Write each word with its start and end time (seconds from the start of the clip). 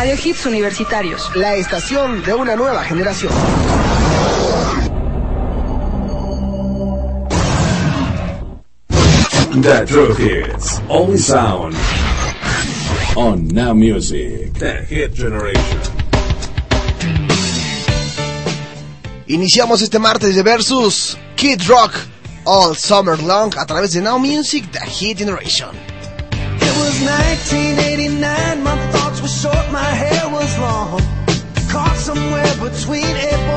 Radio 0.00 0.14
Hits 0.14 0.46
Universitarios. 0.46 1.28
La 1.34 1.56
estación 1.56 2.22
de 2.22 2.32
una 2.32 2.54
nueva 2.54 2.84
generación. 2.84 3.32
The 9.60 9.86
True 9.86 10.14
Hits. 10.16 10.80
Only 10.88 11.18
sound. 11.18 11.74
On 13.16 13.48
Now 13.48 13.74
Music. 13.74 14.52
The 14.60 14.86
Hit 14.86 15.16
Generation. 15.16 15.80
Iniciamos 19.26 19.82
este 19.82 19.98
martes 19.98 20.36
de 20.36 20.44
Versus 20.44 21.18
Kid 21.34 21.60
Rock 21.66 21.92
All 22.44 22.76
Summer 22.76 23.20
Long 23.20 23.52
a 23.58 23.66
través 23.66 23.94
de 23.94 24.00
Now 24.00 24.20
Music 24.20 24.70
The 24.70 24.86
Hit 24.86 25.18
Generation. 25.18 25.70
It 26.60 26.76
was 26.76 27.00
1989, 27.00 28.62
my 28.62 28.76
thoughts 28.92 29.17
short, 29.28 29.70
my 29.70 29.84
hair 29.84 30.28
was 30.30 30.58
long. 30.58 31.00
Caught 31.68 31.96
somewhere 31.96 32.54
between 32.56 33.04
it. 33.04 33.47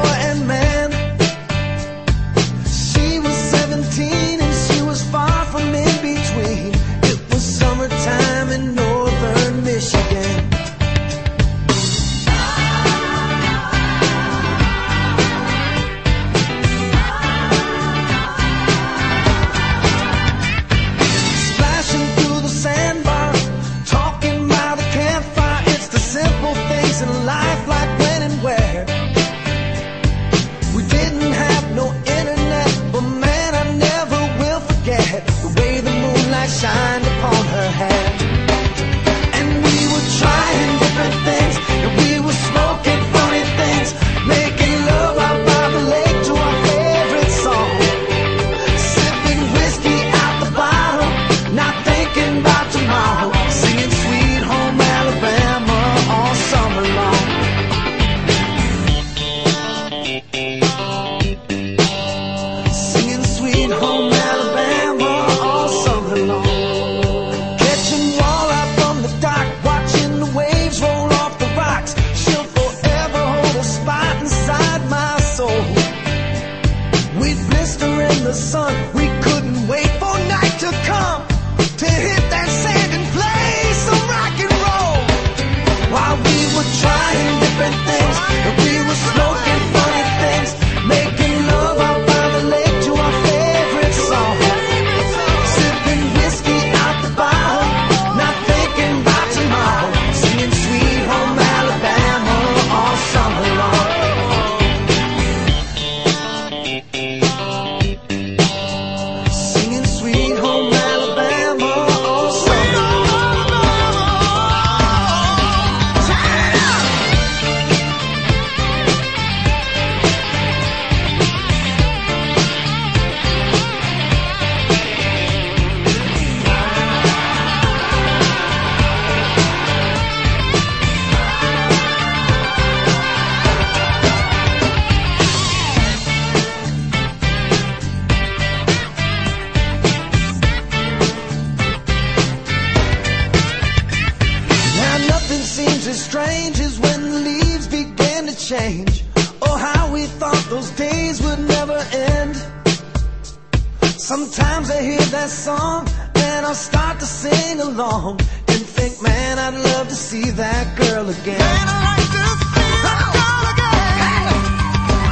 that 155.21 155.29
song, 155.29 155.87
then 156.15 156.43
I'll 156.43 156.55
start 156.55 156.99
to 156.99 157.05
sing 157.05 157.59
along 157.59 158.21
and 158.47 158.61
think, 158.77 159.03
man, 159.03 159.37
I'd 159.37 159.53
love 159.53 159.87
to 159.89 159.93
see 159.93 160.31
that 160.31 160.75
girl 160.75 161.09
again. 161.09 161.37
Man, 161.37 161.67
I'd 161.69 161.83
like 161.89 162.09
to 162.17 162.25
see 162.57 162.73
that 162.87 163.05
girl 163.21 163.43
again. 163.53 164.33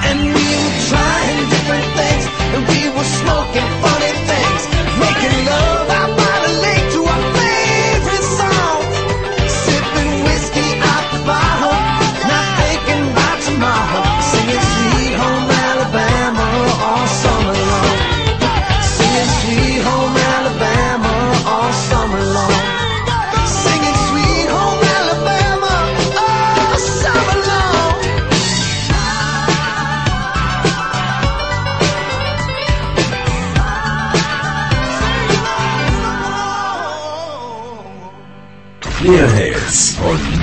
And 0.09 0.19
we 0.33 0.47
were 0.63 0.77
trying 0.89 1.39
different 1.53 1.89
things, 1.99 2.25
and 2.53 2.61
we 2.73 2.81
were 2.97 3.09
smoking. 3.21 3.78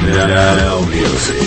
Now 0.06 0.86
music. 0.88 1.45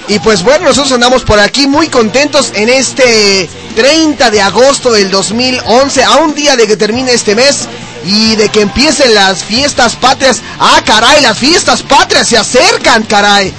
Y 0.07 0.17
pues 0.17 0.41
bueno, 0.41 0.65
nosotros 0.65 0.93
andamos 0.93 1.23
por 1.23 1.39
aquí 1.39 1.67
muy 1.67 1.89
contentos 1.89 2.51
en 2.55 2.69
este 2.69 3.47
30 3.75 4.31
de 4.31 4.41
agosto 4.41 4.91
del 4.91 5.11
2011, 5.11 6.03
a 6.03 6.15
un 6.17 6.33
día 6.33 6.55
de 6.55 6.65
que 6.65 6.75
termine 6.75 7.13
este 7.13 7.35
mes 7.35 7.67
y 8.05 8.35
de 8.35 8.49
que 8.49 8.61
empiecen 8.61 9.13
las 9.13 9.43
fiestas 9.43 9.95
patrias. 9.95 10.41
Ah, 10.59 10.81
caray, 10.85 11.21
las 11.21 11.37
fiestas 11.37 11.83
patrias 11.83 12.27
se 12.27 12.37
acercan, 12.37 13.03
caray. 13.03 13.53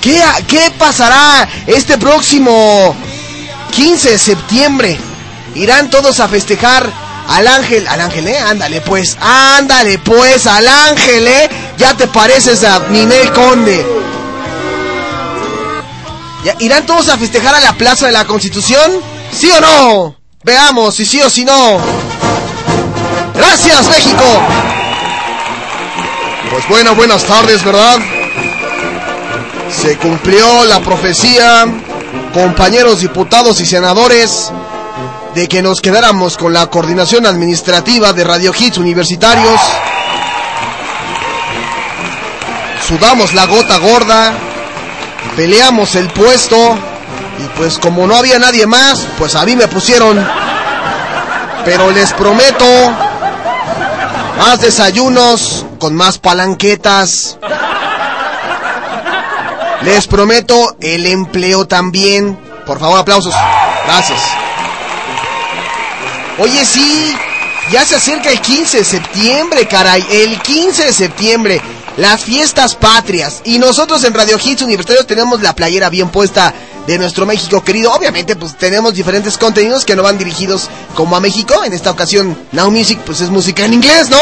¿Qué, 0.00 0.22
qué 0.46 0.72
pasará 0.78 1.48
este 1.66 1.98
próximo 1.98 2.94
15 3.72 4.10
de 4.10 4.18
septiembre? 4.18 4.98
Irán 5.54 5.90
todos 5.90 6.20
a 6.20 6.28
festejar 6.28 6.90
al 7.28 7.46
ángel, 7.46 7.86
al 7.88 8.00
ángel, 8.00 8.28
¿eh? 8.28 8.38
Ándale 8.38 8.80
pues, 8.82 9.16
ándale 9.20 9.98
pues, 9.98 10.46
al 10.46 10.68
ángel, 10.68 11.26
¿eh? 11.26 11.50
Ya 11.78 11.96
te 11.96 12.06
pareces 12.06 12.62
a 12.62 12.80
Ninel 12.90 13.32
Conde. 13.32 13.84
¿Irán 16.60 16.86
todos 16.86 17.08
a 17.08 17.18
festejar 17.18 17.54
a 17.54 17.60
la 17.60 17.72
Plaza 17.72 18.06
de 18.06 18.12
la 18.12 18.24
Constitución? 18.24 19.00
¿Sí 19.32 19.50
o 19.50 19.60
no? 19.60 20.16
Veamos 20.44 20.94
si 20.94 21.04
sí 21.04 21.20
o 21.20 21.28
si 21.28 21.44
no. 21.44 22.05
Gracias, 23.36 23.88
México. 23.88 24.24
Pues 26.50 26.68
bueno, 26.68 26.94
buenas 26.94 27.24
tardes, 27.24 27.62
¿verdad? 27.64 27.98
Se 29.70 29.96
cumplió 29.98 30.64
la 30.64 30.80
profecía, 30.80 31.66
compañeros 32.32 33.00
diputados 33.00 33.60
y 33.60 33.66
senadores, 33.66 34.50
de 35.34 35.48
que 35.48 35.60
nos 35.60 35.80
quedáramos 35.80 36.36
con 36.38 36.52
la 36.52 36.68
coordinación 36.68 37.26
administrativa 37.26 38.12
de 38.12 38.24
Radio 38.24 38.52
Hits 38.58 38.78
Universitarios. 38.78 39.60
Sudamos 42.88 43.34
la 43.34 43.46
gota 43.46 43.78
gorda, 43.78 44.32
peleamos 45.34 45.94
el 45.96 46.08
puesto 46.08 46.56
y 47.38 47.58
pues 47.58 47.78
como 47.78 48.06
no 48.06 48.16
había 48.16 48.38
nadie 48.38 48.66
más, 48.66 49.06
pues 49.18 49.34
a 49.34 49.44
mí 49.44 49.56
me 49.56 49.68
pusieron. 49.68 50.26
Pero 51.64 51.90
les 51.90 52.12
prometo 52.12 52.64
más 54.38 54.60
desayunos 54.60 55.64
con 55.78 55.94
más 55.94 56.18
palanquetas. 56.18 57.38
Les 59.82 60.06
prometo 60.06 60.76
el 60.80 61.06
empleo 61.06 61.66
también. 61.66 62.38
Por 62.66 62.78
favor, 62.78 62.98
aplausos. 62.98 63.34
Gracias. 63.86 64.20
Oye, 66.38 66.64
sí, 66.66 67.16
ya 67.70 67.84
se 67.84 67.96
acerca 67.96 68.30
el 68.30 68.40
15 68.40 68.78
de 68.78 68.84
septiembre, 68.84 69.66
caray. 69.68 70.04
El 70.10 70.40
15 70.40 70.86
de 70.86 70.92
septiembre, 70.92 71.60
las 71.96 72.24
fiestas 72.24 72.74
patrias. 72.74 73.40
Y 73.44 73.58
nosotros 73.58 74.04
en 74.04 74.14
Radio 74.14 74.38
Hits 74.42 74.62
Universitarios 74.62 75.06
tenemos 75.06 75.40
la 75.40 75.54
playera 75.54 75.88
bien 75.88 76.10
puesta 76.10 76.52
de 76.86 76.98
nuestro 76.98 77.26
México 77.26 77.62
querido. 77.62 77.92
Obviamente, 77.92 78.36
pues 78.36 78.56
tenemos 78.56 78.94
diferentes 78.94 79.36
contenidos 79.38 79.84
que 79.84 79.96
no 79.96 80.02
van 80.02 80.18
dirigidos 80.18 80.68
como 80.94 81.16
a 81.16 81.20
México. 81.20 81.64
En 81.64 81.72
esta 81.72 81.90
ocasión, 81.90 82.36
Now 82.52 82.70
Music, 82.70 83.00
pues 83.04 83.20
es 83.20 83.30
música 83.30 83.64
en 83.64 83.74
inglés, 83.74 84.08
¿no? 84.08 84.18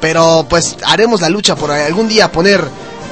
Pero 0.00 0.46
pues 0.48 0.76
haremos 0.84 1.20
la 1.20 1.28
lucha 1.28 1.56
por 1.56 1.70
algún 1.70 2.08
día 2.08 2.30
poner 2.30 2.64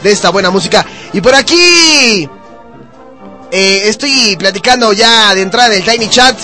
de 0.02 0.12
esta 0.12 0.30
buena 0.30 0.50
música. 0.50 0.86
Y 1.12 1.20
por 1.20 1.34
aquí 1.34 2.28
eh, 3.50 3.82
estoy 3.86 4.36
platicando 4.36 4.92
ya 4.92 5.34
de 5.34 5.42
entrada 5.42 5.70
del 5.70 5.84
Tiny 5.84 6.08
Chat 6.08 6.36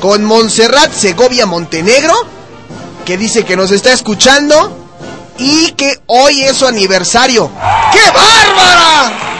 con 0.00 0.24
Montserrat 0.24 0.92
Segovia 0.92 1.46
Montenegro, 1.46 2.14
que 3.04 3.16
dice 3.16 3.44
que 3.44 3.56
nos 3.56 3.70
está 3.70 3.92
escuchando 3.92 4.76
y 5.38 5.72
que 5.72 6.00
hoy 6.06 6.42
es 6.42 6.56
su 6.56 6.66
aniversario. 6.66 7.50
¡Qué 7.92 8.10
bárbara! 8.10 9.35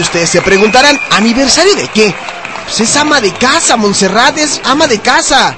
Ustedes 0.00 0.30
se 0.30 0.42
preguntarán, 0.42 0.98
¿aniversario 1.10 1.74
de 1.74 1.88
qué? 1.88 2.14
Pues 2.64 2.80
es 2.80 2.96
ama 2.96 3.20
de 3.20 3.32
casa, 3.32 3.76
Montserrat 3.76 4.38
es 4.38 4.60
ama 4.64 4.86
de 4.86 5.00
casa. 5.00 5.56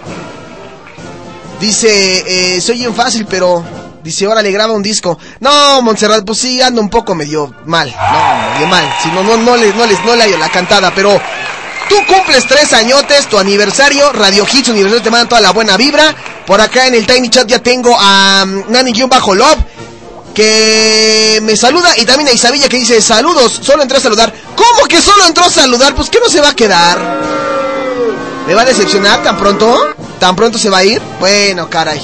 Dice, 1.61 2.57
eh, 2.57 2.61
soy 2.61 2.79
bien 2.79 2.95
fácil, 2.95 3.27
pero... 3.29 3.65
Dice, 4.03 4.25
ahora 4.27 4.43
le 4.43 4.51
graba 4.51 4.73
un 4.73 4.83
disco. 4.83 5.17
No, 5.39 5.81
Montserrat, 5.81 6.25
pues 6.25 6.39
sí, 6.39 6.61
ando 6.61 6.81
un 6.81 6.91
poco 6.91 7.15
medio 7.15 7.55
mal. 7.67 7.89
No, 7.89 8.53
medio 8.55 8.67
mal. 8.67 8.93
Si 9.01 9.09
no, 9.11 9.23
no, 9.23 9.37
no, 9.37 9.57
les, 9.57 9.73
no, 9.77 9.87
les, 9.87 10.05
no 10.05 10.17
le 10.17 10.37
la 10.39 10.49
cantada, 10.49 10.93
pero 10.93 11.21
Tú 11.89 11.97
cumples 12.07 12.47
tres 12.47 12.73
añotes, 12.73 13.27
tu 13.27 13.39
aniversario, 13.39 14.13
Radio 14.13 14.47
Hits 14.51 14.69
Universal 14.71 15.03
te 15.03 15.11
manda 15.11 15.29
toda 15.29 15.43
la 15.43 15.53
buena 15.53 15.77
vibra. 15.77 16.15
Por 16.47 16.59
acá 16.59 16.87
en 16.87 16.95
el 16.95 17.07
Tiny 17.07 17.29
Chat 17.29 17.47
ya 17.47 17.59
tengo 17.59 17.95
a 17.99 18.45
um, 18.45 18.65
Nani-Bajo 18.71 19.35
Love, 19.35 19.59
que 20.33 21.41
me 21.43 21.57
saluda, 21.57 21.97
y 21.97 22.05
también 22.05 22.29
a 22.29 22.33
Isabella 22.33 22.69
que 22.69 22.79
dice, 22.79 23.01
saludos, 23.01 23.61
solo 23.63 23.83
entré 23.83 23.99
a 23.99 24.01
saludar. 24.01 24.33
¿Cómo 24.57 24.87
que 24.87 25.01
solo 25.01 25.27
entró 25.27 25.45
a 25.45 25.51
saludar? 25.51 25.95
Pues 25.95 26.11
que 26.11 26.21
no 26.21 26.29
se 26.29 26.41
va 26.41 26.51
a 26.51 26.57
quedar. 26.57 26.99
¿Me 28.47 28.55
va 28.55 28.63
a 28.63 28.65
decepcionar 28.65 29.23
tan 29.23 29.37
pronto? 29.37 29.95
¿Tan 30.19 30.35
pronto 30.35 30.59
se 30.59 30.71
va 30.71 30.79
a 30.79 30.85
ir? 30.85 31.01
Bueno, 31.21 31.69
caray. 31.69 32.01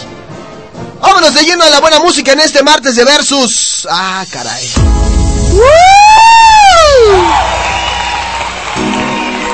Vámonos 1.00 1.34
de 1.34 1.44
lleno 1.44 1.64
a 1.64 1.70
la 1.70 1.80
buena 1.80 1.98
música 2.00 2.32
en 2.32 2.40
este 2.40 2.62
martes 2.62 2.96
de 2.96 3.04
Versus. 3.04 3.86
Ah, 3.90 4.24
caray. 4.30 4.68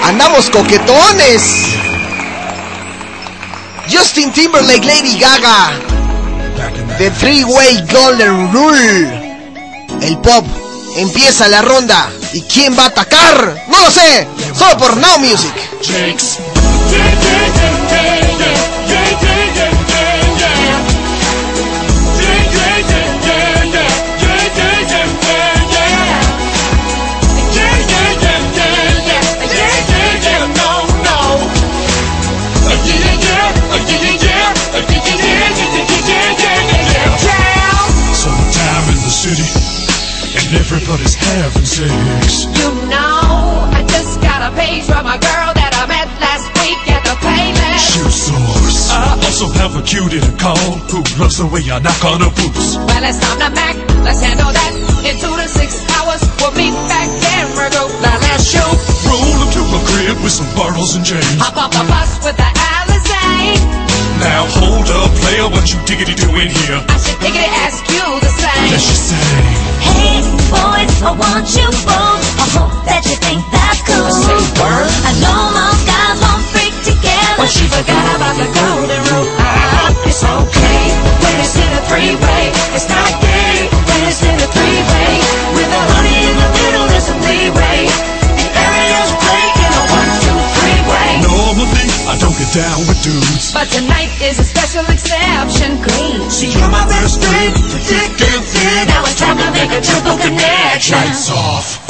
Andamos 0.05 0.51
coquetones. 0.51 1.43
Justin 3.91 4.33
Timberlake, 4.33 4.85
Lady 4.85 5.19
Gaga. 5.19 6.04
The 6.99 7.11
Three 7.11 7.45
Way 7.45 7.85
Golden 7.93 8.53
Rule. 8.53 9.37
El 10.03 10.19
pop. 10.19 10.45
Empieza 10.97 11.49
la 11.49 11.63
ronda. 11.63 12.09
¿Y 12.33 12.43
quién 12.43 12.79
va 12.79 12.85
a 12.85 12.87
atacar? 12.87 13.65
No 13.69 13.81
lo 13.81 13.91
sé. 13.91 14.27
Solo 14.57 14.77
por 14.79 14.97
Now 14.97 15.19
Music. 15.19 15.53
Everybody's 40.55 41.15
having 41.15 41.67
sex. 41.67 42.47
You 42.55 42.71
know, 42.87 43.67
I 43.75 43.83
just 43.91 44.21
got 44.23 44.41
a 44.47 44.51
page 44.55 44.87
from 44.87 45.07
a 45.07 45.19
girl 45.19 45.51
that 45.55 45.73
I 45.75 45.85
met 45.91 46.09
last 46.23 46.47
week 46.63 46.79
at 46.91 47.03
the 47.03 47.17
Payless. 47.19 47.83
Shoe 47.83 48.11
source. 48.11 48.91
Uh-huh. 48.91 49.19
I 49.19 49.27
also 49.27 49.51
have 49.59 49.75
a 49.75 49.83
cutie 49.83 50.23
to 50.23 50.33
call 50.39 50.79
who 50.91 51.03
loves 51.19 51.39
the 51.43 51.47
way 51.51 51.67
I 51.67 51.83
knock 51.83 51.99
on 52.07 52.23
her 52.23 52.31
boots. 52.31 52.79
Well, 52.79 53.03
it's 53.03 53.19
time 53.19 53.41
to 53.43 53.51
Mac. 53.51 53.75
Let's 54.07 54.23
handle 54.23 54.53
that. 54.53 54.73
In 55.03 55.19
two 55.19 55.35
to 55.35 55.49
six 55.51 55.83
hours, 55.99 56.23
we'll 56.39 56.55
meet 56.55 56.75
back 56.87 57.11
in 57.11 57.45
Virgo. 57.59 57.91
Now 58.01 58.17
let's 58.23 58.47
shoot. 58.47 58.79
Roll 59.11 59.43
up 59.43 59.51
to 59.59 59.63
my 59.75 59.81
crib 59.91 60.17
with 60.23 60.33
some 60.33 60.49
bottles 60.55 60.95
and 60.95 61.05
chains. 61.05 61.27
Hop 61.43 61.59
up 61.59 61.75
a 61.75 61.83
bus 61.91 62.23
with 62.23 62.37
the 62.39 62.47
Alizé. 62.47 63.59
Now 64.23 64.47
hold 64.49 64.89
up, 65.03 65.11
player, 65.19 65.51
what 65.51 65.67
you 65.69 65.83
diggity 65.85 66.15
doing 66.15 66.49
here? 66.49 66.79
I 66.87 66.97
should 67.03 67.19
diggity 67.21 67.51
ask 67.67 67.83
you 67.91 68.07
the 68.23 68.33
same. 68.39 68.71
Let's 68.71 68.87
just 68.87 69.05
say. 69.11 69.74
Boys, 70.53 71.03
I 71.03 71.13
want 71.17 71.47
you 71.57 71.67
both. 71.89 72.25
I 72.41 72.47
hope 72.53 72.75
that 72.85 73.03
you 73.09 73.17
think 73.17 73.41
that's 73.49 73.81
cool. 73.87 74.11
Say 74.13 74.41
word. 74.61 74.91
I 75.09 75.13
know 75.25 75.41
most 75.57 75.83
guys 75.89 76.17
won't 76.21 76.45
freak 76.53 76.75
together. 76.85 77.37
But 77.41 77.49
she 77.49 77.65
forgot 77.67 78.05
about 78.17 78.37
the 78.37 78.49
golden 78.53 79.01
rule. 79.09 79.29
Ah, 79.41 79.91
it's 80.05 80.23
okay 80.23 80.83
when 81.25 81.35
it's 81.41 81.57
in 81.57 81.71
a 81.73 81.83
three-way. 81.89 82.45
It's 82.77 82.89
not 82.89 83.24
down 92.55 92.87
with 92.87 93.03
dudes. 93.03 93.51
But 93.51 93.67
tonight 93.67 94.15
is 94.23 94.39
a 94.39 94.47
special 94.47 94.87
exception. 94.87 95.75
See, 96.31 96.55
you're 96.55 96.71
my 96.71 96.87
best 96.87 97.19
friend, 97.19 97.51
the 97.51 97.81
thick 97.83 98.15
and 98.15 98.45
thin. 98.47 98.87
Now 98.87 99.03
it's 99.03 99.19
time 99.19 99.43
to 99.43 99.51
make 99.51 99.75
a 99.75 99.83
triple 99.83 100.15
connection. 100.23 100.95
Lights 100.95 101.35
off. 101.35 101.83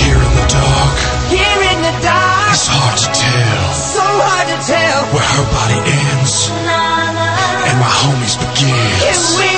Here 0.00 0.16
in 0.16 0.32
the 0.40 0.46
dark. 0.48 0.96
Here 1.28 1.62
in 1.68 1.78
the 1.84 1.94
dark. 2.00 2.48
It's 2.56 2.64
hard 2.64 2.96
to 2.96 3.08
tell. 3.12 3.66
So 3.76 4.00
hard 4.00 4.48
to 4.48 4.58
tell. 4.64 5.04
Where 5.12 5.30
her 5.36 5.46
body 5.52 5.80
ends. 5.84 6.48
And 6.48 7.76
my 7.76 7.92
homies 8.00 8.40
begin. 8.40 8.72
Can 9.04 9.20
we? 9.36 9.52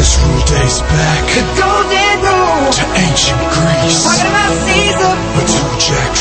This 0.00 0.16
rule 0.16 0.44
dates 0.48 0.80
back. 0.80 1.28
The 1.28 1.44
golden 1.60 2.16
rule. 2.24 2.72
To 2.72 2.84
ancient 3.04 3.42
Greece. 3.52 4.00
Talking 4.00 4.32
about 4.32 4.56
Caesar. 4.64 5.11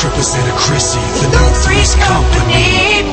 Triple 0.01 0.23
Santa 0.23 0.57
Chrissy, 0.57 0.97
the 1.21 1.29
No 1.29 1.45
Three's 1.61 1.93
Company. 1.93 3.05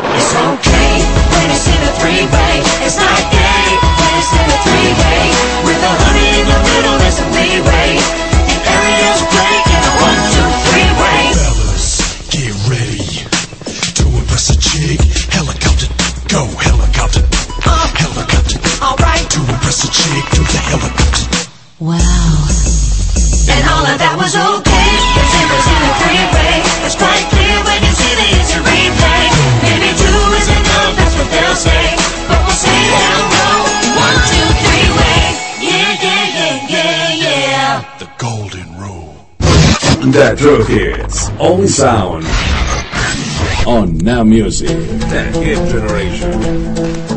It's 0.00 0.32
okay 0.32 0.92
when 1.28 1.52
it's 1.52 1.68
in 1.68 1.76
a 1.76 1.92
three-way. 2.00 2.64
It's 2.80 2.96
not 2.96 3.20
gay 3.28 3.68
when 4.00 4.12
it's 4.16 4.32
in 4.32 4.48
a 4.48 4.58
three-way. 4.64 5.24
With 5.60 5.76
a 5.76 5.92
honey 5.92 6.40
in 6.40 6.46
the 6.48 6.56
middle, 6.56 6.96
there's 6.96 7.20
some 7.20 7.28
leeway. 7.36 8.00
The 8.48 8.56
area's 8.64 9.22
great 9.28 9.64
in 9.76 9.82
a 9.84 9.92
one-two-three 10.08 10.92
way. 11.04 11.20
Fellas, 11.36 12.00
get 12.32 12.56
ready 12.72 13.04
to 13.92 14.04
impress 14.16 14.48
a 14.48 14.56
chick. 14.56 15.04
Helicopter, 15.36 15.92
go 16.32 16.48
helicopter, 16.64 17.20
uh, 17.60 17.88
helicopter. 17.92 18.56
All 18.80 18.96
right, 19.04 19.28
to 19.36 19.40
impress 19.52 19.84
a 19.84 19.92
chick, 19.92 20.24
do 20.32 20.40
the 20.48 20.60
helicopter. 20.64 21.28
Wow. 21.76 22.48
And 23.52 23.62
all 23.68 23.84
of 23.84 24.00
that 24.00 24.16
was 24.16 24.32
okay. 24.32 24.65
that 40.16 40.38
drug 40.38 40.66
hits. 40.66 41.28
Only 41.38 41.68
sound 41.68 42.24
on 43.66 43.98
Now 43.98 44.24
Music, 44.24 44.68
the 44.68 45.22
hit 45.34 45.70
generation. 45.70 47.15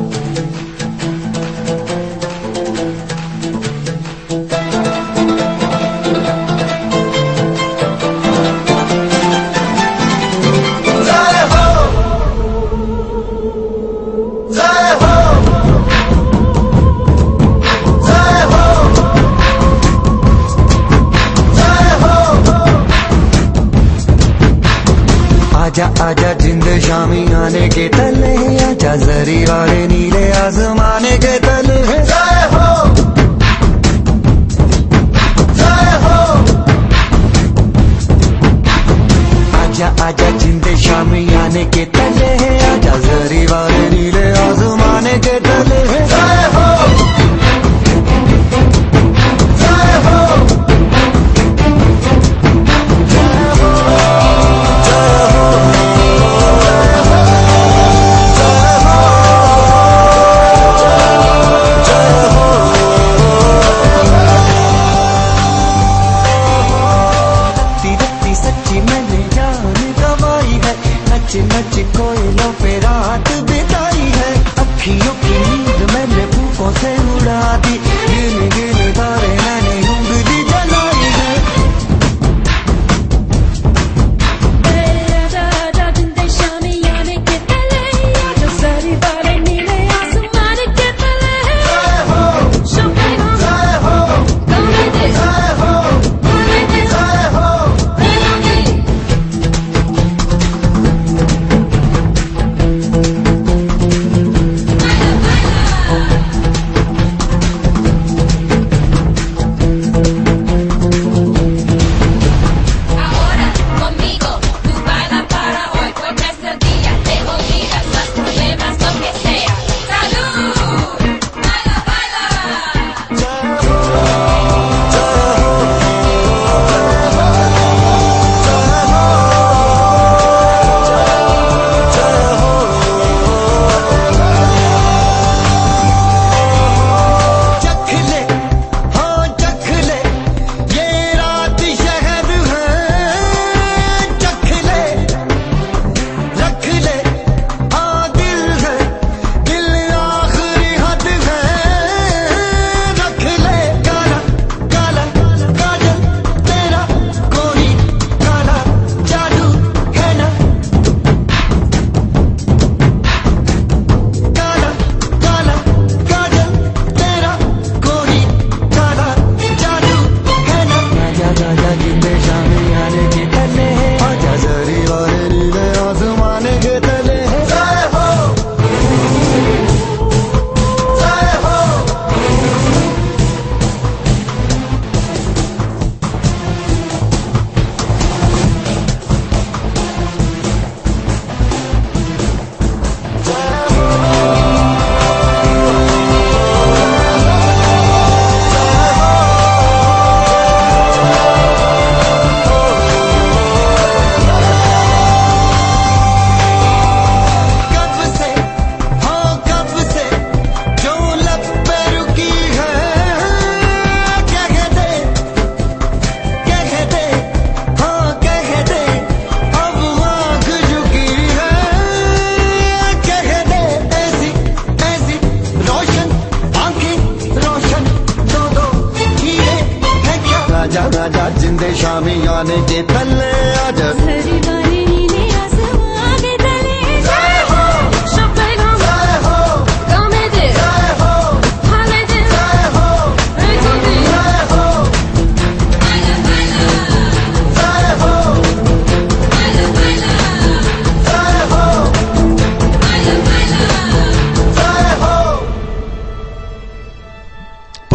शामी 26.88 27.22
आने 27.42 27.68
के 27.76 27.88
तले 27.98 28.34
आजा 28.68 28.96
जरी 29.06 29.38
वाले 29.50 29.86
नी 29.92 29.99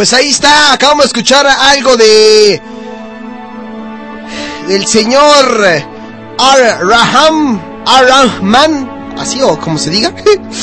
Pues 0.04 0.12
ahí 0.12 0.28
está, 0.28 0.74
acabamos 0.74 1.04
de 1.04 1.06
escuchar 1.06 1.46
algo 1.46 1.96
de. 1.96 2.60
del 4.68 4.86
señor 4.86 5.64
Ar 6.38 6.86
Rahman, 7.86 9.14
así 9.18 9.40
o 9.40 9.58
como 9.58 9.78
se 9.78 9.88
diga. 9.88 10.14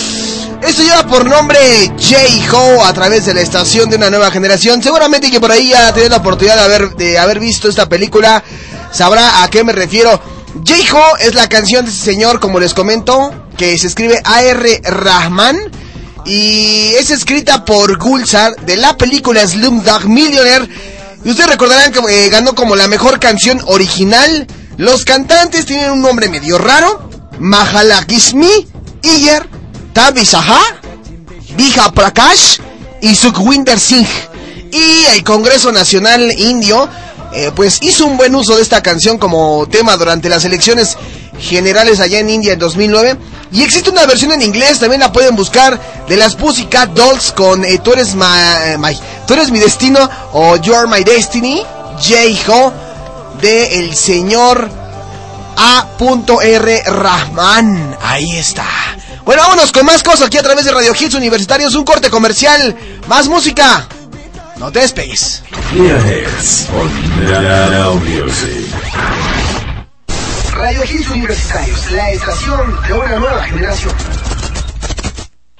Esto 0.61 0.83
lleva 0.83 1.07
por 1.07 1.27
nombre 1.27 1.57
J-Ho 1.97 2.85
a 2.85 2.93
través 2.93 3.25
de 3.25 3.33
la 3.33 3.41
estación 3.41 3.89
de 3.89 3.95
una 3.95 4.11
nueva 4.11 4.29
generación. 4.29 4.83
Seguramente 4.83 5.31
que 5.31 5.41
por 5.41 5.51
ahí 5.51 5.69
ya 5.69 5.91
tenido 5.91 6.11
la 6.11 6.17
oportunidad 6.17 6.57
de 6.57 6.61
haber, 6.61 6.95
de 6.95 7.17
haber 7.17 7.39
visto 7.39 7.67
esta 7.67 7.89
película. 7.89 8.43
Sabrá 8.91 9.41
a 9.41 9.49
qué 9.49 9.63
me 9.63 9.73
refiero. 9.73 10.21
J-Ho 10.53 11.17
es 11.17 11.33
la 11.33 11.49
canción 11.49 11.83
de 11.83 11.89
este 11.89 12.11
señor, 12.11 12.39
como 12.39 12.59
les 12.59 12.75
comento, 12.75 13.33
que 13.57 13.75
se 13.79 13.87
escribe 13.87 14.21
A.R. 14.23 14.81
Rahman. 14.83 15.80
Y 16.25 16.93
es 16.97 17.09
escrita 17.09 17.65
por 17.65 17.97
Gulzar 17.97 18.55
de 18.65 18.77
la 18.77 18.95
película 18.97 19.45
Slumdog 19.47 20.05
Millionaire. 20.05 20.67
Y 21.23 21.29
ustedes 21.29 21.49
recordarán 21.49 21.91
que 21.91 21.99
eh, 22.09 22.29
ganó 22.29 22.55
como 22.55 22.75
la 22.75 22.87
mejor 22.87 23.19
canción 23.19 23.61
original. 23.65 24.47
Los 24.77 25.05
cantantes 25.05 25.65
tienen 25.65 25.91
un 25.91 26.01
nombre 26.01 26.29
medio 26.29 26.57
raro. 26.57 27.09
Mahala 27.39 28.05
Kismi, 28.05 28.67
Iyer, 29.01 29.47
Tabi 29.93 30.25
Saha, 30.25 30.61
Bija 31.55 31.91
Prakash 31.91 32.59
y 33.01 33.15
Sukhwinder 33.15 33.79
Singh. 33.79 34.07
Y 34.71 35.05
el 35.15 35.23
Congreso 35.23 35.71
Nacional 35.71 36.31
Indio 36.39 36.87
eh, 37.33 37.51
pues 37.55 37.79
hizo 37.81 38.05
un 38.05 38.17
buen 38.17 38.35
uso 38.35 38.55
de 38.55 38.61
esta 38.61 38.81
canción 38.83 39.17
como 39.17 39.67
tema 39.67 39.95
durante 39.97 40.29
las 40.29 40.43
elecciones 40.45 40.97
generales 41.39 41.99
allá 41.99 42.19
en 42.19 42.29
India 42.29 42.53
en 42.53 42.59
2009. 42.59 43.17
Y 43.53 43.63
existe 43.63 43.89
una 43.89 44.05
versión 44.05 44.31
en 44.31 44.41
inglés, 44.41 44.79
también 44.79 45.01
la 45.01 45.11
pueden 45.11 45.35
buscar, 45.35 45.79
de 46.07 46.15
las 46.17 46.35
Pussycat 46.35 46.91
Dolls 46.91 47.31
con 47.33 47.65
eh, 47.65 47.79
Tú, 47.83 47.91
eres 47.93 48.15
ma- 48.15 48.77
my- 48.79 48.97
Tú 49.27 49.33
eres 49.33 49.51
mi 49.51 49.59
destino 49.59 50.09
o 50.33 50.55
You 50.57 50.73
are 50.75 50.87
my 50.87 51.03
destiny, 51.03 51.61
J-Ho, 51.97 52.71
de 53.41 53.79
el 53.79 53.95
señor 53.95 54.69
A.R. 55.57 56.83
Rahman. 56.85 57.97
Ahí 58.01 58.37
está. 58.37 58.65
Bueno, 59.25 59.41
vámonos 59.43 59.71
con 59.71 59.85
más 59.85 60.01
cosas 60.03 60.23
aquí 60.27 60.37
a 60.37 60.43
través 60.43 60.65
de 60.65 60.71
Radio 60.71 60.93
Hits 60.99 61.13
Universitarios, 61.13 61.75
un 61.75 61.83
corte 61.83 62.09
comercial, 62.09 62.75
más 63.07 63.27
música. 63.27 63.87
No 64.61 64.71
te 64.71 64.81
despegues. 64.81 65.41
Radio 70.53 70.83
Hits 70.83 71.09
Universitarios, 71.09 71.91
la 71.93 72.11
estación 72.11 72.79
de 72.87 72.93
una 72.93 73.15
nueva 73.17 73.43
generación. 73.45 74.20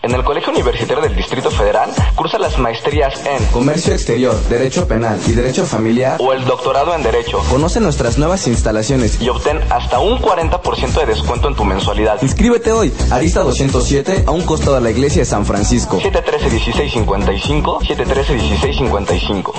En 0.04 0.16
el 0.16 0.24
Colegio 0.24 0.52
Universitario 0.52 1.04
del 1.04 1.16
Distrito 1.16 1.52
Federal 1.52 1.92
cursa 2.16 2.40
las 2.40 2.58
maestrías 2.58 3.14
en 3.24 3.46
Comercio 3.48 3.94
Exterior, 3.94 4.36
Derecho 4.50 4.88
Penal 4.88 5.20
y 5.28 5.34
Derecho 5.34 5.64
Familiar. 5.64 6.18
o 6.20 6.34
el 6.34 6.44
doctorado 6.46 6.96
en 6.96 7.04
Derecho 7.04 7.38
Conoce 7.52 7.80
nuestras 7.80 8.18
nuevas 8.18 8.48
instalaciones. 8.48 9.22
y 9.22 9.30
obtén 9.30 9.60
hasta 9.70 10.00
un 10.00 10.18
40% 10.20 11.00
de 11.02 11.06
descuento 11.06 11.48
en 11.50 11.56
tu 11.56 11.64
mensualidad. 11.66 12.18
Inscríbete 12.24 12.72
hoy, 12.72 12.92
Arista 13.12 13.42
207, 13.42 14.24
a 14.26 14.32
un 14.32 14.42
costado 14.42 14.74
de 14.76 14.82
la 14.82 14.90
iglesia 14.90 15.22
de 15.22 15.26
San 15.28 15.46
Francisco. 15.46 16.00
713-1655, 16.02 17.82
713-1655. 17.86 19.54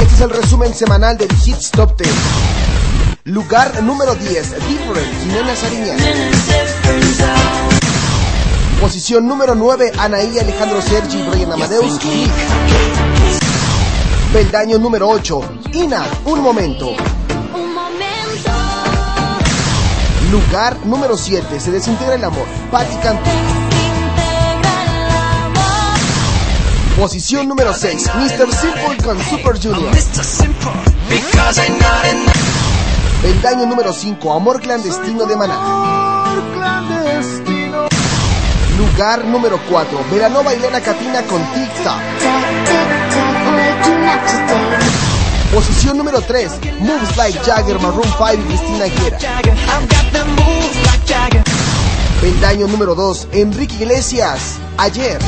Este 0.00 0.14
es 0.14 0.20
el 0.20 0.30
resumen 0.30 0.74
semanal 0.74 1.16
del 1.16 1.28
Hits 1.46 1.70
Top 1.70 1.96
10. 1.96 2.10
Lugar 3.24 3.82
número 3.84 4.16
10, 4.16 4.50
Different, 4.68 5.22
Jimena 5.22 5.54
Sariñana. 5.54 6.02
Posición 8.80 9.26
número 9.26 9.54
9, 9.54 9.92
Anaí, 9.98 10.38
Alejandro 10.38 10.80
Sergi, 10.80 11.22
Brian 11.28 11.52
Amadeus, 11.52 11.98
Click. 11.98 12.32
Peldaño 14.32 14.78
número 14.78 15.06
8, 15.06 15.40
Ina, 15.74 16.06
Un 16.24 16.40
Momento. 16.40 16.94
Lugar 20.30 20.78
número 20.86 21.18
7, 21.18 21.60
Se 21.60 21.70
Desintegra 21.70 22.14
el 22.14 22.24
Amor, 22.24 22.46
Patti 22.70 22.96
Cantú. 22.96 23.28
Posición 26.98 27.48
número 27.48 27.74
6, 27.74 28.10
Mr. 28.14 28.50
Simple 28.50 28.96
con 29.04 29.22
Super 29.24 29.62
Junior. 29.62 29.92
Peldaño 33.20 33.66
número 33.66 33.92
5, 33.92 34.32
Amor 34.32 34.62
Clandestino 34.62 35.26
de 35.26 35.36
Maná. 35.36 37.59
Lugar 38.80 39.26
número 39.26 39.60
4, 39.68 40.06
Veranova 40.10 40.54
y 40.54 40.58
Lena 40.58 40.80
Katina 40.80 41.20
con 41.24 41.42
Tic 41.52 41.70
Tac. 41.84 42.00
Posición 45.52 45.98
número 45.98 46.22
3, 46.22 46.50
Moves 46.80 47.14
Like 47.14 47.40
Jagger, 47.40 47.78
Maroon 47.78 48.04
5 48.04 48.32
y 48.32 48.36
Cristina 48.38 48.84
Aguilera. 48.84 49.18
Peldaño 52.22 52.68
número 52.68 52.94
2, 52.94 53.28
Enrique 53.32 53.74
Iglesias, 53.74 54.56
Ayer. 54.78 55.18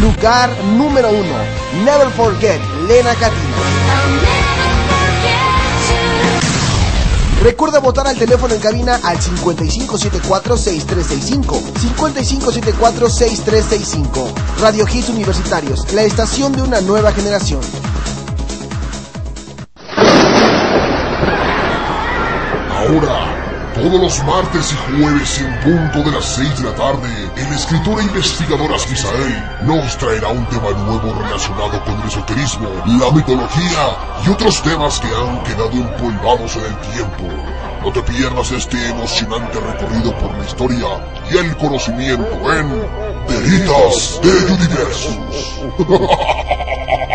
Lugar 0.00 0.48
número 0.78 1.10
1, 1.10 1.20
Never 1.84 2.08
Forget, 2.12 2.60
Lena 2.88 3.12
Katina. 3.16 3.85
Recuerda 7.46 7.78
votar 7.78 8.08
al 8.08 8.18
teléfono 8.18 8.54
en 8.54 8.60
cabina 8.60 8.98
al 9.04 9.18
5574-6365. 9.18 11.62
5574-6365. 12.82 14.32
Radio 14.60 14.84
Hits 14.92 15.10
Universitarios, 15.10 15.92
la 15.92 16.02
estación 16.02 16.56
de 16.56 16.62
una 16.62 16.80
nueva 16.80 17.12
generación. 17.12 17.60
Ahora, 22.72 23.35
todos 23.90 24.00
los 24.00 24.24
martes 24.24 24.72
y 24.72 24.98
jueves 24.98 25.40
en 25.40 25.60
punto 25.60 26.02
de 26.02 26.16
las 26.16 26.24
6 26.34 26.56
de 26.58 26.64
la 26.64 26.74
tarde, 26.74 27.08
el 27.36 27.54
escritor 27.54 28.00
e 28.00 28.02
investigador 28.02 28.74
Asquisael 28.74 29.44
nos 29.62 29.96
traerá 29.96 30.28
un 30.28 30.44
tema 30.46 30.70
nuevo 30.70 31.14
relacionado 31.22 31.84
con 31.84 32.00
el 32.00 32.08
esoterismo, 32.08 32.68
la 32.84 33.12
mitología 33.12 33.96
y 34.26 34.30
otros 34.30 34.60
temas 34.62 34.98
que 34.98 35.06
han 35.06 35.40
quedado 35.44 35.70
empolvados 35.70 36.56
en 36.56 36.64
el 36.64 36.76
tiempo. 36.94 37.28
No 37.84 37.92
te 37.92 38.02
pierdas 38.02 38.50
este 38.50 38.88
emocionante 38.88 39.60
recorrido 39.60 40.18
por 40.18 40.36
la 40.36 40.44
historia 40.44 40.88
y 41.30 41.36
el 41.36 41.56
conocimiento 41.56 42.52
en 42.54 42.68
Veritas 43.28 44.20
de 44.20 44.52
Universus. 44.52 45.60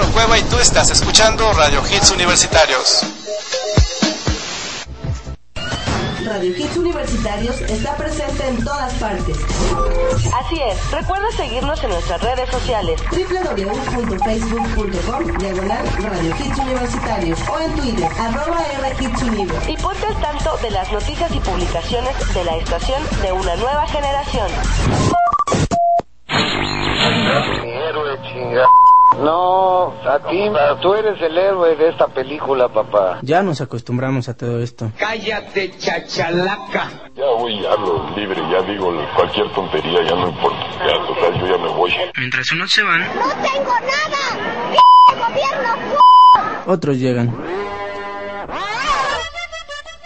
Álvaro 0.00 0.14
Cueva 0.14 0.38
y 0.38 0.42
tú 0.44 0.56
estás 0.58 0.88
escuchando 0.90 1.52
Radio 1.52 1.82
Hits 1.86 2.10
Universitarios. 2.10 3.04
Radio 6.24 6.56
Hits 6.56 6.78
Universitarios 6.78 7.60
está 7.60 7.94
presente 7.96 8.48
en 8.48 8.64
todas 8.64 8.94
partes. 8.94 9.36
Así 10.42 10.58
es, 10.62 10.90
recuerda 10.90 11.30
seguirnos 11.32 11.84
en 11.84 11.90
nuestras 11.90 12.22
redes 12.22 12.48
sociales. 12.48 12.98
www.facebook.com 13.10 15.38
diagonal 15.38 15.86
Radio 15.98 16.34
Hits 16.38 16.58
Universitarios 16.58 17.38
o 17.46 17.60
en 17.60 17.74
Twitter 17.74 18.08
arroba 18.18 18.64
R 18.78 18.96
Hits 19.00 19.22
Univer. 19.22 19.60
Y 19.68 19.76
ponte 19.76 20.06
al 20.06 20.18
tanto 20.22 20.56
de 20.62 20.70
las 20.70 20.90
noticias 20.90 21.30
y 21.34 21.40
publicaciones 21.40 22.34
de 22.34 22.44
la 22.44 22.56
estación 22.56 23.02
de 23.20 23.32
una 23.32 23.54
nueva 23.56 23.86
generación. 23.88 24.50
Mi 27.62 27.70
héroe 27.70 28.18
chinga. 28.22 28.66
No, 29.20 29.92
a 30.08 30.18
ti, 30.30 30.50
tú 30.80 30.94
eres 30.94 31.20
el 31.20 31.36
héroe 31.36 31.76
de 31.76 31.90
esta 31.90 32.06
película, 32.08 32.68
papá. 32.68 33.18
Ya 33.22 33.42
nos 33.42 33.60
acostumbramos 33.60 34.28
a 34.28 34.36
todo 34.36 34.60
esto. 34.60 34.90
Cállate, 34.98 35.76
chachalaca. 35.78 36.88
Ya 37.14 37.26
voy, 37.38 37.60
ya 37.60 37.72
hablo 37.72 38.08
libre, 38.16 38.40
ya 38.50 38.62
digo 38.62 38.92
cualquier 39.14 39.52
tontería, 39.52 40.02
ya 40.08 40.14
no 40.14 40.28
importa. 40.28 40.66
Ya, 40.86 40.94
total, 41.06 41.40
yo 41.40 41.46
ya 41.46 41.58
me 41.62 41.68
voy. 41.68 41.92
Mientras 42.16 42.50
unos 42.52 42.70
se 42.70 42.82
van, 42.82 43.00
¡No 43.00 43.28
tengo 43.42 43.74
nada! 43.80 44.70
gobierno! 45.28 45.98
otros 46.66 46.96
llegan. 46.96 47.34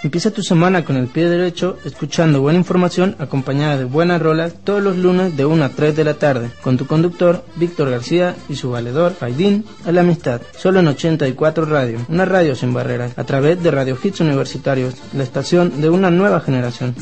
Empieza 0.05 0.31
tu 0.31 0.43
semana 0.43 0.85
con 0.85 0.97
el 0.97 1.07
pie 1.07 1.31
derecho, 1.31 1.79
escuchando 1.87 2.43
buena 2.43 2.59
información 2.59 3.17
acompañada 3.19 3.79
de 3.79 3.85
buenas 3.85 4.21
rolas 4.21 4.53
todos 4.63 4.83
los 4.83 4.99
lunes 4.99 5.35
de 5.35 5.47
1 5.47 5.65
a 5.65 5.71
3 5.71 5.97
de 5.97 6.05
la 6.05 6.13
tarde, 6.13 6.51
con 6.61 6.77
tu 6.77 6.87
conductor 6.87 7.43
Víctor 7.57 7.91
García 7.91 8.37
y 8.51 8.57
su 8.57 8.71
valedor 8.71 9.15
Faidín 9.15 9.65
a 9.87 9.93
la 9.93 10.03
amistad, 10.03 10.43
solo 10.59 10.81
en 10.81 10.89
84 10.89 11.65
Radio, 11.65 12.05
una 12.11 12.27
radio 12.27 12.55
sin 12.55 12.75
barreras, 12.75 13.17
a 13.17 13.25
través 13.25 13.63
de 13.63 13.71
Radio 13.71 13.97
Hits 14.01 14.21
Universitarios, 14.21 14.95
la 15.15 15.23
estación 15.23 15.81
de 15.81 15.89
una 15.89 16.11
nueva 16.11 16.41
generación. 16.41 16.95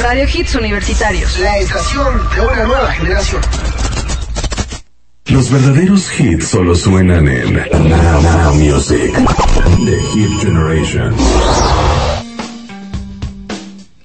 Radio 0.00 0.26
Hits 0.32 0.54
Universitarios. 0.54 1.40
La 1.40 1.58
estación 1.58 2.20
de 2.36 2.40
una 2.40 2.64
nueva 2.66 2.92
generación. 2.92 3.42
Los 5.26 5.50
verdaderos 5.50 6.20
hits 6.20 6.48
solo 6.48 6.76
suenan 6.76 7.26
en 7.26 7.54
Now, 7.54 8.52
The 9.64 9.98
Hit 10.14 10.40
Generation. 10.40 11.14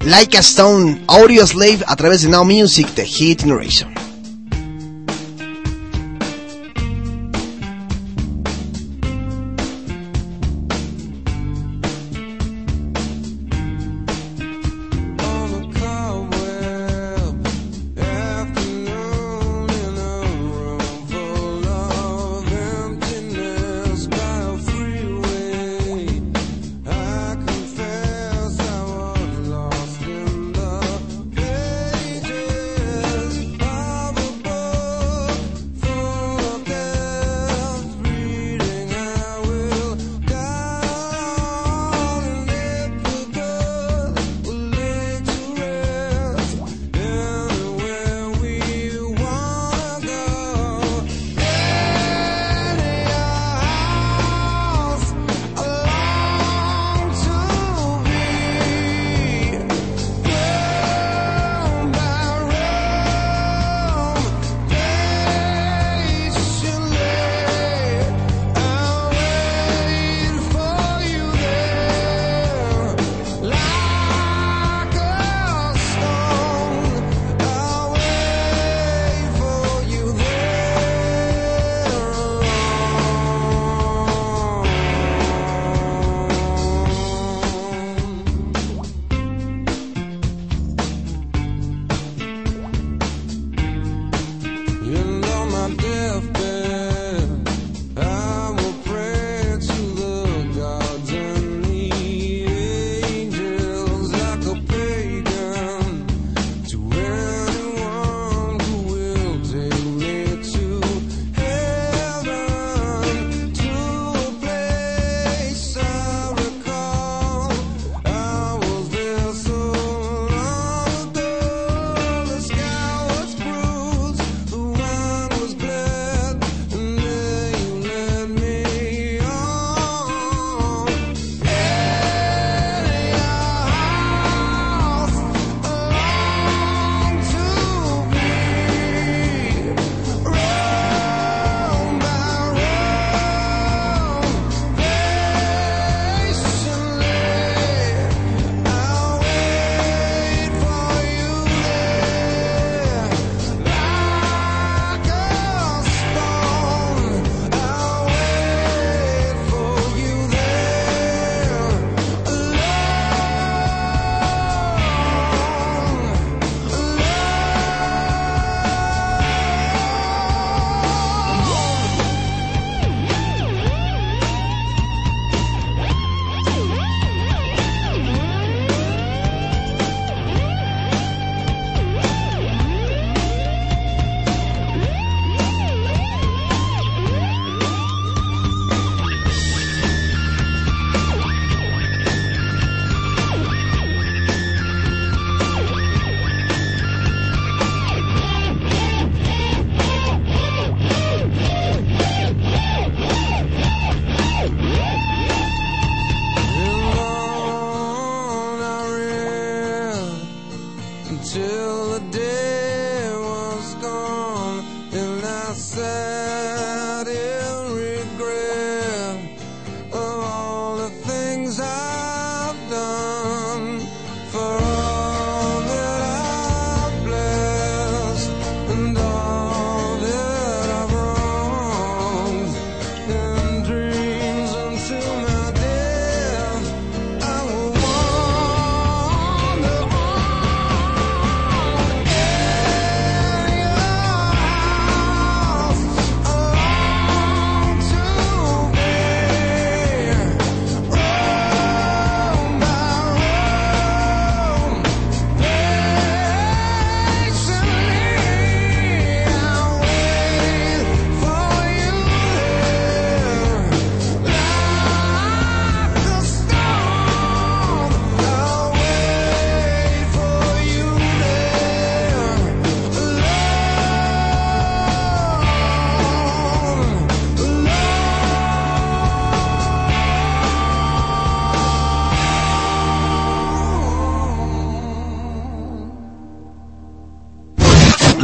Like 0.02 0.34
a 0.36 0.42
Stone, 0.42 1.02
Audio 1.08 1.46
Slave 1.46 1.84
a 1.88 1.96
través 1.96 2.22
de 2.22 2.30
Now 2.30 2.44
Music, 2.44 2.88
The 2.96 3.04
Hit 3.04 3.42
Generation. 3.42 4.09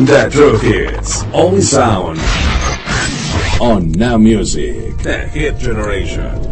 that 0.08 0.32
drove 0.32 0.62
hits. 0.62 1.24
Only 1.34 1.62
sound 1.62 2.20
on 3.62 3.92
Now 3.92 4.18
Music. 4.18 4.98
The 4.98 5.18
Hit 5.28 5.58
Generation. 5.58 6.45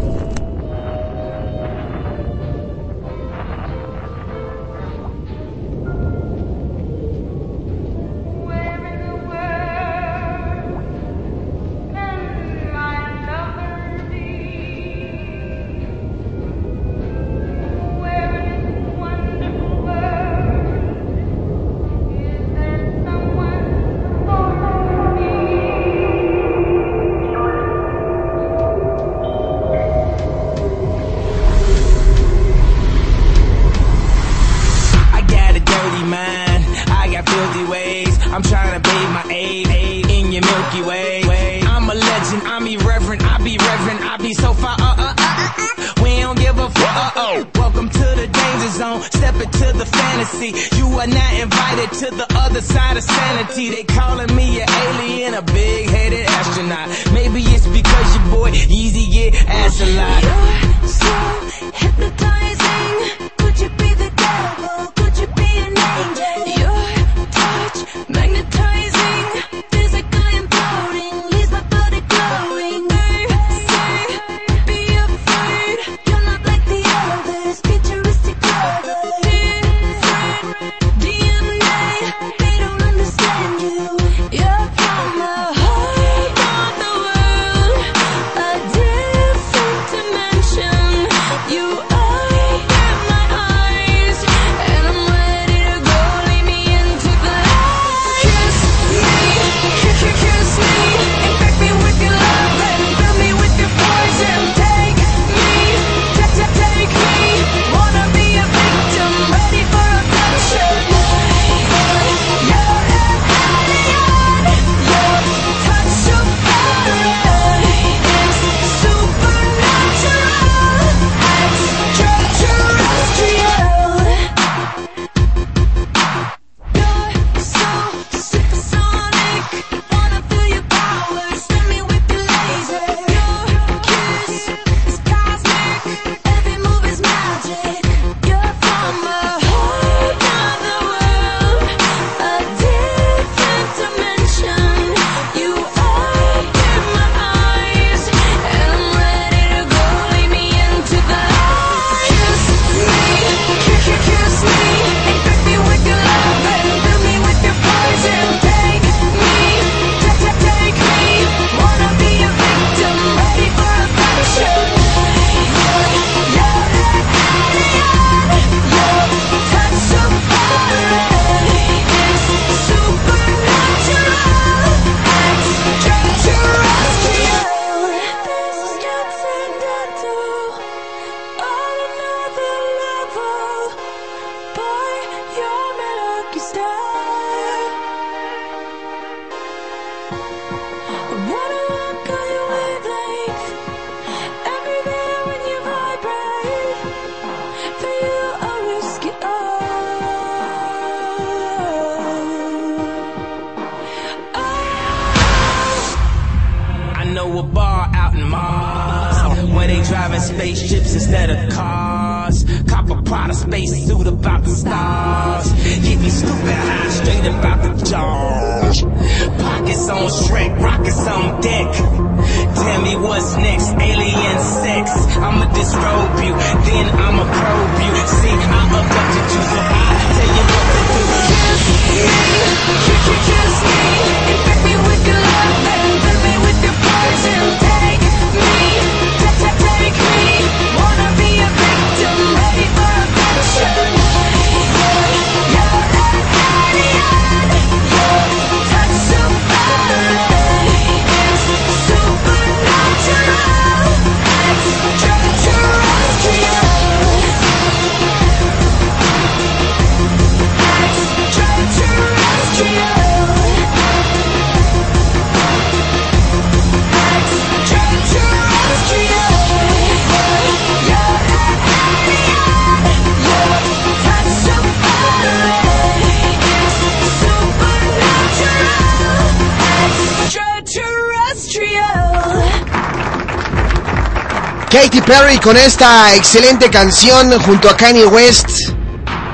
Perry 285.06 285.38
con 285.40 285.58
esta 285.58 286.16
excelente 286.16 286.70
canción 286.70 287.38
junto 287.42 287.70
a 287.70 287.76
Kanye 287.76 288.06
West, 288.06 288.48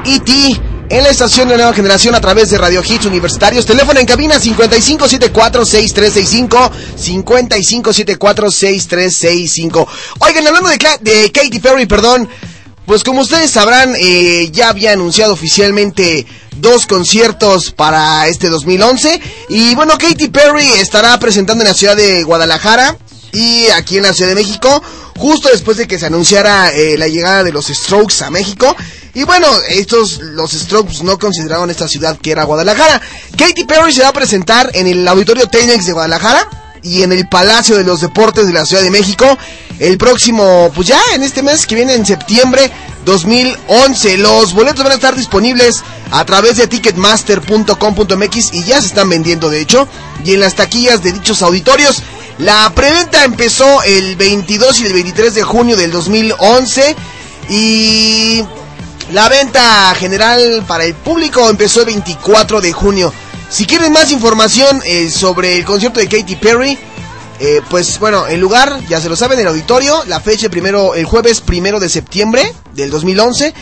E.T., 0.05 0.59
en 0.89 1.03
la 1.03 1.09
estación 1.09 1.47
de 1.47 1.55
nueva 1.55 1.71
generación 1.73 2.15
a 2.15 2.21
través 2.21 2.49
de 2.49 2.57
Radio 2.57 2.81
Hits 2.83 3.05
Universitarios. 3.05 3.63
Teléfono 3.65 3.99
en 3.99 4.07
cabina 4.07 4.39
5574-6365. 4.39 6.71
5574-6365. 6.97 9.87
Oigan, 10.19 10.47
hablando 10.47 10.69
de, 10.69 10.79
de, 11.01 11.31
Katy 11.31 11.59
Perry, 11.59 11.85
perdón. 11.85 12.27
Pues 12.87 13.03
como 13.03 13.21
ustedes 13.21 13.51
sabrán, 13.51 13.93
eh, 13.99 14.49
ya 14.51 14.69
había 14.69 14.93
anunciado 14.93 15.33
oficialmente 15.33 16.25
dos 16.55 16.87
conciertos 16.87 17.69
para 17.71 18.27
este 18.27 18.49
2011. 18.49 19.21
Y 19.49 19.75
bueno, 19.75 19.99
Katy 19.99 20.29
Perry 20.29 20.65
estará 20.79 21.19
presentando 21.19 21.63
en 21.63 21.67
la 21.67 21.75
ciudad 21.75 21.95
de 21.95 22.23
Guadalajara 22.23 22.97
y 23.31 23.67
aquí 23.67 23.97
en 23.97 24.03
la 24.03 24.13
Ciudad 24.13 24.29
de 24.29 24.35
México 24.35 24.81
justo 25.19 25.49
después 25.49 25.77
de 25.77 25.87
que 25.87 25.99
se 25.99 26.07
anunciara 26.07 26.71
eh, 26.71 26.97
la 26.97 27.07
llegada 27.07 27.43
de 27.43 27.51
los 27.51 27.67
Strokes 27.67 28.23
a 28.23 28.31
México. 28.31 28.75
Y 29.13 29.23
bueno, 29.23 29.47
estos, 29.69 30.19
los 30.19 30.51
Strokes 30.51 31.03
no 31.03 31.19
consideraron 31.19 31.69
esta 31.69 31.87
ciudad 31.87 32.17
que 32.17 32.31
era 32.31 32.45
Guadalajara. 32.45 33.01
Katy 33.37 33.65
Perry 33.65 33.93
se 33.93 34.01
va 34.01 34.07
a 34.07 34.13
presentar 34.13 34.71
en 34.73 34.87
el 34.87 35.07
Auditorio 35.07 35.47
Tenex 35.47 35.85
de 35.85 35.93
Guadalajara 35.93 36.49
y 36.81 37.03
en 37.03 37.11
el 37.11 37.27
Palacio 37.27 37.75
de 37.75 37.83
los 37.83 38.01
Deportes 38.01 38.47
de 38.47 38.53
la 38.53 38.65
Ciudad 38.65 38.81
de 38.81 38.91
México 38.91 39.37
el 39.79 39.97
próximo, 39.97 40.71
pues 40.75 40.87
ya 40.87 41.01
en 41.13 41.23
este 41.23 41.41
mes 41.41 41.65
que 41.65 41.75
viene 41.75 41.93
en 41.93 42.05
septiembre 42.05 42.69
2011. 43.05 44.17
Los 44.17 44.53
boletos 44.53 44.83
van 44.83 44.91
a 44.91 44.95
estar 44.95 45.15
disponibles 45.15 45.83
a 46.11 46.25
través 46.25 46.57
de 46.57 46.67
ticketmaster.com.mx 46.67 48.53
y 48.53 48.63
ya 48.65 48.81
se 48.81 48.87
están 48.87 49.09
vendiendo 49.09 49.49
de 49.49 49.61
hecho 49.61 49.87
y 50.25 50.33
en 50.33 50.41
las 50.41 50.55
taquillas 50.55 51.01
de 51.01 51.13
dichos 51.13 51.41
auditorios. 51.41 52.03
La 52.39 52.71
preventa 52.73 53.25
empezó 53.25 53.83
el 53.83 54.15
22 54.15 54.79
y 54.79 54.85
el 54.85 54.93
23 54.93 55.33
de 55.35 55.43
junio 55.43 55.75
del 55.75 55.91
2011 55.91 56.95
y 57.49 58.41
la 59.11 59.27
venta 59.27 59.93
general 59.95 60.63
para 60.65 60.85
el 60.85 60.93
público 60.93 61.49
empezó 61.49 61.81
el 61.81 61.87
24 61.87 62.61
de 62.61 62.71
junio. 62.71 63.13
Si 63.49 63.65
quieren 63.65 63.91
más 63.91 64.11
información 64.11 64.81
eh, 64.85 65.11
sobre 65.11 65.57
el 65.57 65.65
concierto 65.65 65.99
de 65.99 66.07
Katy 66.07 66.37
Perry, 66.37 66.77
eh, 67.41 67.61
pues 67.69 67.99
bueno, 67.99 68.25
el 68.27 68.39
lugar 68.39 68.79
ya 68.87 69.01
se 69.01 69.09
lo 69.09 69.17
saben, 69.17 69.37
el 69.39 69.47
auditorio, 69.47 70.05
la 70.05 70.21
fecha 70.21 70.45
el 70.45 70.51
primero, 70.51 70.95
el 70.95 71.03
jueves 71.03 71.41
primero 71.41 71.77
de 71.81 71.89
septiembre 71.89 72.53
del 72.73 72.89
2011 72.89 73.53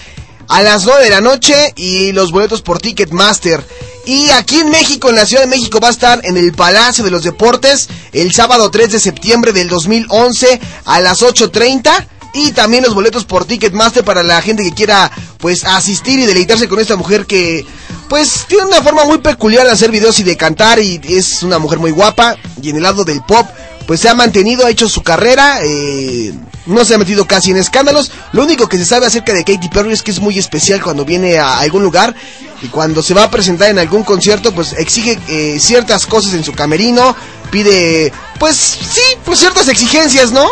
a 0.50 0.62
las 0.62 0.86
9 0.86 1.04
de 1.04 1.10
la 1.10 1.22
noche 1.22 1.74
y 1.76 2.12
los 2.12 2.32
boletos 2.32 2.62
por 2.62 2.80
Ticketmaster. 2.80 3.66
Y 4.08 4.30
aquí 4.30 4.62
en 4.62 4.70
México, 4.70 5.10
en 5.10 5.18
la 5.18 5.26
Ciudad 5.26 5.44
de 5.44 5.50
México, 5.50 5.82
va 5.82 5.90
a 5.90 5.92
estar 5.92 6.22
en 6.24 6.38
el 6.38 6.54
Palacio 6.54 7.04
de 7.04 7.12
los 7.12 7.24
Deportes 7.24 7.90
el 8.14 8.34
sábado 8.34 8.72
3 8.72 8.94
de 8.94 9.02
septiembre 9.02 9.52
del 9.52 9.68
2011 9.68 10.62
a 10.86 11.02
las 11.02 11.22
8.30. 11.22 12.08
Y 12.34 12.54
también 12.54 12.84
los 12.86 12.94
boletos 12.94 13.26
por 13.26 13.44
Ticketmaster 13.44 14.06
para 14.06 14.24
la 14.24 14.42
gente 14.42 14.64
que 14.64 14.72
quiera 14.72 15.12
pues 15.40 15.66
asistir 15.66 16.20
y 16.20 16.26
deleitarse 16.26 16.70
con 16.70 16.80
esta 16.80 16.96
mujer 16.96 17.26
que 17.26 17.66
pues 18.08 18.46
tiene 18.48 18.64
una 18.64 18.82
forma 18.82 19.04
muy 19.04 19.18
peculiar 19.18 19.66
de 19.66 19.74
hacer 19.74 19.92
videos 19.92 20.18
y 20.20 20.24
de 20.24 20.38
cantar 20.38 20.80
y 20.80 21.02
es 21.10 21.44
una 21.44 21.60
mujer 21.60 21.80
muy 21.80 21.92
guapa 21.92 22.38
y 22.62 22.70
en 22.70 22.78
el 22.78 22.84
lado 22.84 23.04
del 23.04 23.22
pop 23.24 23.46
pues 23.88 24.02
se 24.02 24.10
ha 24.10 24.14
mantenido, 24.14 24.66
ha 24.66 24.70
hecho 24.70 24.90
su 24.90 25.02
carrera, 25.02 25.60
eh, 25.64 26.34
no 26.66 26.84
se 26.84 26.94
ha 26.94 26.98
metido 26.98 27.26
casi 27.26 27.52
en 27.52 27.58
escándalos. 27.58 28.12
Lo 28.34 28.44
único 28.44 28.68
que 28.68 28.78
se 28.78 28.86
sabe 28.86 29.06
acerca 29.06 29.34
de 29.34 29.46
Katy 29.46 29.70
Perry 29.70 29.94
es 29.94 30.04
que 30.04 30.12
es 30.12 30.20
muy 30.20 30.38
especial 30.38 30.84
cuando 30.84 31.06
viene 31.06 31.38
a 31.38 31.60
algún 31.60 31.84
lugar 31.84 32.14
y 32.62 32.68
cuando 32.68 33.02
se 33.02 33.14
va 33.14 33.24
a 33.24 33.32
presentar 33.32 33.70
en 33.70 33.80
algún 33.80 34.04
concierto 34.04 34.54
pues 34.54 34.74
exige 34.74 35.18
eh, 35.30 35.58
ciertas 35.62 36.06
cosas 36.06 36.34
en 36.34 36.44
su 36.44 36.52
camerino, 36.52 37.16
pide 37.50 38.12
pues 38.38 38.58
sí, 38.58 39.02
pues 39.24 39.40
ciertas 39.40 39.70
exigencias, 39.70 40.34
¿no? 40.34 40.46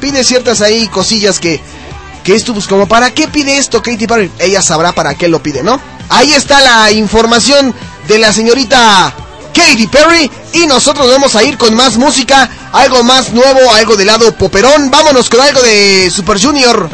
Pide 0.00 0.24
ciertas 0.24 0.62
ahí 0.62 0.88
cosillas 0.88 1.38
que, 1.40 1.60
que 2.24 2.34
esto 2.34 2.54
pues 2.54 2.66
como 2.66 2.88
para 2.88 3.10
qué 3.10 3.28
pide 3.28 3.58
esto 3.58 3.82
Katy 3.82 4.06
Perry, 4.06 4.30
ella 4.38 4.62
sabrá 4.62 4.92
para 4.92 5.14
qué 5.14 5.28
lo 5.28 5.42
pide, 5.42 5.62
¿no? 5.62 5.78
Ahí 6.08 6.32
está 6.32 6.62
la 6.62 6.90
información 6.90 7.74
de 8.08 8.18
la 8.18 8.32
señorita 8.32 9.14
Katy 9.58 9.88
Perry 9.88 10.30
y 10.52 10.66
nosotros 10.66 11.10
vamos 11.10 11.34
a 11.34 11.42
ir 11.42 11.58
con 11.58 11.74
más 11.74 11.96
música, 11.96 12.48
algo 12.72 13.02
más 13.02 13.32
nuevo, 13.32 13.72
algo 13.74 13.96
del 13.96 14.06
lado 14.06 14.32
poperón. 14.32 14.88
Vámonos 14.88 15.28
con 15.28 15.40
algo 15.40 15.60
de 15.60 16.10
Super 16.14 16.40
Junior. 16.40 16.88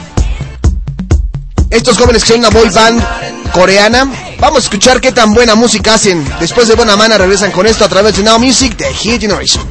Estos 1.68 1.98
jóvenes 1.98 2.22
que 2.24 2.28
son 2.28 2.38
una 2.38 2.48
boy 2.48 2.70
band 2.70 3.52
coreana. 3.52 4.10
Vamos 4.40 4.60
a 4.60 4.62
escuchar 4.62 4.98
qué 5.00 5.12
tan 5.12 5.34
buena 5.34 5.54
música 5.54 5.94
hacen. 5.94 6.26
Después 6.40 6.66
de 6.66 6.74
buena 6.74 6.96
mana 6.96 7.18
regresan 7.18 7.50
con 7.50 7.66
esto 7.66 7.84
a 7.84 7.88
través 7.88 8.16
de 8.16 8.22
Now 8.22 8.38
Music 8.38 8.78
de 8.78 8.94
Hit 8.94 9.20
Generation. 9.20 9.62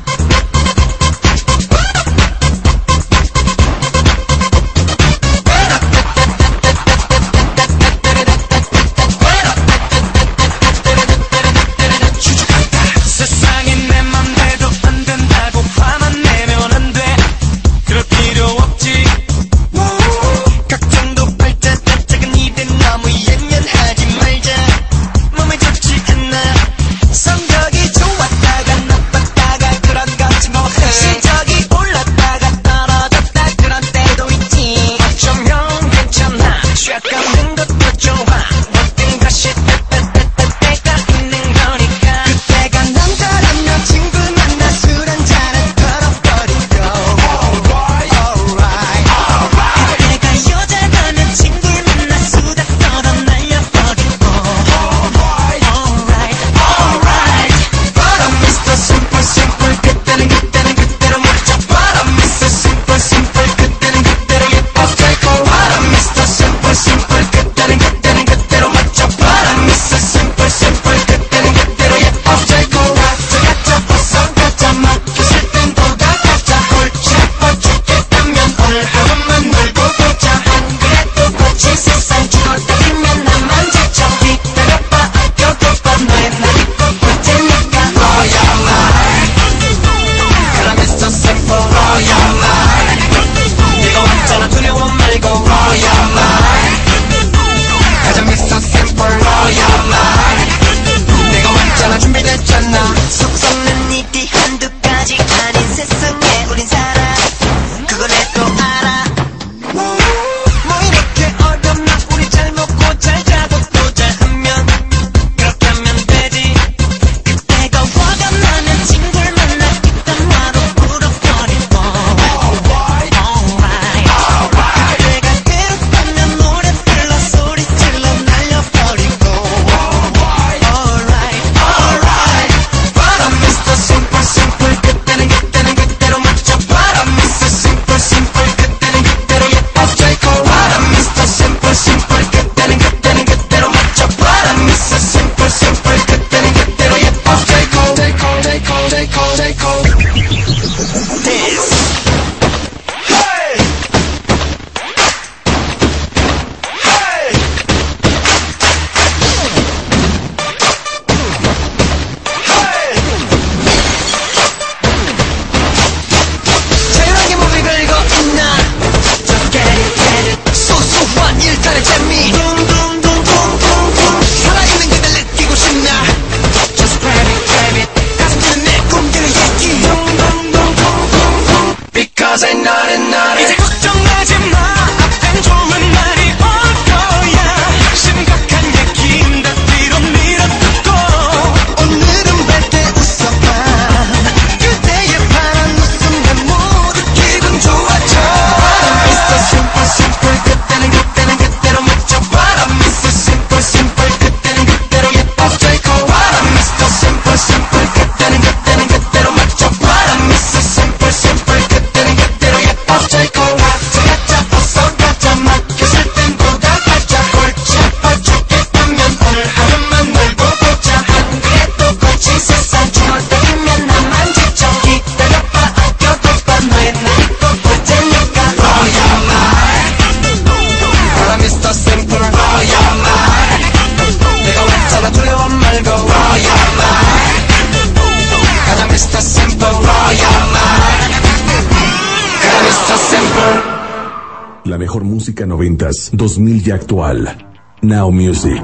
2000 246.34 246.68
y 246.68 246.72
actual. 246.72 247.48
Now 247.84 248.10
Music, 248.10 248.64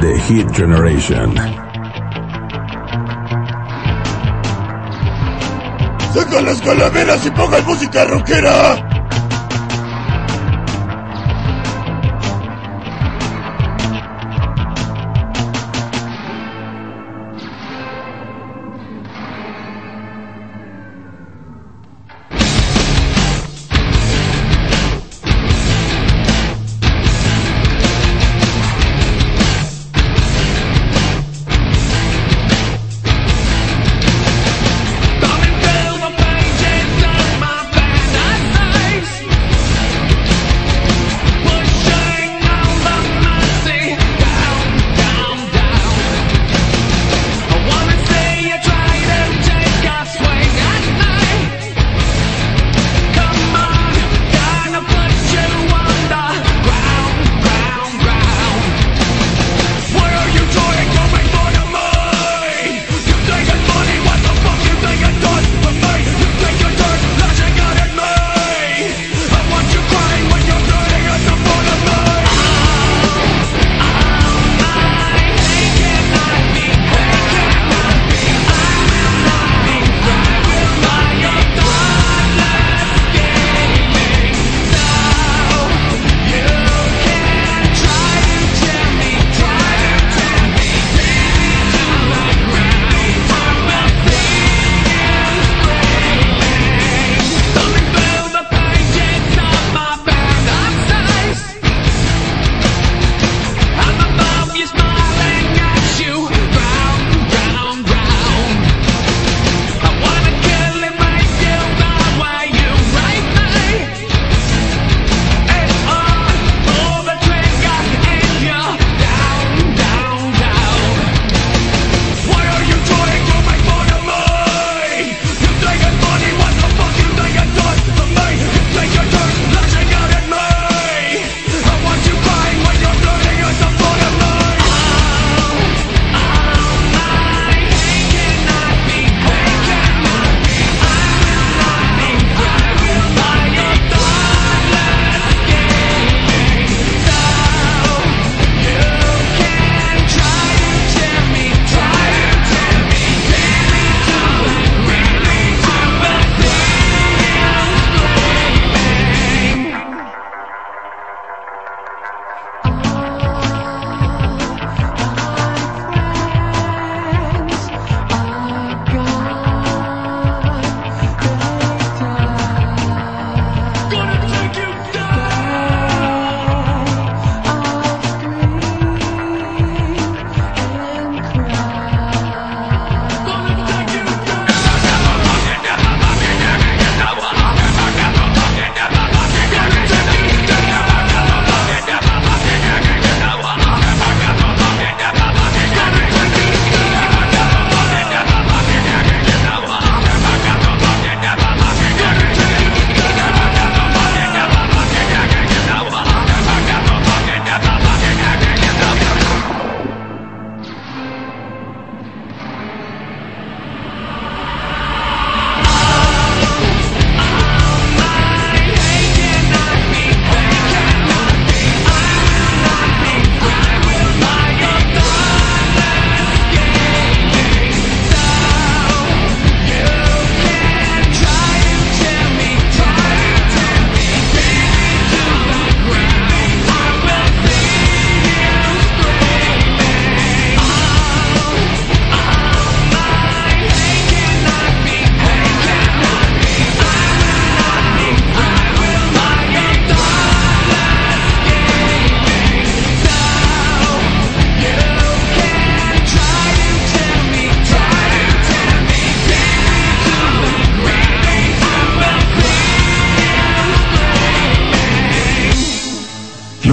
The 0.00 0.18
Hit 0.20 0.50
Generation. 0.52 1.34
¡Saca 6.14 6.40
las 6.40 6.62
calaveras 6.62 7.26
y 7.26 7.30
pongan 7.32 7.66
música 7.66 8.04
rockera! 8.06 8.89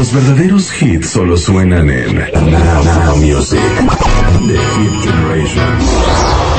Los 0.08 0.26
verdaderos 0.26 0.82
hits 0.82 1.10
solo 1.10 1.36
suenan 1.36 1.89
en 1.89 2.16
Now, 2.16 2.82
Now 2.82 3.18
Music, 3.18 3.60
The 4.47 4.58
Hit 4.58 5.03
Generation. 5.03 6.57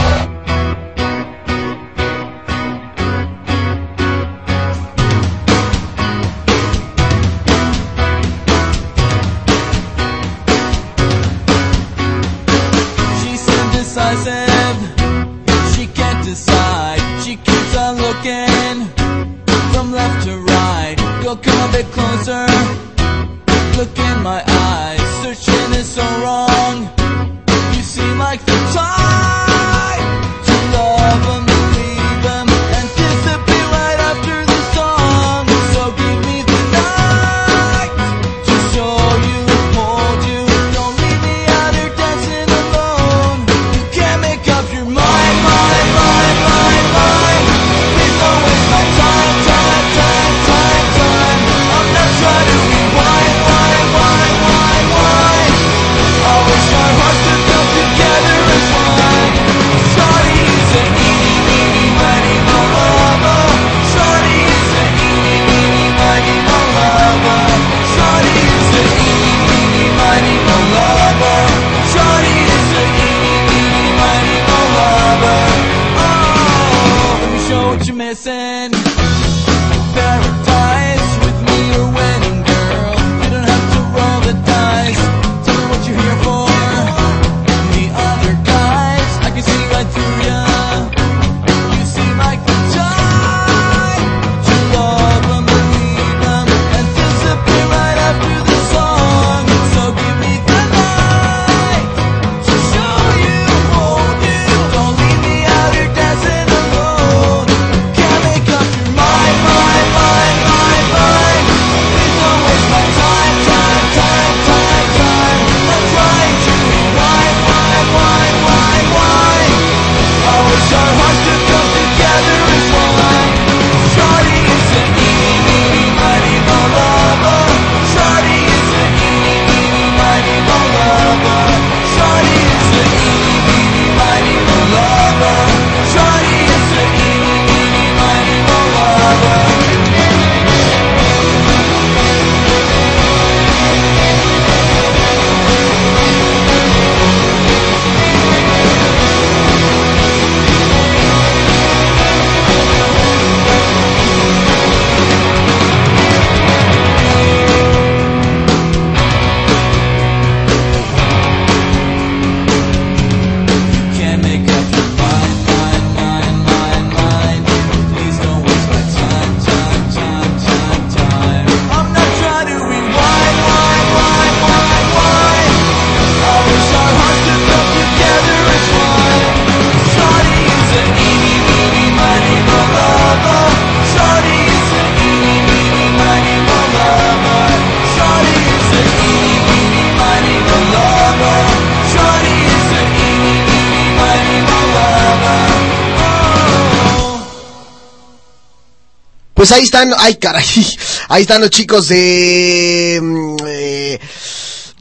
Pues 199.39 199.53
ahí 199.53 199.63
están, 199.63 199.93
ay 199.97 200.17
caray, 200.17 200.45
ahí 201.11 201.23
están 201.23 201.41
los 201.41 201.51
chicos 201.51 201.87
de 201.87 202.99
mm, 203.01 203.37
eh, 203.47 204.01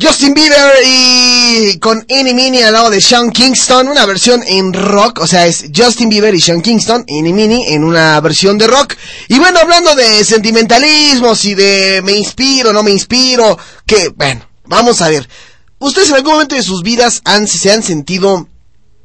Justin 0.01 0.33
Bieber 0.33 0.71
y 0.83 1.77
con 1.77 2.03
Any 2.09 2.33
Mini 2.33 2.63
al 2.63 2.73
lado 2.73 2.89
de 2.89 2.99
Sean 2.99 3.29
Kingston, 3.29 3.87
una 3.87 4.07
versión 4.07 4.41
en 4.47 4.73
rock, 4.73 5.19
o 5.19 5.27
sea, 5.27 5.45
es 5.45 5.65
Justin 5.75 6.09
Bieber 6.09 6.33
y 6.33 6.41
Sean 6.41 6.63
Kingston, 6.63 7.05
Any 7.07 7.33
Mini 7.33 7.67
en 7.67 7.83
una 7.83 8.19
versión 8.19 8.57
de 8.57 8.65
rock. 8.65 8.95
Y 9.27 9.37
bueno, 9.37 9.59
hablando 9.59 9.93
de 9.93 10.25
sentimentalismos 10.25 11.45
y 11.45 11.53
de 11.53 12.01
me 12.03 12.13
inspiro, 12.13 12.73
no 12.73 12.81
me 12.81 12.89
inspiro, 12.89 13.59
que 13.85 14.09
bueno, 14.09 14.43
vamos 14.65 15.03
a 15.03 15.09
ver. 15.09 15.29
Ustedes 15.77 16.09
en 16.09 16.15
algún 16.15 16.33
momento 16.33 16.55
de 16.55 16.63
sus 16.63 16.81
vidas 16.81 17.21
han, 17.25 17.47
se 17.47 17.71
han 17.71 17.83
sentido, 17.83 18.47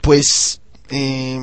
pues, 0.01 0.63
eh, 0.89 1.39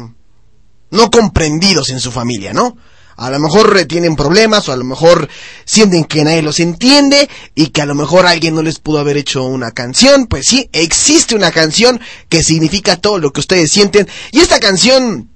no 0.89 1.11
comprendidos 1.11 1.89
en 1.89 1.99
su 1.99 2.11
familia, 2.11 2.53
¿no? 2.53 2.75
A 3.19 3.29
lo 3.29 3.39
mejor 3.39 3.77
eh, 3.77 3.85
tienen 3.85 4.15
problemas 4.15 4.69
o 4.69 4.71
a 4.71 4.77
lo 4.77 4.85
mejor 4.85 5.27
sienten 5.65 6.05
que 6.05 6.23
nadie 6.23 6.41
los 6.41 6.61
entiende 6.61 7.29
y 7.53 7.67
que 7.67 7.81
a 7.81 7.85
lo 7.85 7.93
mejor 7.93 8.25
alguien 8.25 8.55
no 8.55 8.61
les 8.61 8.79
pudo 8.79 8.99
haber 8.99 9.17
hecho 9.17 9.43
una 9.43 9.71
canción. 9.71 10.27
Pues 10.27 10.45
sí, 10.47 10.69
existe 10.71 11.35
una 11.35 11.51
canción 11.51 11.99
que 12.29 12.43
significa 12.43 12.95
todo 12.95 13.19
lo 13.19 13.33
que 13.33 13.41
ustedes 13.41 13.71
sienten 13.71 14.07
y 14.31 14.39
esta 14.39 14.61
canción 14.61 15.29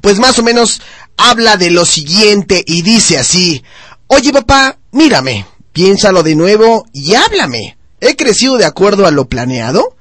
pues 0.00 0.18
más 0.18 0.38
o 0.38 0.44
menos 0.44 0.80
habla 1.16 1.56
de 1.56 1.70
lo 1.70 1.84
siguiente 1.84 2.62
y 2.64 2.82
dice 2.82 3.18
así, 3.18 3.64
oye 4.06 4.32
papá, 4.32 4.78
mírame, 4.92 5.44
piénsalo 5.72 6.22
de 6.22 6.36
nuevo 6.36 6.86
y 6.92 7.14
háblame. 7.14 7.76
¿He 8.00 8.14
crecido 8.14 8.58
de 8.58 8.64
acuerdo 8.64 9.06
a 9.06 9.10
lo 9.10 9.28
planeado? 9.28 9.93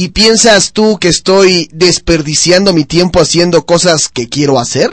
¿Y 0.00 0.10
piensas 0.10 0.74
tú 0.74 0.96
que 1.00 1.08
estoy 1.08 1.68
desperdiciando 1.72 2.72
mi 2.72 2.84
tiempo 2.84 3.20
haciendo 3.20 3.66
cosas 3.66 4.08
que 4.08 4.28
quiero 4.28 4.60
hacer? 4.60 4.92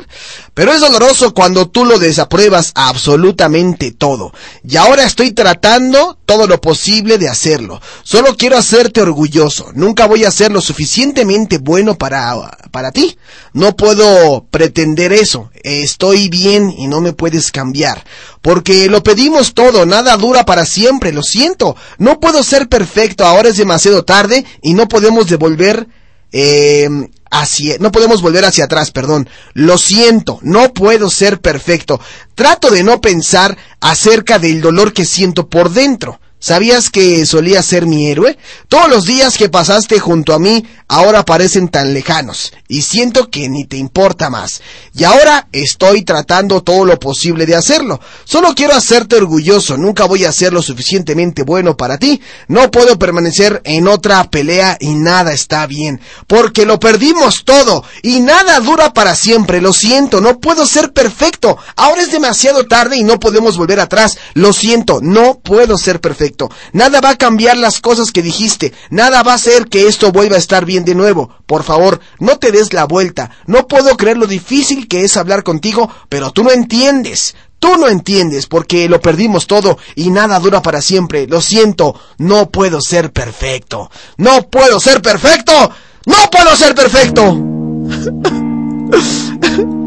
Pero 0.55 0.71
es 0.71 0.79
doloroso 0.79 1.35
cuando 1.35 1.67
tú 1.67 1.85
lo 1.85 1.99
desapruebas 1.99 2.71
absolutamente 2.73 3.91
todo. 3.91 4.33
Y 4.67 4.77
ahora 4.77 5.03
estoy 5.03 5.31
tratando 5.31 6.17
todo 6.25 6.47
lo 6.47 6.59
posible 6.59 7.19
de 7.19 7.29
hacerlo. 7.29 7.79
Solo 8.01 8.35
quiero 8.35 8.57
hacerte 8.57 8.99
orgulloso. 8.99 9.69
Nunca 9.75 10.07
voy 10.07 10.23
a 10.23 10.31
ser 10.31 10.51
lo 10.51 10.59
suficientemente 10.59 11.59
bueno 11.59 11.99
para, 11.99 12.57
para 12.71 12.91
ti. 12.91 13.15
No 13.53 13.75
puedo 13.75 14.45
pretender 14.49 15.13
eso. 15.13 15.51
Estoy 15.61 16.29
bien 16.29 16.73
y 16.75 16.87
no 16.87 16.99
me 17.01 17.13
puedes 17.13 17.51
cambiar. 17.51 18.03
Porque 18.41 18.89
lo 18.89 19.01
pedimos 19.01 19.55
todo, 19.55 19.85
nada 19.85 20.15
dura 20.17 20.45
para 20.45 20.65
siempre, 20.65 21.11
lo 21.11 21.23
siento. 21.23 21.75
No 21.97 22.19
puedo 22.19 22.43
ser 22.43 22.69
perfecto, 22.69 23.25
ahora 23.25 23.49
es 23.49 23.57
demasiado 23.57 24.05
tarde 24.05 24.45
y 24.61 24.73
no 24.73 24.87
podemos 24.95 25.27
devolver 25.27 25.89
eh, 26.31 26.87
hacia, 27.29 27.77
no 27.79 27.91
podemos 27.91 28.21
volver 28.21 28.45
hacia 28.45 28.63
atrás, 28.63 28.91
perdón. 28.91 29.27
Lo 29.53 29.77
siento, 29.77 30.39
no 30.41 30.71
puedo 30.73 31.09
ser 31.09 31.41
perfecto. 31.41 31.99
Trato 32.33 32.71
de 32.71 32.81
no 32.81 33.01
pensar 33.01 33.57
acerca 33.81 34.39
del 34.39 34.61
dolor 34.61 34.93
que 34.93 35.03
siento 35.03 35.49
por 35.49 35.69
dentro. 35.69 36.21
¿Sabías 36.45 36.91
que 36.91 37.25
solía 37.25 37.63
ser 37.63 37.87
mi 37.87 38.05
héroe? 38.05 38.37
Todos 38.69 38.87
los 38.87 39.05
días 39.05 39.35
que 39.35 39.49
pasaste 39.49 39.97
junto 39.97 40.31
a 40.31 40.37
mí 40.37 40.63
ahora 40.87 41.25
parecen 41.25 41.69
tan 41.69 41.95
lejanos 41.95 42.53
y 42.67 42.83
siento 42.83 43.31
que 43.31 43.49
ni 43.49 43.65
te 43.65 43.77
importa 43.77 44.29
más. 44.29 44.61
Y 44.93 45.05
ahora 45.05 45.47
estoy 45.51 46.03
tratando 46.03 46.61
todo 46.61 46.85
lo 46.85 46.99
posible 46.99 47.47
de 47.47 47.55
hacerlo. 47.55 47.99
Solo 48.25 48.53
quiero 48.53 48.75
hacerte 48.75 49.15
orgulloso, 49.15 49.75
nunca 49.75 50.05
voy 50.05 50.25
a 50.25 50.31
ser 50.31 50.53
lo 50.53 50.61
suficientemente 50.61 51.41
bueno 51.41 51.75
para 51.75 51.97
ti. 51.97 52.21
No 52.47 52.69
puedo 52.69 52.99
permanecer 52.99 53.61
en 53.63 53.87
otra 53.87 54.23
pelea 54.29 54.77
y 54.79 54.93
nada 54.93 55.33
está 55.33 55.65
bien, 55.65 55.99
porque 56.27 56.67
lo 56.67 56.79
perdimos 56.79 57.43
todo 57.43 57.83
y 58.03 58.19
nada 58.19 58.59
dura 58.59 58.93
para 58.93 59.15
siempre. 59.15 59.61
Lo 59.61 59.73
siento, 59.73 60.21
no 60.21 60.39
puedo 60.39 60.67
ser 60.67 60.93
perfecto. 60.93 61.57
Ahora 61.75 62.03
es 62.03 62.11
demasiado 62.11 62.65
tarde 62.65 62.97
y 62.97 63.03
no 63.03 63.19
podemos 63.19 63.57
volver 63.57 63.79
atrás. 63.79 64.19
Lo 64.35 64.53
siento, 64.53 64.99
no 65.01 65.39
puedo 65.39 65.79
ser 65.79 65.99
perfecto. 65.99 66.34
Nada 66.73 67.01
va 67.01 67.11
a 67.11 67.17
cambiar 67.17 67.57
las 67.57 67.81
cosas 67.81 68.11
que 68.11 68.21
dijiste. 68.21 68.73
Nada 68.89 69.23
va 69.23 69.31
a 69.33 69.35
hacer 69.35 69.67
que 69.67 69.87
esto 69.87 70.11
vuelva 70.11 70.35
a 70.35 70.39
estar 70.39 70.65
bien 70.65 70.85
de 70.85 70.95
nuevo. 70.95 71.29
Por 71.45 71.63
favor, 71.63 71.99
no 72.19 72.37
te 72.37 72.51
des 72.51 72.73
la 72.73 72.85
vuelta. 72.85 73.31
No 73.47 73.67
puedo 73.67 73.95
creer 73.97 74.17
lo 74.17 74.27
difícil 74.27 74.87
que 74.87 75.03
es 75.03 75.17
hablar 75.17 75.43
contigo, 75.43 75.89
pero 76.09 76.31
tú 76.31 76.43
no 76.43 76.51
entiendes. 76.51 77.35
Tú 77.59 77.77
no 77.77 77.87
entiendes 77.87 78.47
porque 78.47 78.89
lo 78.89 78.99
perdimos 79.01 79.47
todo 79.47 79.77
y 79.95 80.11
nada 80.11 80.39
dura 80.39 80.61
para 80.61 80.81
siempre. 80.81 81.25
Lo 81.27 81.41
siento, 81.41 81.99
no 82.17 82.49
puedo 82.51 82.81
ser 82.81 83.11
perfecto. 83.11 83.89
No 84.17 84.49
puedo 84.49 84.79
ser 84.79 85.01
perfecto. 85.01 85.71
No 86.05 86.17
puedo 86.31 86.55
ser 86.55 86.75
perfecto. 86.75 87.35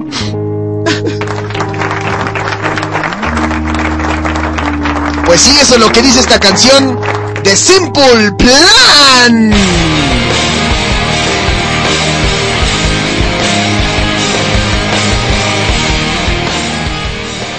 Pues 5.39 5.55
sí, 5.55 5.57
eso 5.63 5.75
es 5.77 5.81
lo 5.81 5.93
que 5.93 6.03
dice 6.03 6.19
esta 6.19 6.41
canción 6.41 6.99
de 7.45 7.55
Simple 7.55 8.33
Plan. 8.33 9.55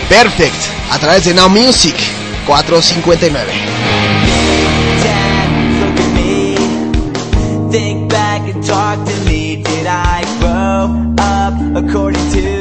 Perfect, 0.09 0.53
a 0.91 0.99
través 0.99 1.23
de 1.23 1.33
Now 1.33 1.47
Music 1.47 1.95
459. 2.47 3.49
Think 7.71 8.11
back 8.11 8.41
and 8.41 8.61
talk 8.65 9.05
to 9.05 9.15
me. 9.23 9.55
Did 9.55 9.87
I 9.87 10.25
grow 10.41 11.15
up 11.17 11.53
according 11.81 12.29
to 12.31 12.58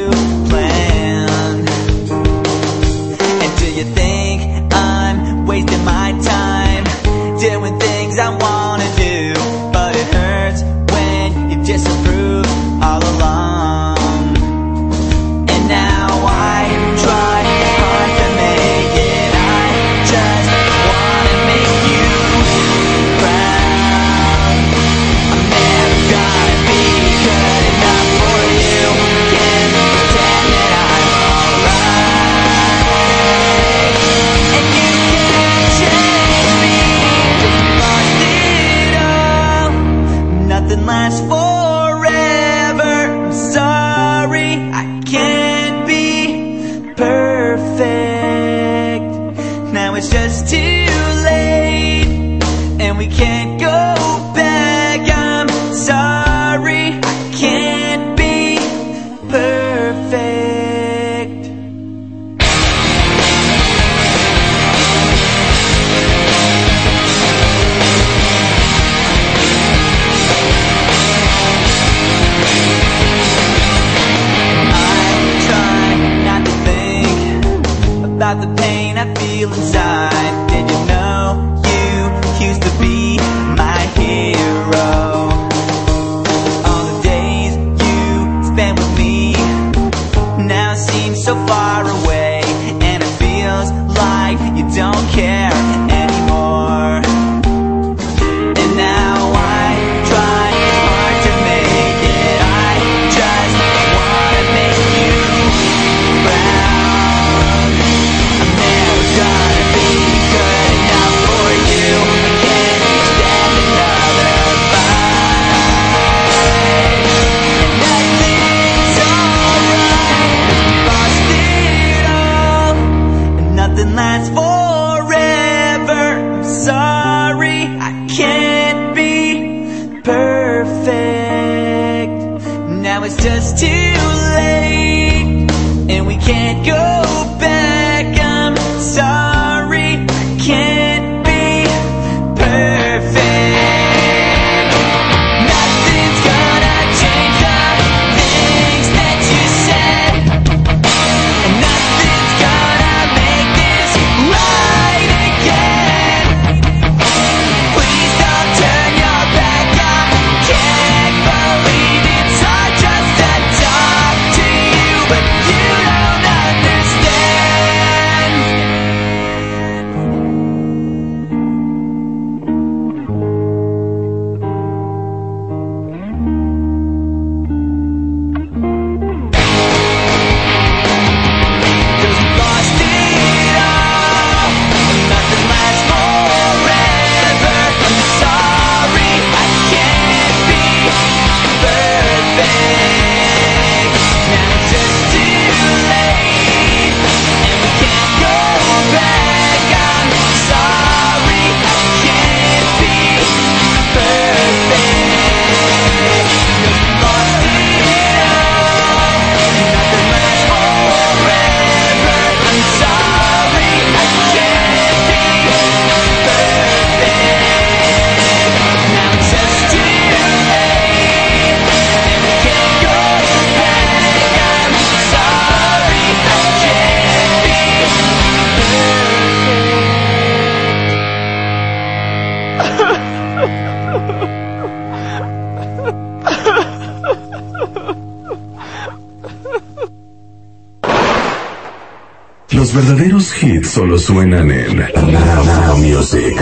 suenan 243.99 244.49
en 244.49 244.77
Now, 244.77 245.43
Now 245.43 245.77
Music. 245.77 246.35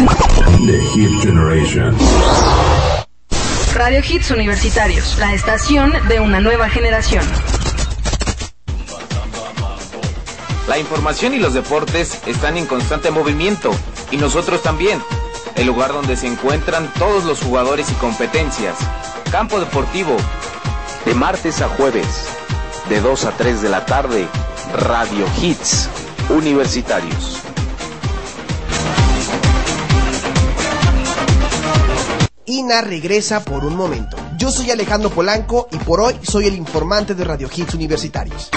The 0.66 0.80
Hit 0.94 1.22
Generation. 1.22 1.96
Radio 3.74 4.02
Hits 4.08 4.32
Universitarios, 4.32 5.18
la 5.18 5.34
estación 5.34 5.94
de 6.08 6.20
una 6.20 6.40
nueva 6.40 6.70
generación. 6.70 7.24
La 10.68 10.78
información 10.78 11.34
y 11.34 11.40
los 11.40 11.54
deportes 11.54 12.22
están 12.28 12.58
en 12.58 12.66
constante 12.66 13.10
movimiento 13.12 13.72
y 14.12 14.18
nosotros 14.18 14.62
también. 14.62 15.02
El 15.56 15.66
lugar 15.66 15.94
donde 15.94 16.16
se 16.16 16.28
encuentran 16.28 16.92
todos 17.00 17.24
los 17.26 17.42
jugadores 17.42 17.90
y 17.90 17.94
competencias. 17.96 18.78
Campo 19.32 19.60
Deportivo. 19.60 20.16
De 21.06 21.16
martes 21.16 21.62
a 21.62 21.70
jueves. 21.70 22.28
De 22.90 23.02
2 23.02 23.26
a 23.26 23.32
3 23.32 23.62
de 23.62 23.70
la 23.70 23.86
tarde. 23.86 24.28
Radio 24.74 25.26
Hits 25.42 25.90
Universitarios. 26.30 27.27
Regresa 32.68 33.46
por 33.46 33.64
un 33.64 33.78
momento. 33.78 34.18
Yo 34.38 34.52
soy 34.52 34.72
Alejandro 34.72 35.10
Polanco 35.10 35.70
y 35.72 35.78
por 35.78 36.02
hoy 36.02 36.16
soy 36.22 36.48
el 36.48 36.56
informante 36.56 37.16
de 37.16 37.24
Radio 37.24 37.50
Hits 37.54 37.74
Universitarios. 37.74 38.50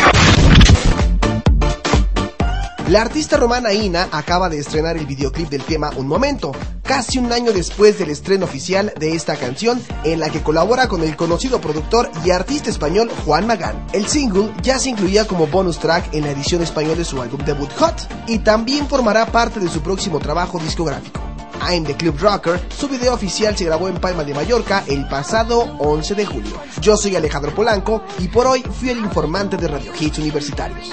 La 2.89 3.03
artista 3.03 3.37
romana 3.37 3.73
Ina 3.73 4.09
acaba 4.11 4.49
de 4.49 4.59
estrenar 4.59 4.97
el 4.97 5.07
videoclip 5.07 5.49
del 5.49 5.63
tema 5.63 5.93
Un 5.95 6.09
Momento, 6.09 6.51
casi 6.83 7.19
un 7.19 7.33
año 7.33 7.53
después 7.53 8.01
del 8.01 8.11
estreno 8.11 8.47
oficial 8.47 8.93
de 8.99 9.15
esta 9.15 9.37
canción 9.37 9.81
en 10.03 10.19
la 10.19 10.29
que 10.29 10.43
colabora 10.43 10.89
con 10.89 11.05
el 11.05 11.15
conocido 11.15 11.61
productor 11.61 12.11
y 12.25 12.33
artista 12.33 12.69
español 12.69 13.09
Juan 13.25 13.47
Magán. 13.47 13.87
El 13.93 14.09
single 14.09 14.53
ya 14.61 14.81
se 14.81 14.91
incluía 14.91 15.25
como 15.29 15.47
bonus 15.47 15.79
track 15.79 16.13
en 16.15 16.25
la 16.25 16.33
edición 16.33 16.63
española 16.63 16.97
de 16.97 17.05
su 17.05 17.23
álbum 17.23 17.41
debut 17.45 17.73
Hot 17.79 18.09
y 18.27 18.41
también 18.41 18.89
formará 18.89 19.27
parte 19.27 19.61
de 19.61 19.69
su 19.69 19.81
próximo 19.83 20.19
trabajo 20.19 20.59
discográfico. 20.59 21.30
I'm 21.61 21.85
the 21.85 21.95
Club 21.95 22.19
Rocker, 22.19 22.61
su 22.77 22.89
video 22.89 23.15
oficial 23.15 23.57
se 23.57 23.65
grabó 23.65 23.89
en 23.89 23.97
Palma 23.97 24.25
de 24.25 24.35
Mallorca 24.35 24.85
el 24.87 25.07
pasado 25.09 25.77
11 25.79 26.15
de 26.15 26.27
julio. 26.27 26.53
Yo 26.81 26.97
soy 26.97 27.17
Alejandro 27.17 27.55
Polanco 27.55 28.03
y 28.19 28.29
por 28.29 28.47
hoy 28.47 28.63
fui 28.63 28.91
el 28.91 28.99
informante 28.99 29.57
de 29.57 29.69
Radio 29.69 29.93
Hits 29.99 30.19
Universitarios. 30.19 30.91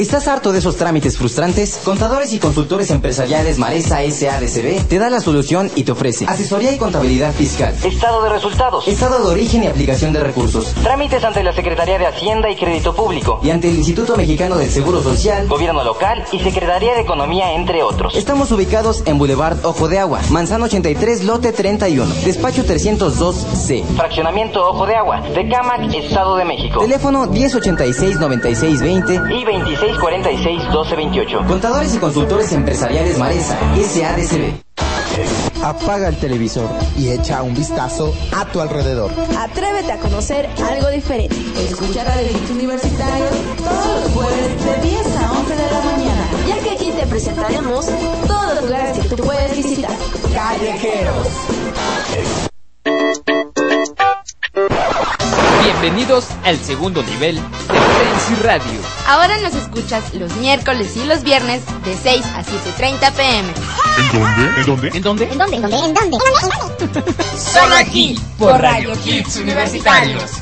¿Estás 0.00 0.28
harto 0.28 0.50
de 0.50 0.60
esos 0.60 0.76
trámites 0.76 1.18
frustrantes? 1.18 1.78
Contadores 1.84 2.32
y 2.32 2.38
consultores 2.38 2.90
empresariales 2.90 3.58
Maresa 3.58 3.96
SADCB 3.96 4.88
te 4.88 4.98
da 4.98 5.10
la 5.10 5.20
solución 5.20 5.70
y 5.74 5.84
te 5.84 5.92
ofrece 5.92 6.24
asesoría 6.26 6.72
y 6.72 6.78
contabilidad 6.78 7.34
fiscal, 7.34 7.74
Estado 7.84 8.22
de 8.22 8.30
resultados. 8.30 8.88
estado 8.88 9.22
de 9.22 9.30
origen 9.30 9.62
y 9.62 9.66
aplicación 9.66 10.14
de 10.14 10.20
recursos, 10.20 10.72
Trámites 10.82 11.22
ante 11.22 11.42
la 11.42 11.52
Secretaría 11.52 11.98
de 11.98 12.06
Hacienda 12.06 12.48
y 12.50 12.56
Crédito 12.56 12.94
Público. 12.94 13.40
y 13.42 13.50
ante 13.50 13.68
el 13.68 13.76
Instituto 13.76 14.16
Mexicano 14.16 14.56
del 14.56 14.70
Seguro 14.70 15.02
Social. 15.02 15.46
Gobierno 15.48 15.84
local 15.84 16.24
y 16.32 16.38
Secretaría 16.38 16.94
de 16.94 17.02
Economía, 17.02 17.52
entre 17.52 17.82
otros. 17.82 18.14
Estamos 18.16 18.50
ubicados 18.52 19.02
en 19.04 19.18
Boulevard 19.18 19.58
Ojo 19.66 19.86
de 19.88 19.98
Agua, 19.98 20.20
Manzano 20.30 20.64
83, 20.64 21.24
lote 21.24 21.52
31, 21.52 22.06
despacho 22.24 22.64
302C. 22.64 23.84
Fraccionamiento 23.96 24.66
Ojo 24.66 24.86
de 24.86 24.96
Agua, 24.96 25.20
de 25.20 25.46
Cámac, 25.46 25.92
Estado 25.92 26.36
de 26.36 26.46
México. 26.46 26.80
Teléfono 26.80 27.26
1086-9620 27.26 29.38
Y 29.38 29.44
2646-1228. 29.98 31.46
Contadores 31.46 31.94
y 31.94 31.98
consultores 31.98 32.52
empresariales 32.52 33.18
Maresa 33.18 33.58
SADCB. 33.74 34.70
Apaga 35.62 36.08
el 36.08 36.16
televisor 36.16 36.68
y 36.96 37.10
echa 37.10 37.42
un 37.42 37.54
vistazo 37.54 38.14
a 38.34 38.46
tu 38.46 38.60
alrededor. 38.60 39.10
Atrévete 39.38 39.92
a 39.92 39.98
conocer 39.98 40.48
algo 40.68 40.88
diferente. 40.88 41.36
Escucha 41.58 42.04
Radio 42.04 42.30
Hits 42.30 42.50
Universitarios 42.50 43.30
todos 43.58 44.04
los 44.04 44.12
jueves 44.12 44.64
de 44.64 44.88
10 44.88 45.16
a 45.16 45.32
11 45.32 45.56
de 45.56 45.70
la 45.70 45.80
mañana. 45.80 46.28
Ya 46.48 46.58
que 46.62 46.70
aquí 46.70 46.92
te 46.92 47.06
presentaremos 47.06 47.86
todos 48.26 48.54
los 48.54 48.64
lugares 48.64 48.98
que 48.98 49.08
tú 49.08 49.22
puedes 49.22 49.56
visitar. 49.56 49.96
Callejeros. 50.32 51.26
Bienvenidos 55.70 56.26
al 56.44 56.58
segundo 56.58 57.00
nivel 57.04 57.36
de 57.36 57.40
Frenzy 57.40 58.42
Radio. 58.42 58.80
Ahora 59.06 59.38
nos 59.38 59.54
escuchas 59.54 60.12
los 60.14 60.34
miércoles 60.36 60.96
y 60.96 61.04
los 61.04 61.22
viernes 61.22 61.62
de 61.84 61.96
6 61.96 62.26
a 62.34 62.42
7.30 62.42 63.12
pm. 63.12 63.48
¿En 63.96 64.66
dónde? 64.66 64.90
¿En 64.96 65.02
dónde? 65.02 65.28
¿En 65.28 65.38
dónde? 65.38 65.56
¿En 65.56 65.62
dónde? 65.62 65.76
¿En 65.78 65.94
dónde? 65.94 66.18
Solo 67.38 67.76
aquí, 67.76 68.20
por 68.36 68.60
Radio 68.60 68.94
Hits 69.04 69.36
Universitarios. 69.36 70.32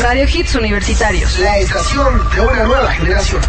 Radio 0.00 0.24
Hits 0.24 0.54
Universitarios, 0.54 1.38
la 1.40 1.58
estación 1.58 2.22
de 2.34 2.40
una 2.40 2.64
nueva 2.64 2.90
generación. 2.92 3.42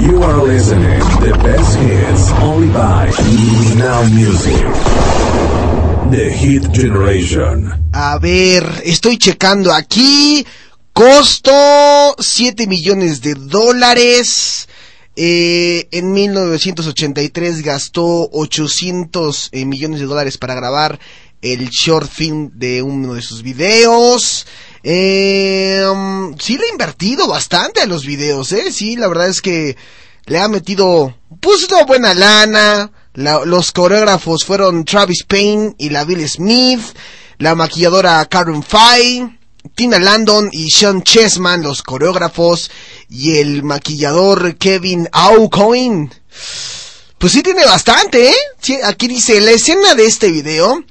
You 0.00 0.22
are 0.22 0.42
listening 0.44 1.00
the 1.20 1.36
best 1.42 1.76
hits 1.76 2.30
only 2.40 2.68
by 2.68 3.10
Now 3.76 4.04
Music. 4.04 4.64
The 6.10 6.30
Hit 6.30 6.64
Generation. 6.72 7.90
A 7.92 8.18
ver, 8.18 8.82
estoy 8.84 9.18
checando 9.18 9.72
aquí. 9.72 10.46
Costo 10.92 12.14
7 12.18 12.66
millones 12.66 13.20
de 13.20 13.34
dólares. 13.34 14.68
Eh, 15.16 15.88
en 15.92 16.12
1983 16.12 17.62
gastó 17.62 18.28
800 18.32 19.50
eh, 19.52 19.64
millones 19.64 20.00
de 20.00 20.06
dólares 20.06 20.38
para 20.38 20.54
grabar 20.54 20.98
el 21.40 21.68
short 21.68 22.10
film 22.10 22.50
de 22.54 22.82
uno 22.82 23.14
de 23.14 23.22
sus 23.22 23.42
videos. 23.42 24.46
Um, 24.82 26.36
sí 26.38 26.58
le 26.58 26.66
ha 26.66 26.72
invertido 26.72 27.26
bastante 27.26 27.80
a 27.80 27.86
los 27.86 28.04
videos, 28.04 28.52
eh. 28.52 28.70
Sí, 28.72 28.96
la 28.96 29.08
verdad 29.08 29.28
es 29.28 29.40
que 29.40 29.76
le 30.26 30.38
ha 30.38 30.48
metido, 30.48 31.16
pues 31.40 31.66
una 31.70 31.84
buena 31.84 32.14
lana. 32.14 32.90
La- 33.14 33.44
los 33.44 33.72
coreógrafos 33.72 34.44
fueron 34.44 34.84
Travis 34.84 35.24
Payne 35.24 35.74
y 35.78 35.90
la 35.90 36.04
Bill 36.04 36.28
Smith, 36.28 36.80
la 37.38 37.54
maquilladora 37.54 38.24
Karen 38.26 38.62
Fay, 38.62 39.38
Tina 39.74 39.98
Landon 39.98 40.50
y 40.52 40.70
Sean 40.70 41.02
Chessman, 41.02 41.62
los 41.62 41.82
coreógrafos, 41.82 42.70
y 43.08 43.38
el 43.38 43.62
maquillador 43.62 44.56
Kevin 44.56 45.08
Aucoin. 45.12 46.12
Pues 47.18 47.32
sí 47.32 47.42
tiene 47.42 47.64
bastante, 47.64 48.28
¿eh? 48.28 48.34
Aquí 48.84 49.08
dice, 49.08 49.40
la 49.40 49.52
escena 49.52 49.94
de 49.94 50.04
este 50.06 50.30
video 50.30 50.82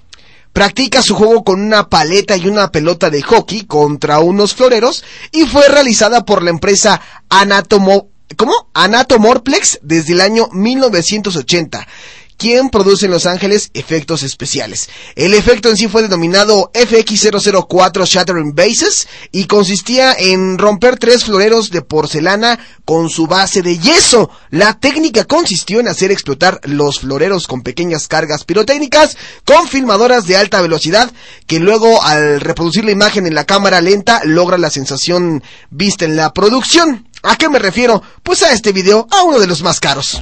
practica 0.54 1.02
su 1.02 1.16
juego 1.16 1.44
con 1.44 1.62
una 1.62 1.90
paleta 1.90 2.38
y 2.38 2.48
una 2.48 2.72
pelota 2.72 3.10
de 3.10 3.22
hockey 3.22 3.66
contra 3.66 4.20
unos 4.20 4.54
floreros 4.54 5.04
y 5.32 5.46
fue 5.46 5.68
realizada 5.68 6.26
por 6.26 6.42
la 6.44 6.52
empresa 6.52 7.02
Anatomo, 7.30 8.10
¿cómo? 8.36 8.70
Anatomorplex 8.74 9.80
desde 9.82 10.14
el 10.14 10.22
año 10.22 10.48
1980 10.52 11.88
quien 12.38 12.70
produce 12.70 13.06
en 13.06 13.12
Los 13.12 13.26
Ángeles 13.26 13.70
efectos 13.74 14.24
especiales. 14.24 14.90
El 15.16 15.34
efecto 15.34 15.70
en 15.70 15.78
sí 15.78 15.88
fue 15.88 16.02
denominado 16.02 16.72
FX004 16.74 18.06
Shattering 18.06 18.54
Bases 18.54 19.08
y 19.32 19.46
consistía 19.46 20.14
en 20.14 20.58
romper 20.58 20.98
tres 20.98 21.24
floreros 21.24 21.70
de 21.70 21.82
porcelana 21.82 22.60
con 22.86 23.10
su 23.10 23.28
base 23.28 23.62
de 23.62 23.80
yeso. 23.80 24.30
La 24.50 24.78
técnica 24.78 25.24
consistió 25.24 25.80
en 25.80 25.88
hacer 25.88 26.12
explotar 26.12 26.60
los 26.64 27.00
floreros 27.00 27.48
con 27.48 27.62
pequeñas 27.62 28.08
cargas 28.08 28.44
pirotécnicas 28.44 29.16
con 29.46 29.68
filmadoras 29.68 30.28
de 30.28 30.36
alta 30.36 30.62
velocidad 30.62 31.12
que 31.48 31.60
luego 31.60 32.04
al 32.04 32.42
reproducir 32.42 32.84
la 32.84 32.92
imagen 32.92 33.26
en 33.26 33.36
la 33.36 33.46
cámara 33.46 33.80
lenta 33.80 34.22
logra 34.26 34.58
la 34.58 34.70
sensación 34.70 35.44
vista 35.70 36.06
en 36.06 36.16
la 36.16 36.34
producción. 36.34 37.08
¿A 37.26 37.38
qué 37.38 37.48
me 37.48 37.58
refiero? 37.58 38.04
Pues 38.22 38.44
a 38.44 38.52
este 38.52 38.74
video, 38.74 39.08
a 39.10 39.24
uno 39.24 39.40
de 39.40 39.48
los 39.48 39.62
más 39.64 39.80
caros. 39.80 40.22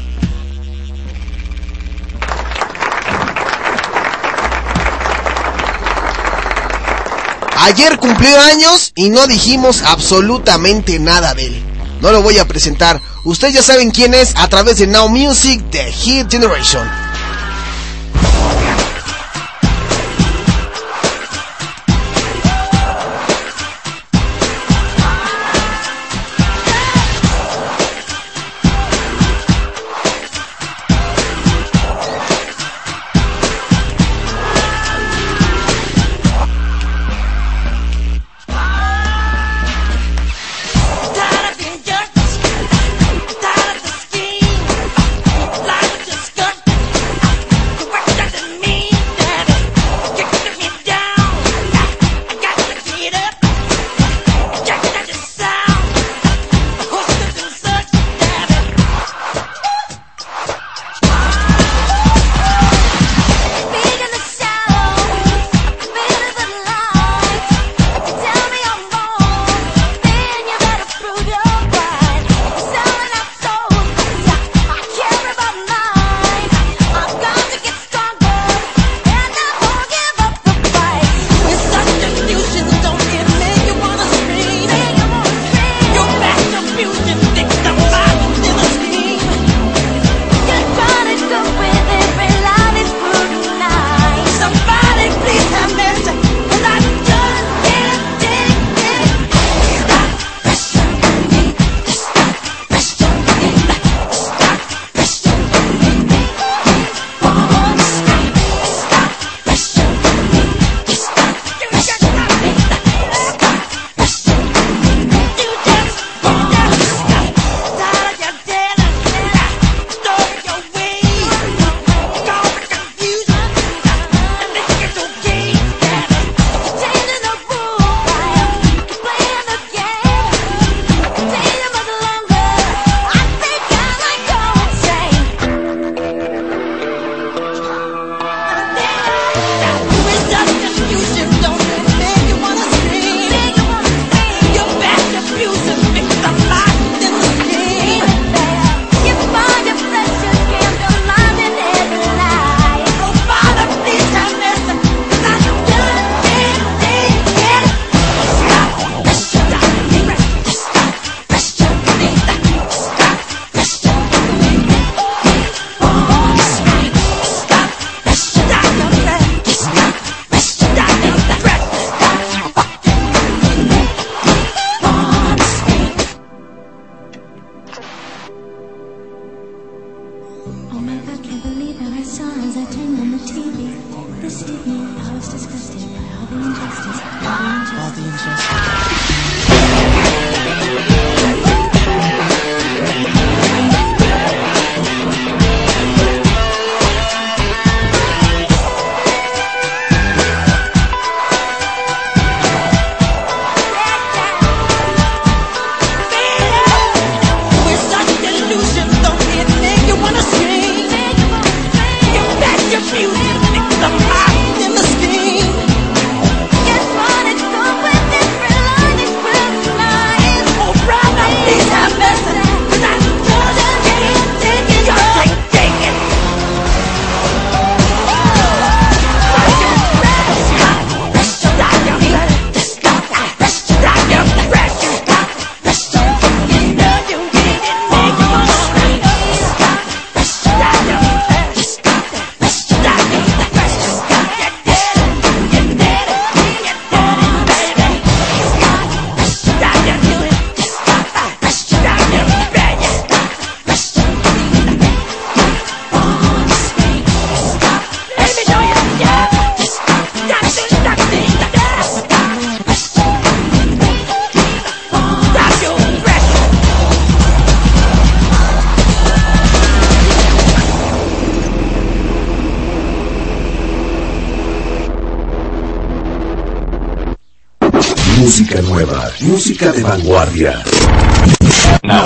Ayer 7.57 7.97
cumplió 7.97 8.39
años 8.39 8.91
y 8.95 9.09
no 9.09 9.25
dijimos 9.25 9.81
absolutamente 9.81 10.99
nada 10.99 11.33
de 11.33 11.47
él. 11.47 11.63
No 12.01 12.11
lo 12.11 12.21
voy 12.21 12.37
a 12.37 12.47
presentar. 12.47 13.01
Ustedes 13.25 13.55
ya 13.55 13.63
saben 13.63 13.89
quién 13.89 14.13
es 14.13 14.35
a 14.35 14.47
través 14.47 14.77
de 14.77 14.85
Now 14.85 15.09
Music 15.09 15.59
de 15.71 15.91
Hit 15.91 16.29
Generation. 16.29 16.87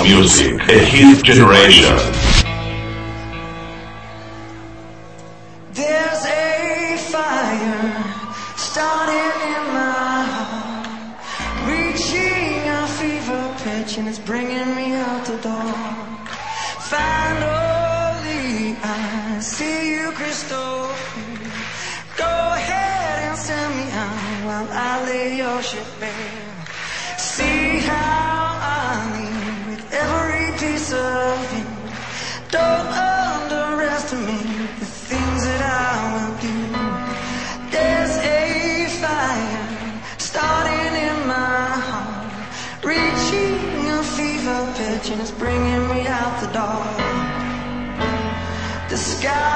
music, 0.08 0.60
a 0.68 0.78
hit 0.78 1.24
generation. 1.24 1.96
There's 5.72 6.24
a 6.24 6.96
fire 7.10 8.04
starting 8.56 9.36
in 9.54 9.64
my 9.76 10.22
heart, 10.32 10.86
reaching 11.66 12.68
a 12.68 12.86
fever 12.98 13.54
pitch 13.64 13.98
and 13.98 14.08
it's 14.08 14.20
bringing. 14.20 14.45
Yeah. 49.26 49.55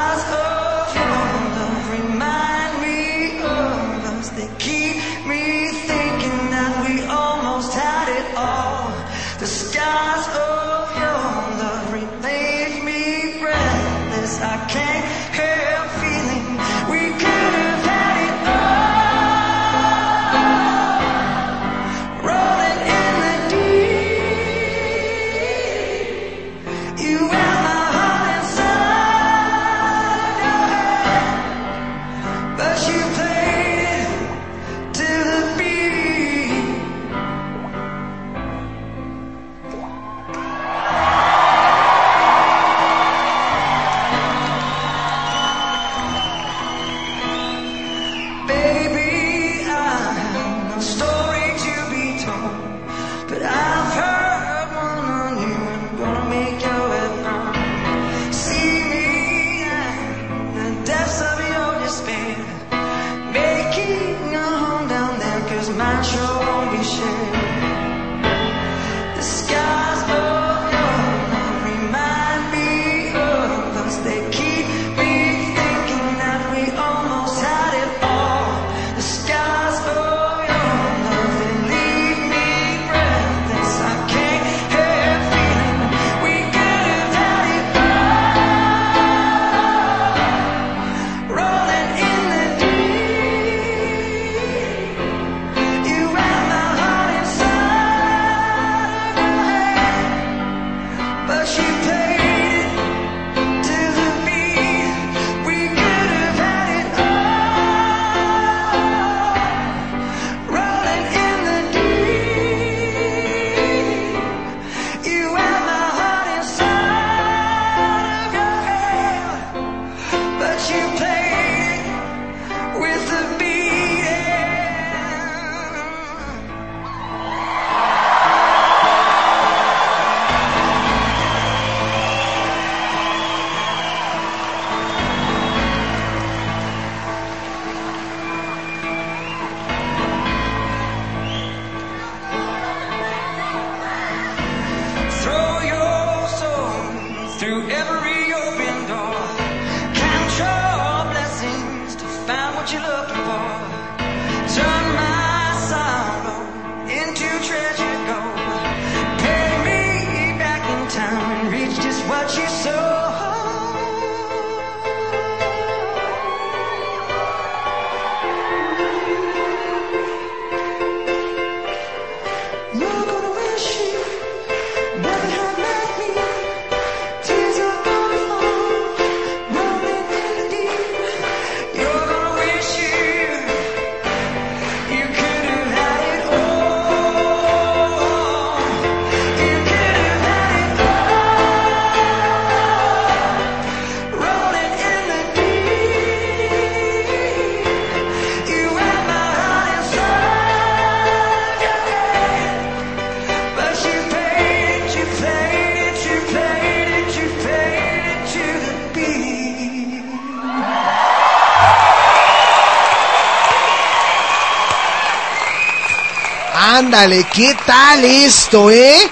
¿qué 217.32 217.56
tal 217.64 218.04
esto, 218.04 218.68
eh? 218.68 219.08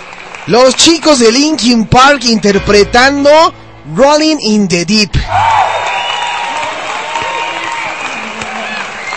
Los 0.49 0.75
chicos 0.75 1.21
de 1.21 1.31
Linkin 1.31 1.87
Park 1.87 2.25
interpretando 2.25 3.31
Rolling 3.95 4.37
in 4.41 4.67
the 4.67 4.85
Deep. 4.85 5.13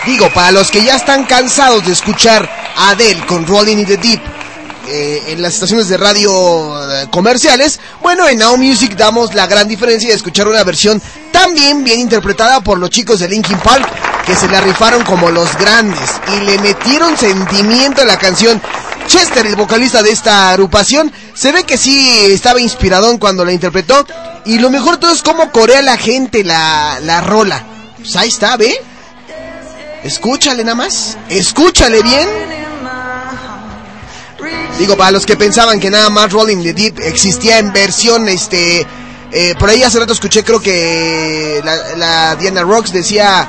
Digo, 0.06 0.30
para 0.32 0.52
los 0.52 0.70
que 0.70 0.84
ya 0.84 0.94
están 0.94 1.24
cansados 1.24 1.84
de 1.84 1.92
escuchar 1.92 2.48
a 2.76 2.90
Adele 2.90 3.26
con 3.26 3.46
Rolling 3.48 3.78
in 3.78 3.86
the 3.86 3.96
Deep 3.96 4.20
eh, 4.86 5.24
en 5.28 5.42
las 5.42 5.54
estaciones 5.54 5.88
de 5.88 5.96
radio 5.96 6.30
eh, 6.30 7.06
comerciales, 7.10 7.80
bueno, 8.00 8.28
en 8.28 8.38
Now 8.38 8.56
Music 8.56 8.94
damos 8.96 9.34
la 9.34 9.48
gran 9.48 9.66
diferencia 9.66 10.10
de 10.10 10.14
escuchar 10.14 10.46
una 10.46 10.62
versión 10.62 11.02
también 11.32 11.82
bien 11.82 11.98
interpretada 11.98 12.60
por 12.60 12.78
los 12.78 12.90
chicos 12.90 13.18
de 13.18 13.28
Linkin 13.28 13.58
Park 13.58 14.01
que 14.26 14.34
se 14.36 14.48
la 14.48 14.60
rifaron 14.60 15.04
como 15.04 15.30
los 15.30 15.56
grandes 15.56 16.10
y 16.36 16.40
le 16.44 16.58
metieron 16.58 17.16
sentimiento 17.16 18.02
a 18.02 18.04
la 18.04 18.18
canción. 18.18 18.60
Chester, 19.06 19.46
el 19.46 19.56
vocalista 19.56 20.02
de 20.02 20.10
esta 20.10 20.50
agrupación, 20.50 21.12
se 21.34 21.52
ve 21.52 21.64
que 21.64 21.76
sí 21.76 22.08
estaba 22.30 22.60
inspiradón 22.60 23.18
cuando 23.18 23.44
la 23.44 23.52
interpretó. 23.52 24.06
Y 24.44 24.58
lo 24.58 24.70
mejor 24.70 24.96
todo 24.96 25.12
es 25.12 25.22
cómo 25.22 25.50
corea 25.50 25.82
la 25.82 25.96
gente 25.96 26.44
la, 26.44 26.98
la 27.00 27.20
rola. 27.20 27.64
Pues 27.98 28.14
ahí 28.16 28.28
está, 28.28 28.56
¿ve? 28.56 28.74
Escúchale 30.04 30.64
nada 30.64 30.74
más. 30.76 31.16
Escúchale 31.28 32.02
bien. 32.02 32.28
Digo, 34.78 34.96
para 34.96 35.10
los 35.12 35.26
que 35.26 35.36
pensaban 35.36 35.78
que 35.78 35.90
nada 35.90 36.08
más 36.10 36.32
Rolling 36.32 36.62
the 36.62 36.72
Deep 36.72 36.98
existía 37.00 37.58
en 37.58 37.72
versión, 37.72 38.28
este... 38.28 38.86
eh, 39.30 39.54
por 39.58 39.68
ahí 39.68 39.82
hace 39.82 39.98
rato 40.00 40.12
escuché, 40.12 40.42
creo 40.42 40.60
que 40.60 41.60
la, 41.64 41.76
la 41.96 42.36
Diana 42.36 42.62
Rocks 42.62 42.92
decía 42.92 43.46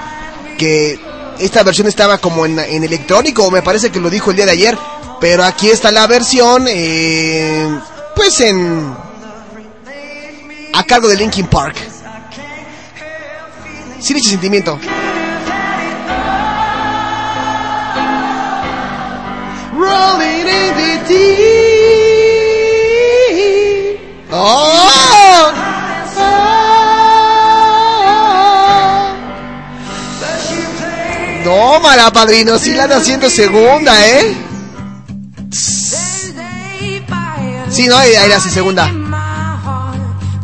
esta 1.39 1.63
versión 1.63 1.87
estaba 1.87 2.17
como 2.17 2.45
en, 2.45 2.59
en 2.59 2.83
electrónico, 2.83 3.49
me 3.51 3.61
parece 3.61 3.91
que 3.91 3.99
lo 3.99 4.09
dijo 4.09 4.31
el 4.31 4.37
día 4.37 4.45
de 4.45 4.51
ayer. 4.51 4.77
Pero 5.23 5.45
aquí 5.45 5.69
está 5.69 5.89
la 5.89 6.05
versión, 6.05 6.65
eh, 6.67 7.79
pues 8.13 8.41
en... 8.41 8.93
A 10.73 10.83
cargo 10.83 11.07
de 11.07 11.15
Linkin 11.15 11.47
Park. 11.47 11.77
Sin 14.01 14.17
ese 14.17 14.31
sentimiento. 14.31 14.77
Rolling 19.73 20.47
in 20.47 20.75
the 20.75 21.03
deep. 21.07 21.42
No, 31.83 31.89
mala 31.89 32.13
padrino, 32.13 32.57
sí 32.57 32.71
la 32.71 32.85
anda 32.85 32.95
haciendo 32.95 33.29
segunda, 33.29 34.07
¿eh? 34.07 34.33
Sí, 37.69 37.87
no, 37.87 37.97
ahí 37.97 38.13
la 38.29 38.37
hace 38.37 38.49
segunda. 38.49 38.89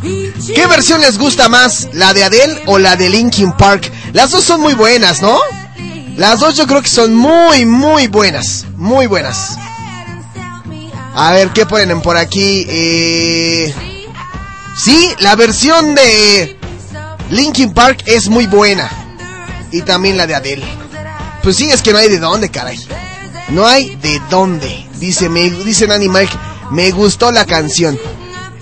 ¿Qué 0.01 0.67
versión 0.67 0.99
les 0.99 1.17
gusta 1.17 1.47
más? 1.47 1.87
¿La 1.93 2.13
de 2.13 2.25
Adele 2.25 2.63
o 2.65 2.77
la 2.77 2.97
de 2.97 3.09
Linkin 3.09 3.53
Park? 3.53 3.89
Las 4.11 4.31
dos 4.31 4.43
son 4.43 4.59
muy 4.59 4.73
buenas, 4.73 5.21
¿no? 5.21 5.39
Las 6.17 6.41
dos 6.41 6.57
yo 6.57 6.67
creo 6.67 6.81
que 6.81 6.89
son 6.89 7.15
muy, 7.15 7.65
muy 7.65 8.07
buenas. 8.07 8.65
Muy 8.75 9.07
buenas. 9.07 9.57
A 11.15 11.31
ver, 11.31 11.51
¿qué 11.51 11.65
ponen 11.65 12.01
por 12.01 12.17
aquí? 12.17 12.65
Eh... 12.67 13.73
Sí, 14.75 15.09
la 15.19 15.37
versión 15.37 15.95
de 15.95 16.59
Linkin 17.29 17.73
Park 17.73 18.03
es 18.07 18.27
muy 18.27 18.45
buena. 18.45 18.89
Y 19.71 19.83
también 19.83 20.17
la 20.17 20.27
de 20.27 20.35
Adele. 20.35 20.88
Pues 21.43 21.55
sí, 21.55 21.69
es 21.71 21.81
que 21.81 21.91
no 21.91 21.97
hay 21.97 22.09
de 22.09 22.19
dónde, 22.19 22.49
caray. 22.49 22.79
No 23.49 23.65
hay 23.65 23.95
de 23.95 24.21
dónde. 24.29 24.85
Dice, 24.99 25.29
me, 25.29 25.49
dice 25.49 25.87
Nanny 25.87 26.09
Mike, 26.09 26.33
me 26.71 26.91
gustó 26.91 27.31
la 27.31 27.45
canción. 27.45 27.97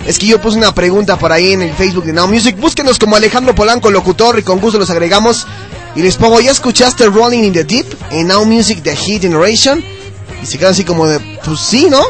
Es 0.06 0.20
que 0.20 0.28
yo 0.28 0.40
puse 0.40 0.58
una 0.58 0.74
pregunta 0.74 1.18
por 1.18 1.32
ahí 1.32 1.52
en 1.52 1.62
el 1.62 1.74
Facebook 1.74 2.06
de 2.06 2.14
Now 2.14 2.28
Music. 2.28 2.58
Búsquenos 2.58 2.98
como 2.98 3.16
Alejandro 3.16 3.54
Polanco, 3.54 3.91
locutor, 3.91 4.40
y 4.40 4.44
con 4.44 4.60
gusto 4.60 4.80
los 4.80 4.90
agregamos. 4.90 5.45
Y 5.95 6.02
les 6.02 6.16
pongo, 6.16 6.40
¿ya 6.40 6.52
escuchaste 6.52 7.08
Rolling 7.08 7.44
in 7.44 7.54
the 7.54 7.64
Deep 7.64 7.86
en 8.12 8.28
Now 8.28 8.45
Music 8.45 8.82
The 8.84 8.95
Heat 8.95 9.24
Generation? 9.24 9.84
Y 10.41 10.45
se 10.45 10.58
quedan 10.58 10.72
así 10.72 10.86
como 10.86 11.08
de, 11.08 11.20
pues 11.44 11.60
sí, 11.60 11.88
¿no? 11.90 12.02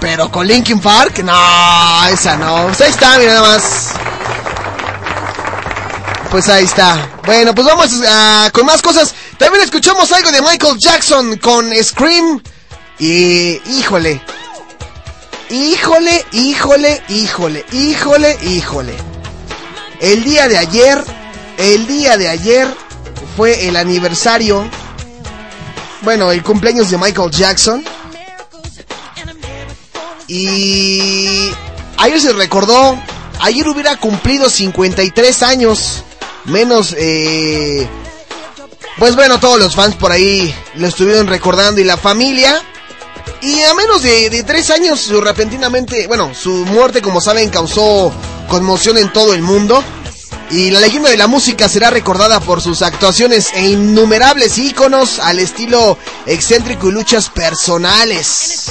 Pero 0.00 0.30
con 0.30 0.46
Linkin 0.46 0.80
Park, 0.80 1.18
no, 1.24 2.06
esa 2.08 2.36
no. 2.36 2.66
Pues 2.68 2.80
ahí 2.80 2.90
está, 2.90 3.18
mira 3.18 3.34
nada 3.34 3.48
más. 3.48 3.88
Pues 6.30 6.48
ahí 6.48 6.64
está. 6.64 7.10
Bueno, 7.26 7.54
pues 7.54 7.66
vamos 7.66 7.90
con 8.52 8.66
más 8.66 8.82
cosas. 8.82 9.14
También 9.44 9.62
escuchamos 9.62 10.10
algo 10.10 10.32
de 10.32 10.40
Michael 10.40 10.78
Jackson 10.78 11.36
con 11.36 11.70
Scream. 11.84 12.42
Y, 12.98 13.60
híjole. 13.76 14.22
Híjole, 15.50 16.24
híjole, 16.32 17.02
híjole, 17.10 17.66
híjole, 17.70 18.38
híjole. 18.42 18.94
El 20.00 20.24
día 20.24 20.48
de 20.48 20.56
ayer, 20.56 21.04
el 21.58 21.86
día 21.86 22.16
de 22.16 22.30
ayer 22.30 22.74
fue 23.36 23.68
el 23.68 23.76
aniversario, 23.76 24.66
bueno, 26.00 26.32
el 26.32 26.42
cumpleaños 26.42 26.90
de 26.90 26.96
Michael 26.96 27.30
Jackson. 27.30 27.84
Y 30.26 31.50
ayer 31.98 32.18
se 32.18 32.32
recordó, 32.32 32.98
ayer 33.40 33.68
hubiera 33.68 33.98
cumplido 33.98 34.48
53 34.48 35.42
años, 35.42 36.02
menos, 36.46 36.94
eh, 36.96 37.86
pues 38.98 39.16
bueno, 39.16 39.40
todos 39.40 39.58
los 39.58 39.74
fans 39.74 39.96
por 39.96 40.12
ahí 40.12 40.54
lo 40.76 40.86
estuvieron 40.86 41.26
recordando 41.26 41.80
y 41.80 41.84
la 41.84 41.96
familia. 41.96 42.62
Y 43.40 43.60
a 43.62 43.74
menos 43.74 44.02
de, 44.02 44.42
tres 44.46 44.70
años, 44.70 45.00
su 45.00 45.20
repentinamente, 45.20 46.06
bueno, 46.06 46.32
su 46.34 46.64
muerte, 46.64 47.02
como 47.02 47.20
saben, 47.20 47.50
causó 47.50 48.12
conmoción 48.48 48.98
en 48.98 49.12
todo 49.12 49.34
el 49.34 49.42
mundo. 49.42 49.82
Y 50.50 50.70
la 50.70 50.80
leyenda 50.80 51.10
de 51.10 51.16
la 51.16 51.26
música 51.26 51.68
será 51.68 51.90
recordada 51.90 52.40
por 52.40 52.60
sus 52.60 52.82
actuaciones 52.82 53.48
e 53.54 53.66
innumerables 53.66 54.56
íconos 54.58 55.18
al 55.18 55.38
estilo 55.38 55.98
excéntrico 56.26 56.88
y 56.88 56.92
luchas 56.92 57.28
personales. 57.30 58.66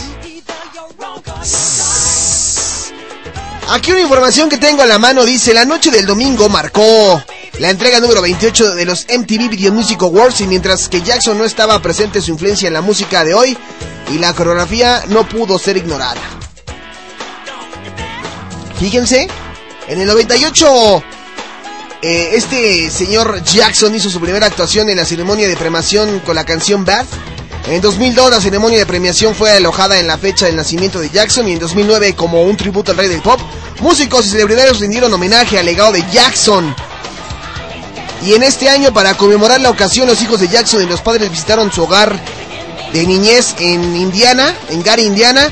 Aquí 3.70 3.92
una 3.92 4.02
información 4.02 4.50
que 4.50 4.58
tengo 4.58 4.84
a 4.84 4.86
la 4.86 5.00
mano 5.00 5.24
dice, 5.24 5.54
la 5.54 5.66
noche 5.66 5.90
del 5.90 6.06
domingo 6.06 6.48
marcó 6.50 7.24
la 7.60 7.70
entrega 7.70 8.00
número 8.00 8.22
28 8.22 8.74
de 8.74 8.86
los 8.86 9.06
MTV 9.06 9.50
Video 9.50 9.72
Music 9.72 10.02
Awards 10.02 10.42
y 10.42 10.48
mientras 10.48 10.90
que 10.90 11.02
Jackson 11.02 11.38
no 11.38 11.46
estaba 11.46 11.80
presente 11.82 12.22
su 12.22 12.32
influencia 12.32 12.68
en 12.68 12.74
la 12.74 12.82
música 12.82 13.24
de 13.24 13.36
hoy 13.36 13.58
y 14.12 14.18
la 14.18 14.34
coreografía 14.34 15.04
no 15.10 15.28
pudo 15.28 15.60
ser 15.60 15.78
ignorada. 15.78 16.20
Fíjense, 18.80 19.28
en 19.88 20.02
el 20.02 20.08
98 20.08 21.04
eh, 22.02 22.32
este 22.34 22.90
señor 22.90 23.44
Jackson 23.44 23.94
hizo 23.96 24.10
su 24.10 24.20
primera 24.20 24.48
actuación 24.48 24.90
en 24.90 24.98
la 24.98 25.06
ceremonia 25.06 25.48
de 25.48 25.56
premiación 25.56 26.20
con 26.22 26.36
la 26.36 26.46
canción 26.46 26.84
Bad. 26.84 27.06
En 27.68 27.82
2002 27.82 28.32
la 28.32 28.42
ceremonia 28.42 28.80
de 28.80 28.86
premiación 28.86 29.36
fue 29.36 29.52
alojada 29.52 30.00
en 30.00 30.08
la 30.08 30.18
fecha 30.18 30.48
del 30.48 30.56
nacimiento 30.56 31.00
de 31.00 31.10
Jackson 31.10 31.48
y 31.48 31.54
en 31.54 31.60
2009 31.60 32.16
como 32.16 32.44
un 32.44 32.58
tributo 32.58 32.92
al 32.92 32.98
rey 32.98 33.08
del 33.08 33.22
pop, 33.22 33.40
músicos 33.80 34.26
y 34.26 34.32
celebridades 34.32 34.80
rindieron 34.80 35.14
homenaje 35.14 35.60
al 35.60 35.66
legado 35.66 35.94
de 35.94 36.04
Jackson. 36.12 36.76
Y 38.26 38.34
en 38.36 38.44
este 38.44 38.70
año 38.70 38.94
para 38.94 39.16
conmemorar 39.18 39.60
la 39.60 39.70
ocasión 39.70 40.08
los 40.08 40.22
hijos 40.22 40.40
de 40.40 40.48
Jackson 40.48 40.82
y 40.82 40.86
los 40.86 41.02
padres 41.02 41.30
visitaron 41.30 41.72
su 41.72 41.84
hogar 41.84 42.18
de 42.94 43.06
niñez 43.06 43.54
en 43.60 43.96
Indiana, 43.96 44.56
en 44.70 44.82
Gary, 44.82 45.04
Indiana. 45.04 45.50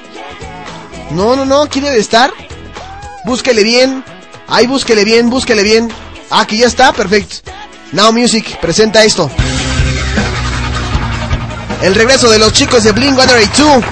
No, 1.10 1.34
no, 1.34 1.44
no, 1.44 1.66
¿quién 1.68 1.84
debe 1.84 1.98
estar? 1.98 2.32
Búsquele 3.24 3.62
bien. 3.64 4.04
Ahí 4.48 4.66
búsquele 4.66 5.04
bien, 5.04 5.30
búsquele 5.30 5.62
bien. 5.62 5.90
Ah, 6.30 6.40
Aquí 6.40 6.58
ya 6.58 6.66
está, 6.66 6.92
perfecto. 6.92 7.36
Now 7.92 8.12
Music 8.12 8.58
presenta 8.60 9.04
esto. 9.04 9.30
El 11.82 11.94
regreso 11.94 12.30
de 12.30 12.38
los 12.38 12.52
chicos 12.52 12.84
de 12.84 12.94
Blink-182. 12.94 13.82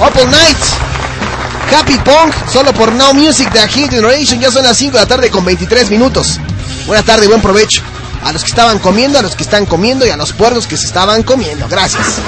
Opal 0.00 0.30
Night. 0.30 0.56
Happy 1.74 1.96
Punk, 1.98 2.34
solo 2.52 2.72
por 2.74 2.92
Now 2.92 3.14
Music 3.14 3.50
de 3.52 3.66
Hit 3.68 3.90
Generation. 3.90 4.40
Ya 4.40 4.50
son 4.50 4.64
las 4.64 4.76
5 4.76 4.92
de 4.96 5.02
la 5.02 5.06
tarde 5.06 5.30
con 5.30 5.44
23 5.44 5.90
minutos. 5.90 6.38
Buena 6.86 7.02
tarde, 7.02 7.28
buen 7.28 7.40
provecho. 7.40 7.82
A 8.24 8.32
los 8.32 8.42
que 8.42 8.50
estaban 8.50 8.78
comiendo, 8.78 9.18
a 9.18 9.22
los 9.22 9.36
que 9.36 9.42
están 9.42 9.66
comiendo 9.66 10.06
y 10.06 10.10
a 10.10 10.16
los 10.16 10.32
puertos 10.32 10.66
que 10.66 10.76
se 10.76 10.86
estaban 10.86 11.22
comiendo. 11.22 11.68
Gracias. 11.68 12.20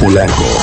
Polanco. 0.00 0.55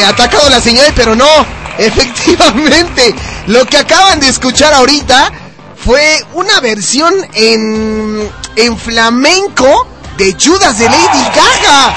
Eh, 0.00 0.04
atacado 0.04 0.48
la 0.48 0.60
señal, 0.60 0.92
pero 0.94 1.14
no. 1.14 1.26
Efectivamente, 1.78 3.14
lo 3.46 3.64
que 3.66 3.78
acaban 3.78 4.20
de 4.20 4.28
escuchar 4.28 4.74
ahorita 4.74 5.32
fue 5.76 6.22
una 6.34 6.60
versión 6.60 7.14
en, 7.34 8.30
en 8.56 8.78
flamenco 8.78 9.86
de 10.18 10.36
Judas 10.38 10.78
de 10.78 10.84
Lady 10.84 11.24
Gaga. 11.34 11.96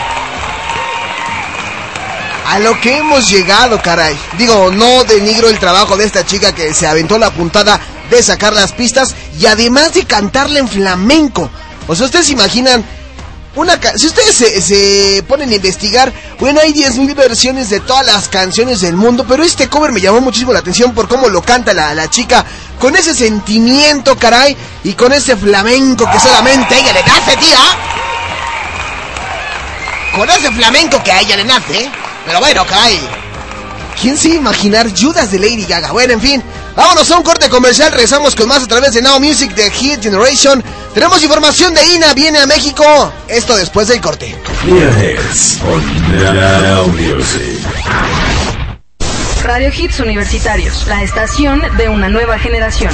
A 2.45 2.59
lo 2.59 2.79
que 2.79 2.97
hemos 2.97 3.29
llegado, 3.29 3.81
caray. 3.81 4.17
Digo, 4.37 4.69
no 4.71 5.03
denigro 5.05 5.49
el 5.49 5.59
trabajo 5.59 5.97
de 5.97 6.05
esta 6.05 6.25
chica 6.25 6.53
que 6.53 6.73
se 6.73 6.87
aventó 6.87 7.17
la 7.17 7.31
puntada 7.31 7.79
de 8.09 8.21
sacar 8.21 8.53
las 8.53 8.73
pistas 8.73 9.15
y 9.39 9.45
además 9.47 9.93
de 9.93 10.05
cantarla 10.05 10.59
en 10.59 10.67
flamenco. 10.67 11.49
O 11.87 11.95
sea, 11.95 12.05
ustedes 12.05 12.27
se 12.27 12.33
imaginan 12.33 12.85
una 13.55 13.79
si 13.95 14.07
ustedes 14.07 14.35
se, 14.35 14.61
se 14.61 15.23
ponen 15.23 15.49
a 15.51 15.55
investigar, 15.55 16.11
bueno, 16.39 16.59
hay 16.59 16.73
10.000 16.73 17.15
versiones 17.15 17.69
de 17.69 17.79
todas 17.79 18.05
las 18.05 18.27
canciones 18.27 18.81
del 18.81 18.95
mundo, 18.95 19.25
pero 19.27 19.43
este 19.43 19.69
cover 19.69 19.91
me 19.91 20.01
llamó 20.01 20.21
muchísimo 20.21 20.53
la 20.53 20.59
atención 20.59 20.93
por 20.93 21.07
cómo 21.07 21.29
lo 21.29 21.41
canta 21.41 21.73
la, 21.73 21.93
la 21.93 22.09
chica, 22.09 22.43
con 22.79 22.95
ese 22.95 23.13
sentimiento, 23.13 24.17
caray, 24.17 24.57
y 24.83 24.93
con 24.93 25.13
ese 25.13 25.37
flamenco 25.37 26.09
que 26.11 26.19
solamente 26.19 26.79
ella 26.79 26.93
le 26.93 27.03
nace, 27.03 27.37
tía. 27.37 27.57
Con 30.17 30.29
ese 30.29 30.51
flamenco 30.51 31.03
que 31.03 31.11
a 31.11 31.21
ella 31.21 31.37
le 31.37 31.45
nace, 31.45 31.89
pero 32.25 32.39
bueno, 32.39 32.65
caray. 32.65 32.99
¿Quién 34.01 34.17
se 34.17 34.29
iba 34.29 34.37
imaginar 34.37 34.87
Judas 34.95 35.31
de 35.31 35.39
Lady 35.39 35.65
Gaga? 35.65 35.91
Bueno, 35.91 36.13
en 36.13 36.21
fin, 36.21 36.43
vámonos 36.75 37.09
a 37.11 37.17
un 37.17 37.23
corte 37.23 37.49
comercial, 37.49 37.91
regresamos 37.91 38.35
con 38.35 38.47
más 38.47 38.63
a 38.63 38.67
través 38.67 38.93
de 38.93 39.01
Now 39.01 39.19
Music 39.19 39.53
de 39.55 39.71
Hit 39.71 40.01
Generation. 40.01 40.63
Tenemos 40.93 41.23
información 41.23 41.73
de 41.73 41.85
Ina, 41.93 42.13
viene 42.13 42.39
a 42.39 42.45
México. 42.45 42.83
Esto 43.27 43.55
después 43.55 43.87
del 43.87 44.01
corte. 44.01 44.35
Radio 49.43 49.71
Hits 49.75 49.99
Universitarios, 49.99 50.87
la 50.87 51.03
estación 51.03 51.61
de 51.77 51.89
una 51.89 52.09
nueva 52.09 52.39
generación. 52.39 52.93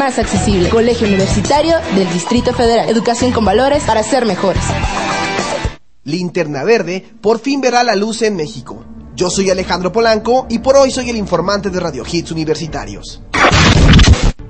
accesible. 0.00 0.70
Colegio 0.70 1.06
Universitario 1.06 1.76
del 1.94 2.10
Distrito 2.12 2.54
Federal. 2.54 2.88
Educación 2.88 3.32
con 3.32 3.44
valores 3.44 3.82
para 3.84 4.02
ser 4.02 4.24
mejores. 4.24 4.62
Linterna 6.04 6.64
Verde 6.64 7.04
por 7.20 7.38
fin 7.38 7.60
verá 7.60 7.84
la 7.84 7.94
luz 7.94 8.22
en 8.22 8.34
México. 8.34 8.84
Yo 9.14 9.28
soy 9.28 9.50
Alejandro 9.50 9.92
Polanco 9.92 10.46
y 10.48 10.60
por 10.60 10.76
hoy 10.76 10.90
soy 10.90 11.10
el 11.10 11.16
informante 11.16 11.68
de 11.68 11.78
Radio 11.78 12.04
Hits 12.10 12.30
Universitarios. 12.30 13.20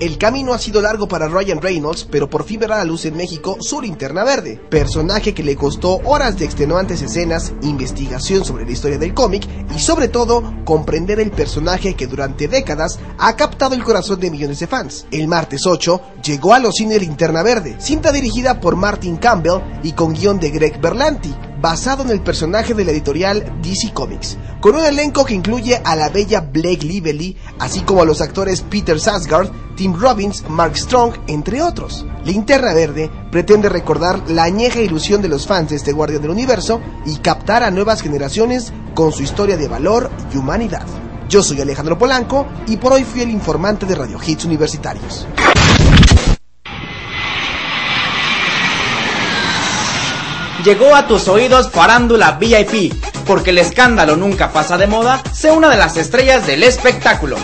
El 0.01 0.17
camino 0.17 0.55
ha 0.55 0.59
sido 0.59 0.81
largo 0.81 1.09
para 1.09 1.29
Ryan 1.29 1.61
Reynolds, 1.61 2.09
pero 2.11 2.31
por 2.31 2.45
fin 2.45 2.59
verá 2.59 2.79
la 2.79 2.85
luz 2.85 3.05
en 3.05 3.19
México 3.19 3.59
su 3.61 3.83
linterna 3.83 4.25
verde, 4.25 4.59
personaje 4.71 5.35
que 5.35 5.43
le 5.43 5.57
costó 5.57 6.01
horas 6.05 6.39
de 6.39 6.47
extenuantes 6.47 7.03
escenas, 7.03 7.53
investigación 7.61 8.43
sobre 8.43 8.65
la 8.65 8.71
historia 8.71 8.97
del 8.97 9.13
cómic 9.13 9.47
y 9.77 9.79
sobre 9.79 10.09
todo 10.09 10.55
comprender 10.65 11.21
el 11.21 11.31
personaje 11.31 11.93
que 11.97 12.07
durante 12.07 12.49
décadas 12.49 12.99
ha 13.19 13.37
captado 13.37 13.75
el 13.75 13.85
corazón 13.85 14.21
de 14.21 14.31
millones 14.31 14.61
de 14.61 14.69
fans. 14.69 15.05
El 15.11 15.29
martes 15.29 15.67
8 15.67 16.01
llegó 16.25 16.55
a 16.55 16.61
los 16.61 16.77
cines 16.77 17.03
Linterna 17.03 17.43
Verde, 17.43 17.77
cinta 17.79 18.11
dirigida 18.11 18.59
por 18.59 18.77
Martin 18.77 19.19
Campbell 19.19 19.61
y 19.83 19.93
con 19.93 20.15
guion 20.15 20.41
de 20.41 20.49
Greg 20.49 20.81
Berlanti, 20.81 21.35
basado 21.61 22.03
en 22.03 22.11
el 22.11 22.21
personaje 22.21 22.75
de 22.75 22.85
la 22.85 22.93
editorial 22.93 23.61
DC 23.63 23.93
Comics, 23.93 24.39
con 24.61 24.77
un 24.77 24.85
elenco 24.85 25.25
que 25.25 25.35
incluye 25.35 25.81
a 25.85 25.97
la 25.97 26.09
bella 26.09 26.41
Blake 26.41 26.85
Lively, 26.87 27.37
así 27.59 27.81
como 27.81 28.03
a 28.03 28.05
los 28.05 28.21
actores 28.21 28.63
Peter 28.63 28.99
Sarsgaard, 28.99 29.51
Tim 29.77 29.95
Robbins, 29.99 30.45
Mark 30.49 30.77
Strong, 30.77 31.15
entre 31.27 31.63
otros. 31.63 32.07
Linterna 32.25 32.75
Verde 32.75 33.11
pretende 33.31 33.69
recordar 33.69 34.29
la 34.29 34.45
añeja 34.45 34.81
ilusión 34.81 35.23
de 35.23 35.29
los 35.29 35.47
fans 35.47 35.71
de 35.71 35.77
este 35.77 35.93
Guardián 35.93 36.23
del 36.23 36.31
Universo 36.31 36.81
y 37.07 37.17
captar 37.17 37.63
a 37.63 37.71
nuevas 37.71 38.03
generaciones 38.03 38.73
con 38.95 39.13
su 39.13 39.23
historia 39.23 39.57
de 39.57 39.69
valor 39.69 40.11
y 40.33 40.37
humanidad. 40.37 40.87
Yo 41.29 41.43
soy 41.43 41.61
Alejandro 41.61 41.97
Polanco 41.97 42.47
y 42.67 42.77
por 42.77 42.93
hoy 42.93 43.05
fui 43.05 43.21
el 43.23 43.31
informante 43.31 43.87
de 43.87 43.95
Radio 43.95 44.19
Hits 44.25 44.45
Universitarios. 44.45 45.27
Llegó 50.65 50.95
a 50.95 51.07
tus 51.07 51.27
oídos 51.29 51.71
Farándula 51.71 52.33
VIP, 52.33 52.93
porque 53.27 53.51
el 53.51 53.59
escándalo 53.59 54.17
nunca 54.17 54.53
pasa 54.53 54.77
de 54.77 54.87
moda, 54.87 55.23
sé 55.33 55.51
una 55.51 55.71
de 55.71 55.79
las 55.79 55.97
estrellas 55.97 56.47
del 56.47 56.63
espectáculo. 56.63 57.39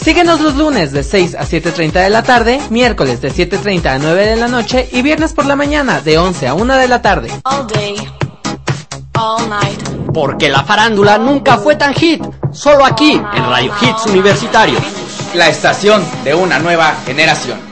Síguenos 0.00 0.40
los 0.40 0.56
lunes 0.56 0.92
de 0.92 1.04
6 1.04 1.34
a 1.34 1.42
7.30 1.42 1.92
de 1.92 2.08
la 2.08 2.22
tarde, 2.22 2.60
miércoles 2.70 3.20
de 3.20 3.30
7.30 3.30 3.86
a 3.86 3.98
9 3.98 4.26
de 4.26 4.36
la 4.36 4.48
noche 4.48 4.88
y 4.90 5.02
viernes 5.02 5.34
por 5.34 5.44
la 5.44 5.54
mañana 5.54 6.00
de 6.00 6.16
11 6.16 6.48
a 6.48 6.54
1 6.54 6.76
de 6.76 6.88
la 6.88 7.02
tarde. 7.02 7.30
All 7.44 7.66
day, 7.66 7.96
all 9.14 9.46
night. 9.50 9.78
Porque 10.14 10.48
la 10.48 10.64
farándula 10.64 11.18
nunca 11.18 11.58
fue 11.58 11.76
tan 11.76 11.92
hit, 11.92 12.24
solo 12.52 12.86
aquí 12.86 13.12
en 13.12 13.50
Radio 13.50 13.72
Hits 13.82 14.06
Universitarios. 14.06 14.82
La 15.34 15.48
estación 15.48 16.02
de 16.24 16.34
una 16.34 16.58
nueva 16.58 16.94
generación. 17.04 17.67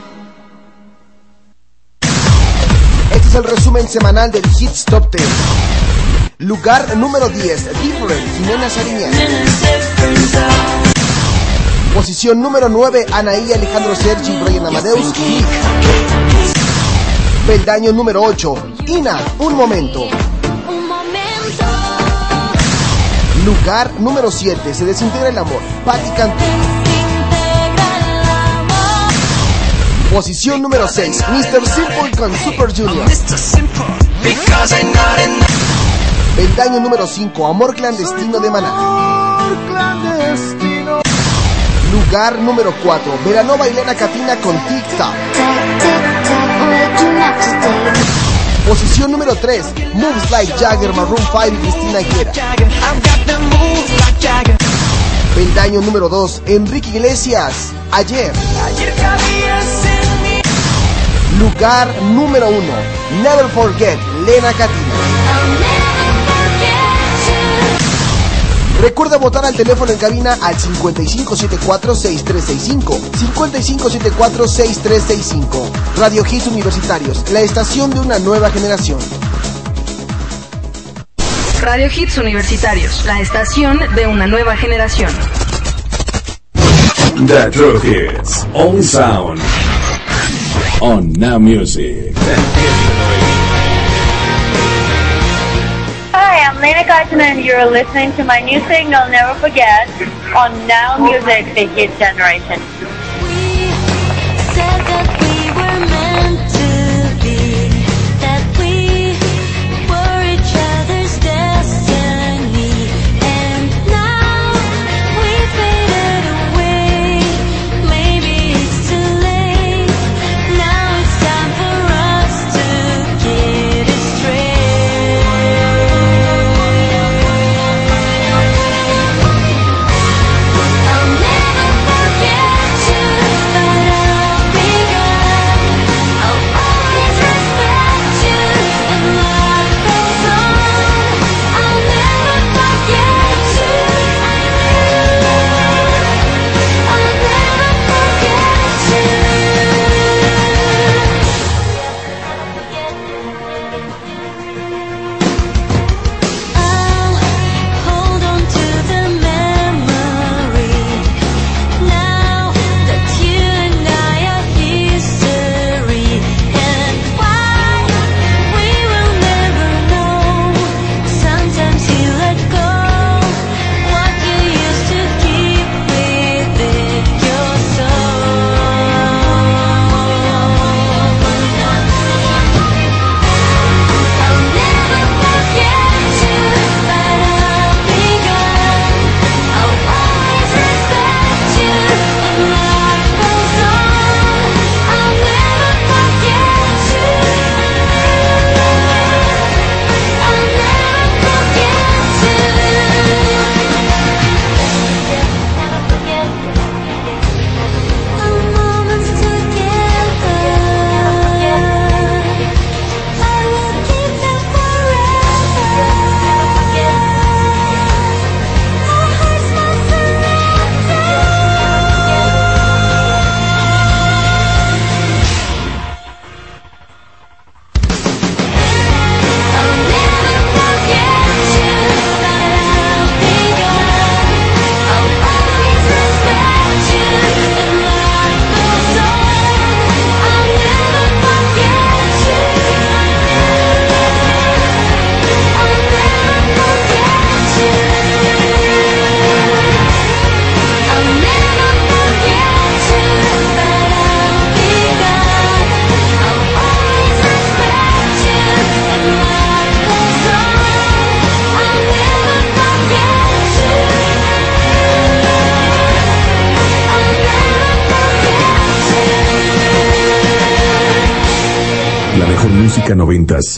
Es 3.26 3.34
el 3.34 3.44
resumen 3.44 3.88
semanal 3.88 4.30
del 4.30 4.44
Hits 4.58 4.84
Top 4.84 5.10
10. 5.10 5.24
Lugar 6.38 6.96
número 6.96 7.28
10, 7.28 7.82
Different, 7.82 8.36
Jimena 8.36 8.70
Sariñana. 8.70 9.16
Posición 11.94 12.40
número 12.40 12.68
9, 12.68 13.06
Anaí, 13.12 13.52
Alejandro 13.52 13.96
Sergi 13.96 14.32
Brian 14.42 14.66
Amadeus. 14.66 15.12
Peldaño 17.46 17.92
número 17.92 18.22
8, 18.22 18.54
Ina, 18.86 19.18
Un 19.38 19.54
Momento. 19.54 20.04
Lugar 23.44 23.90
número 23.98 24.30
7, 24.30 24.74
Se 24.74 24.84
desintegra 24.84 25.28
el 25.28 25.38
amor, 25.38 25.60
Patti 25.84 26.10
Cantú. 26.10 26.44
Posición 30.16 30.62
número 30.62 30.88
6, 30.88 31.24
Mr. 31.28 31.68
Simple 31.68 32.10
con 32.16 32.34
Super 32.38 32.74
Junior. 32.74 33.06
Peldaño 36.34 36.80
número 36.80 37.06
5, 37.06 37.46
Amor 37.46 37.74
Clandestino 37.74 38.40
de 38.40 38.50
Maná. 38.50 39.40
Lugar 41.92 42.38
número 42.38 42.74
4, 42.82 43.12
Veranova 43.26 43.66
Elena 43.66 43.94
Catina 43.94 44.36
con 44.36 44.58
Tic 44.68 44.96
Tac. 44.96 45.14
Posición 48.66 49.12
número 49.12 49.34
3, 49.34 49.66
Moves 49.92 50.30
Like 50.30 50.54
Jagger, 50.58 50.94
Maroon 50.94 51.18
5 51.18 51.46
y 51.46 51.56
Cristina 51.56 51.98
Aguilera. 51.98 52.32
Peldaño 55.34 55.82
número 55.82 56.08
2, 56.08 56.42
Enrique 56.46 56.88
Iglesias, 56.88 57.74
Ayer. 57.92 58.32
Lugar 61.38 61.88
número 62.02 62.48
1, 62.48 62.58
Never 63.22 63.48
Forget, 63.50 63.98
Lena 64.24 64.52
Catina. 64.52 64.94
Recuerda 68.80 69.18
votar 69.18 69.44
al 69.44 69.54
teléfono 69.54 69.92
en 69.92 69.98
cabina 69.98 70.38
al 70.40 70.56
5574-6365. 70.56 72.98
5574-6365. 74.18 75.70
Radio 75.96 76.24
Hits 76.30 76.46
Universitarios, 76.46 77.30
la 77.30 77.40
estación 77.40 77.90
de 77.90 78.00
una 78.00 78.18
nueva 78.18 78.50
generación. 78.50 78.98
Radio 81.60 81.88
Hits 81.94 82.16
Universitarios, 82.18 83.04
la 83.06 83.20
estación 83.20 83.80
de 83.94 84.06
una 84.06 84.26
nueva 84.26 84.56
generación. 84.56 85.10
The 87.26 87.50
True 87.50 87.78
Hits. 87.82 88.46
Only 88.54 88.82
sound. 88.82 89.40
On 90.82 91.10
Now 91.14 91.38
Music. 91.38 92.12
Hi, 96.12 96.44
I'm 96.44 96.60
Lena 96.60 96.84
Katina 96.84 97.22
and 97.22 97.42
you're 97.42 97.64
listening 97.64 98.12
to 98.16 98.24
my 98.24 98.40
new 98.40 98.60
single, 98.68 99.08
Never 99.08 99.32
Forget, 99.40 99.88
on 100.36 100.52
Now 100.66 100.98
Music, 100.98 101.46
the 101.54 101.66
Hit 101.72 101.98
Generation. 101.98 102.60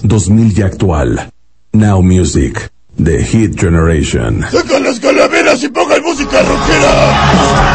2000 0.03 0.59
y 0.59 0.63
actual. 0.63 1.31
Now 1.73 2.03
Music, 2.03 2.71
The 3.03 3.25
Hit 3.25 3.59
Generation. 3.59 4.45
¡Saca 4.51 4.79
las 4.79 4.99
calaveras 5.01 5.63
y 5.63 5.69
pongan 5.69 6.03
música 6.03 6.43
rockera! 6.43 7.68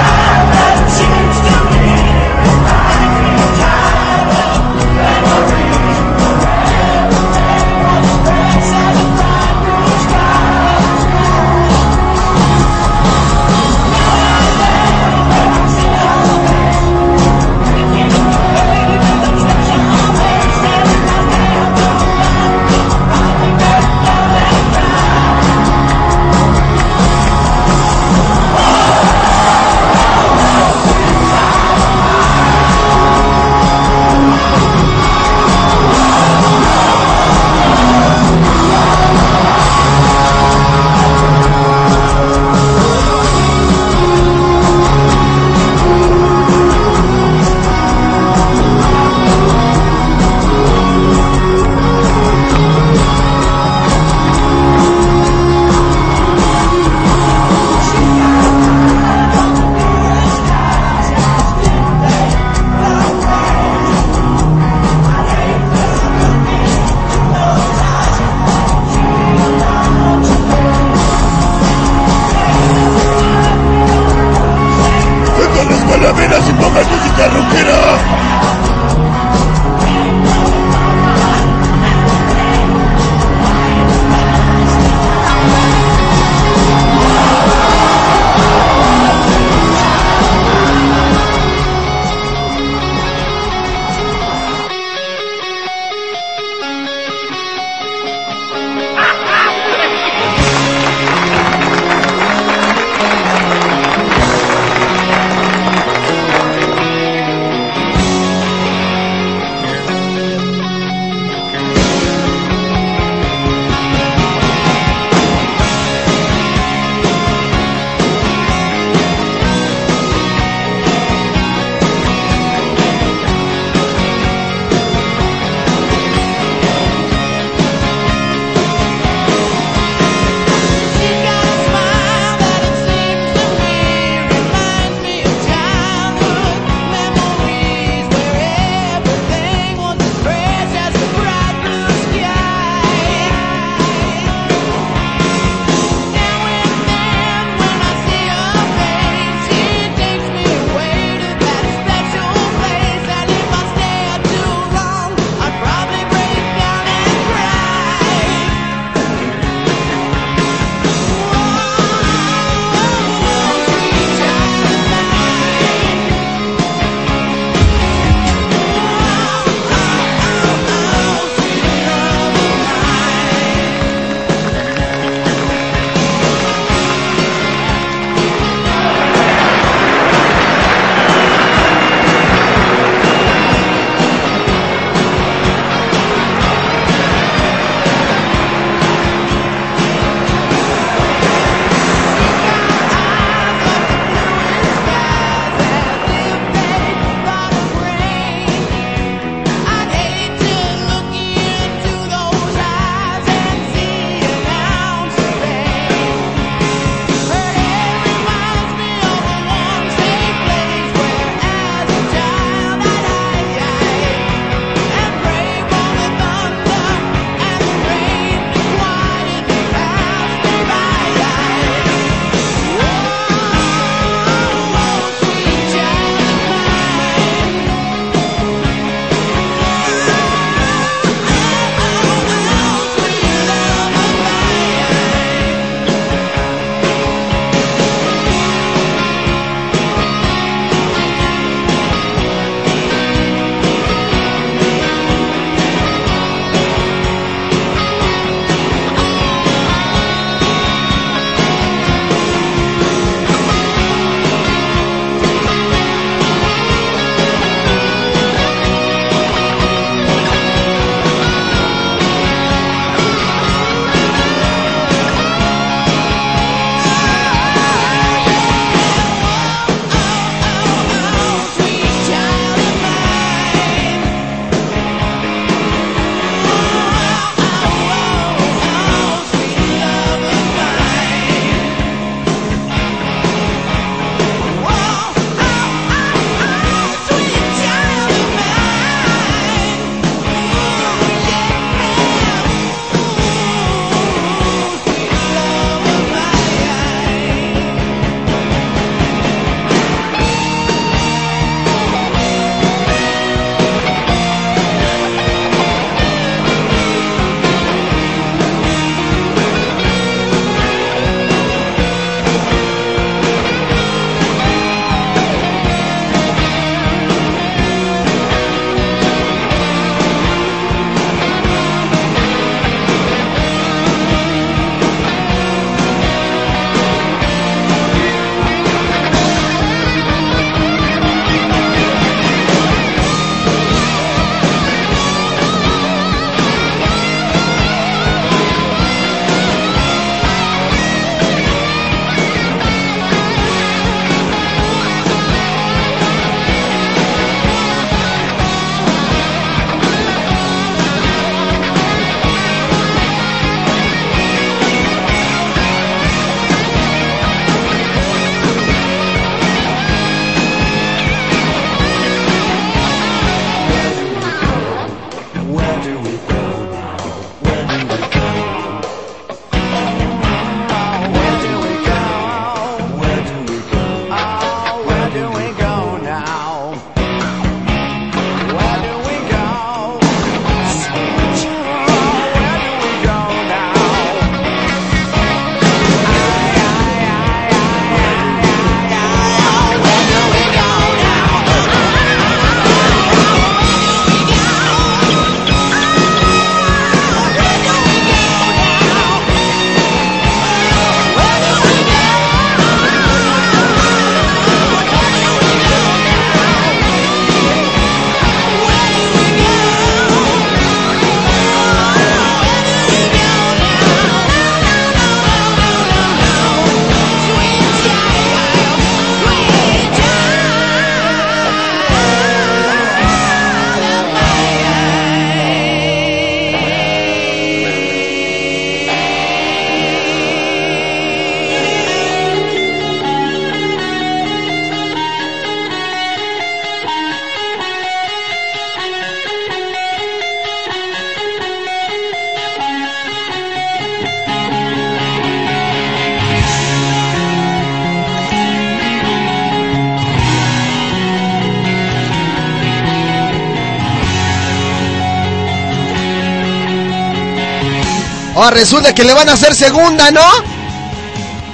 Ahora 458.44 458.58
resulta 458.58 458.94
que 458.94 459.06
le 459.06 459.14
van 459.14 459.30
a 459.30 459.34
hacer 459.34 459.56
segunda, 459.56 460.12
¿no? 460.12 460.22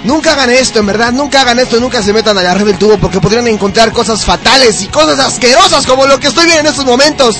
Nunca 0.05 0.33
hagan 0.33 0.49
esto, 0.49 0.79
en 0.79 0.87
verdad, 0.87 1.11
nunca 1.11 1.41
hagan 1.41 1.59
esto, 1.59 1.79
nunca 1.79 2.01
se 2.01 2.13
metan 2.13 2.35
a 2.35 2.41
la 2.41 2.55
red 2.55 2.65
del 2.65 2.79
tubo 2.79 2.97
porque 2.97 3.21
podrían 3.21 3.47
encontrar 3.47 3.91
cosas 3.91 4.25
fatales 4.25 4.81
y 4.81 4.87
cosas 4.87 5.19
asquerosas 5.19 5.85
como 5.85 6.07
lo 6.07 6.19
que 6.19 6.29
estoy 6.29 6.45
viendo 6.45 6.61
en 6.61 6.65
estos 6.65 6.85
momentos. 6.85 7.37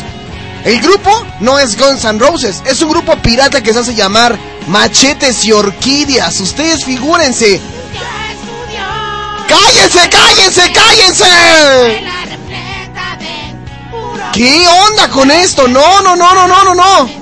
El 0.64 0.80
grupo 0.80 1.26
no 1.40 1.58
es 1.58 1.80
Guns 1.80 2.04
N' 2.04 2.20
Roses, 2.20 2.62
es 2.64 2.80
un 2.84 2.92
grupo 2.92 3.16
pirata 3.24 3.64
que 3.64 3.74
se 3.74 3.80
hace 3.80 3.96
llamar 3.96 4.38
Machetes 4.68 5.44
y 5.46 5.52
Orquídeas. 5.52 6.40
Ustedes 6.42 6.86
figúrense. 6.86 7.60
¡Cállense, 9.48 10.10
cállense, 10.10 10.72
cállense! 10.72 12.04
¿Qué 14.32 14.68
onda 14.88 15.10
con 15.10 15.32
esto? 15.32 15.68
No, 15.68 16.04
no, 16.04 16.16
no, 16.16 16.36
no, 16.36 16.48
no, 16.48 16.64
no, 16.66 16.76
no. 16.76 17.19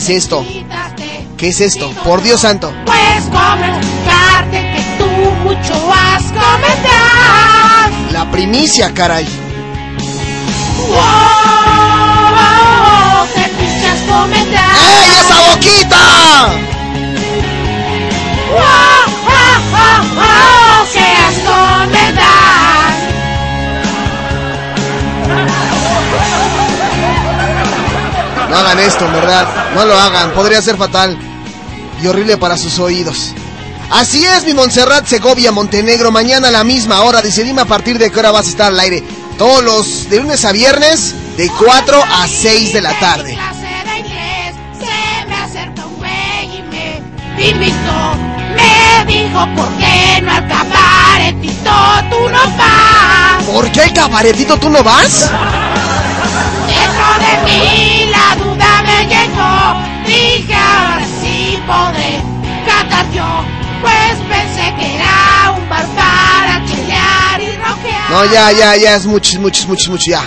Es 0.00 0.08
esto? 0.08 0.44
¿Qué 1.36 1.48
es 1.48 1.60
esto? 1.60 1.90
Por 2.04 2.22
Dios 2.22 2.40
santo. 2.40 2.72
Pues 2.86 3.24
comentarte 3.24 4.72
que 4.72 4.82
tú 4.96 5.04
mucho 5.42 5.74
has 5.92 6.22
comentado. 6.22 7.90
La 8.10 8.30
primicia, 8.30 8.94
caray. 8.94 9.26
Wow, 10.88 10.96
que 13.34 13.42
pinches 13.42 14.00
comentado. 14.08 14.80
¡Ey, 14.80 15.10
esa 15.20 15.36
boquita! 15.50 16.69
Hagan 28.70 28.86
esto, 28.86 29.06
en 29.06 29.12
verdad. 29.12 29.46
No 29.74 29.84
lo 29.84 29.98
hagan. 29.98 30.30
Podría 30.32 30.62
ser 30.62 30.76
fatal 30.76 31.18
y 32.02 32.06
horrible 32.06 32.36
para 32.36 32.56
sus 32.56 32.78
oídos. 32.78 33.32
Así 33.90 34.24
es, 34.24 34.44
mi 34.44 34.54
Montserrat 34.54 35.06
Segovia, 35.06 35.50
Montenegro. 35.50 36.10
Mañana 36.10 36.48
a 36.48 36.50
la 36.50 36.64
misma 36.64 37.00
hora. 37.02 37.20
Dice, 37.20 37.42
dime 37.42 37.62
a 37.62 37.64
partir 37.64 37.98
de 37.98 38.10
qué 38.10 38.18
hora 38.18 38.30
vas 38.30 38.46
a 38.46 38.50
estar 38.50 38.72
al 38.72 38.80
aire. 38.80 39.02
Todos 39.38 39.64
los 39.64 40.10
de 40.10 40.20
lunes 40.20 40.44
a 40.44 40.52
viernes, 40.52 41.14
de 41.36 41.48
4 41.48 42.02
a 42.02 42.28
6 42.28 42.72
de 42.72 42.80
la 42.80 42.98
tarde. 43.00 43.38
me 48.56 49.04
dijo, 49.06 49.48
¿por 49.56 49.68
qué 49.78 50.22
no 50.22 50.32
al 50.32 50.46
cabaretito 50.46 51.70
tú 52.10 52.28
no 52.28 52.56
vas? 52.56 53.44
¿Por 53.52 53.72
qué 53.72 53.82
el 53.82 53.92
cabaretito 53.92 54.56
tú 54.58 54.68
no 54.68 54.82
vas? 54.84 55.30
Dentro 56.68 57.08
de 57.18 57.50
mí 57.50 57.99
llegó. 59.06 59.82
Dije, 60.06 60.54
ahora 60.54 61.06
sí 61.20 61.58
podré 61.66 62.22
cantar 62.66 63.10
yo. 63.12 63.44
Pues 63.80 64.18
pensé 64.28 64.74
que 64.78 64.96
era 64.96 65.54
un 65.56 65.68
bar 65.68 65.86
para 65.94 66.64
chillar 66.66 67.40
y 67.40 67.56
rockear. 67.56 68.10
No, 68.10 68.24
ya, 68.32 68.52
ya, 68.52 68.76
ya. 68.76 68.96
Es 68.96 69.06
mucho, 69.06 69.32
es 69.32 69.40
mucho, 69.40 69.62
es 69.62 69.68
mucho, 69.68 69.82
es 69.82 69.88
mucho, 69.88 70.10
ya. 70.10 70.22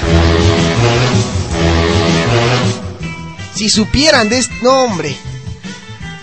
Si 3.56 3.70
supieran 3.70 4.30
de 4.30 4.40
este... 4.40 4.56
No, 4.62 4.84
hombre. 4.84 5.16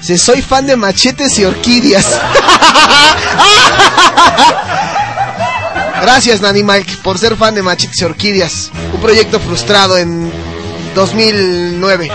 Si 0.01 0.19
soy 0.19 0.43
fan 0.43 0.67
de 0.67 0.77
machetes 0.77 1.39
y 1.39 1.45
orquídeas. 1.45 2.07
Gracias, 6.01 6.41
Nani 6.41 6.63
Mike, 6.63 6.97
por 7.03 7.19
ser 7.19 7.37
fan 7.37 7.55
de 7.55 7.63
Machetes 7.63 8.01
y 8.01 8.05
Orquídeas. 8.05 8.71
Un 8.95 9.01
proyecto 9.01 9.39
frustrado 9.39 9.99
en 9.99 10.33
2009. 10.95 12.11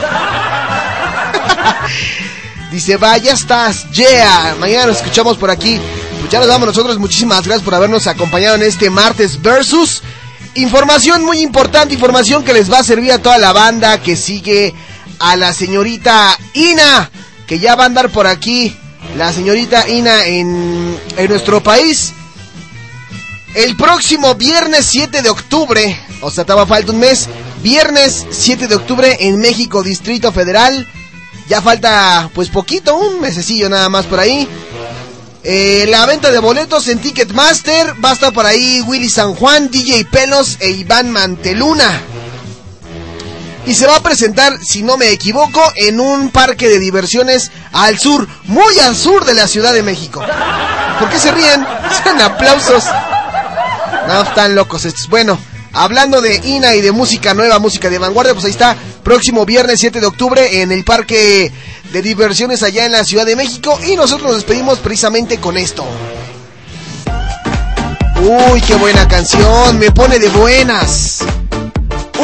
Dice, 2.71 2.97
va, 2.97 3.17
ya 3.17 3.33
estás, 3.33 3.89
yeah. 3.91 4.55
Mañana 4.59 4.87
nos 4.87 4.97
escuchamos 4.97 5.37
por 5.37 5.49
aquí. 5.49 5.79
Pues 6.19 6.31
ya 6.31 6.39
nos 6.39 6.47
vamos 6.47 6.67
nosotros. 6.67 6.99
Muchísimas 6.99 7.45
gracias 7.45 7.63
por 7.63 7.75
habernos 7.75 8.07
acompañado 8.07 8.55
en 8.55 8.63
este 8.63 8.89
martes 8.89 9.41
versus. 9.41 10.01
Información 10.55 11.23
muy 11.23 11.41
importante, 11.41 11.93
información 11.93 12.43
que 12.43 12.53
les 12.53 12.71
va 12.71 12.79
a 12.79 12.83
servir 12.83 13.11
a 13.11 13.21
toda 13.21 13.37
la 13.37 13.53
banda 13.53 14.01
que 14.01 14.15
sigue 14.15 14.73
a 15.19 15.35
la 15.35 15.53
señorita 15.53 16.37
Ina, 16.53 17.09
que 17.45 17.59
ya 17.59 17.75
va 17.75 17.83
a 17.83 17.87
andar 17.87 18.09
por 18.09 18.27
aquí. 18.27 18.75
La 19.17 19.31
señorita 19.31 19.87
Ina 19.87 20.25
en, 20.25 20.99
en 21.17 21.29
nuestro 21.29 21.61
país. 21.61 22.13
El 23.53 23.77
próximo 23.77 24.35
viernes 24.35 24.85
7 24.87 25.21
de 25.21 25.29
octubre, 25.29 25.97
o 26.21 26.29
sea, 26.29 26.41
estaba 26.41 26.65
falta 26.65 26.91
un 26.91 26.99
mes, 26.99 27.29
viernes 27.65 28.27
7 28.29 28.67
de 28.67 28.75
octubre 28.75 29.17
en 29.21 29.39
México, 29.39 29.81
Distrito 29.81 30.31
Federal. 30.31 30.87
Ya 31.49 31.63
falta 31.63 32.29
pues 32.35 32.49
poquito, 32.49 32.95
un 32.95 33.19
mesecillo 33.19 33.69
nada 33.69 33.89
más 33.89 34.05
por 34.05 34.19
ahí. 34.19 34.47
Eh, 35.43 35.87
la 35.89 36.05
venta 36.05 36.29
de 36.29 36.37
boletos 36.37 36.87
en 36.89 36.99
Ticketmaster 36.99 37.95
va 38.05 38.11
a 38.11 38.31
por 38.31 38.45
ahí 38.45 38.81
Willy 38.81 39.09
San 39.09 39.33
Juan, 39.33 39.71
DJ 39.71 40.05
Pelos 40.05 40.57
e 40.59 40.69
Iván 40.69 41.09
Manteluna. 41.09 42.03
Y 43.65 43.73
se 43.73 43.87
va 43.87 43.95
a 43.95 44.03
presentar, 44.03 44.63
si 44.63 44.83
no 44.83 44.95
me 44.95 45.09
equivoco, 45.09 45.59
en 45.75 45.99
un 45.99 46.29
parque 46.29 46.69
de 46.69 46.77
diversiones 46.77 47.49
al 47.71 47.97
sur, 47.97 48.27
muy 48.43 48.77
al 48.77 48.95
sur 48.95 49.25
de 49.25 49.33
la 49.33 49.47
Ciudad 49.47 49.73
de 49.73 49.81
México. 49.81 50.23
¿Por 50.99 51.09
qué 51.09 51.17
se 51.17 51.31
ríen? 51.31 51.65
Son 52.03 52.21
aplausos. 52.21 52.83
No, 54.07 54.21
están 54.21 54.53
locos 54.53 54.85
estos. 54.85 55.09
Bueno, 55.09 55.39
hablando 55.75 56.21
de 56.21 56.41
INA 56.43 56.73
y 56.75 56.81
de 56.81 56.91
música 56.91 57.33
nueva, 57.33 57.59
música 57.59 57.89
de 57.89 57.99
vanguardia, 57.99 58.33
pues 58.33 58.45
ahí 58.45 58.51
está, 58.51 58.75
próximo 59.03 59.45
viernes 59.45 59.79
7 59.79 59.99
de 59.99 60.07
octubre 60.07 60.61
en 60.61 60.71
el 60.71 60.83
parque 60.83 61.51
de 61.91 62.01
diversiones 62.01 62.63
allá 62.63 62.85
en 62.85 62.93
la 62.93 63.03
Ciudad 63.03 63.25
de 63.25 63.35
México. 63.35 63.77
Y 63.85 63.95
nosotros 63.95 64.27
nos 64.27 64.35
despedimos 64.37 64.79
precisamente 64.79 65.37
con 65.37 65.57
esto. 65.57 65.85
Uy, 68.21 68.61
qué 68.61 68.75
buena 68.75 69.07
canción, 69.07 69.77
me 69.77 69.91
pone 69.91 70.17
de 70.17 70.29
buenas. 70.29 71.19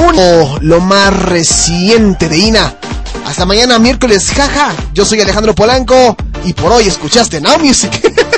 Uno, 0.07 0.57
lo 0.61 0.79
más 0.79 1.13
reciente 1.23 2.29
de 2.29 2.37
INA. 2.37 2.75
Hasta 3.25 3.45
mañana 3.45 3.77
miércoles, 3.77 4.31
jaja. 4.31 4.73
Yo 4.93 5.05
soy 5.05 5.21
Alejandro 5.21 5.53
Polanco 5.53 6.15
y 6.43 6.53
por 6.53 6.71
hoy 6.71 6.87
escuchaste 6.87 7.41
Now 7.41 7.59
Music. 7.59 7.91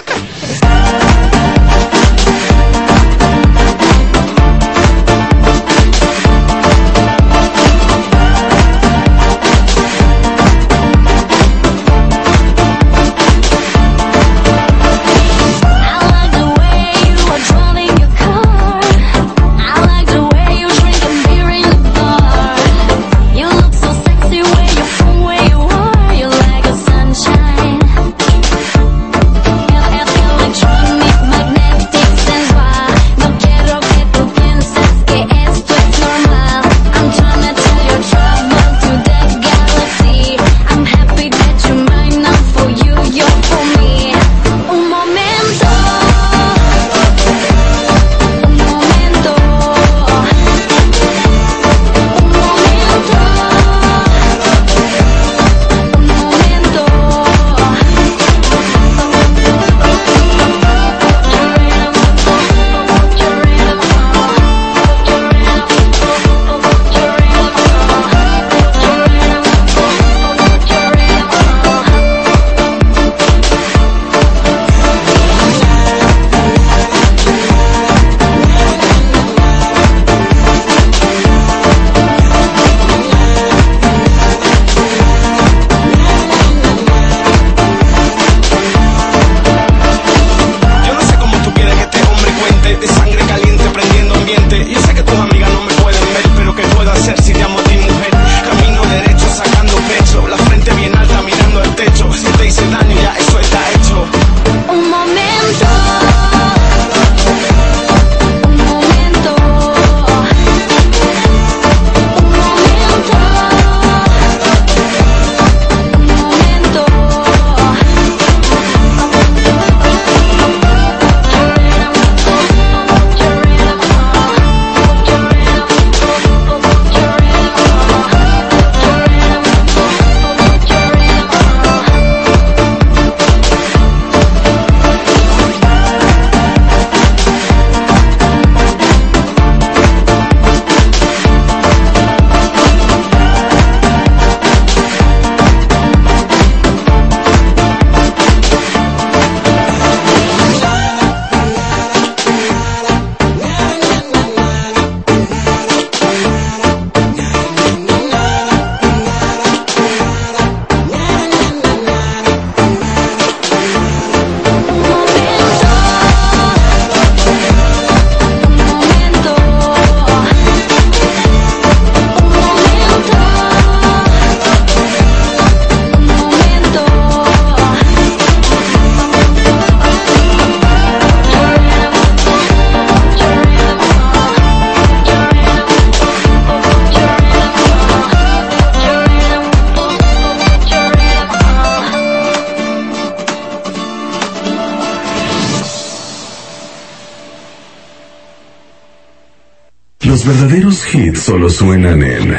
suenan 201.64 202.04
en 202.04 202.30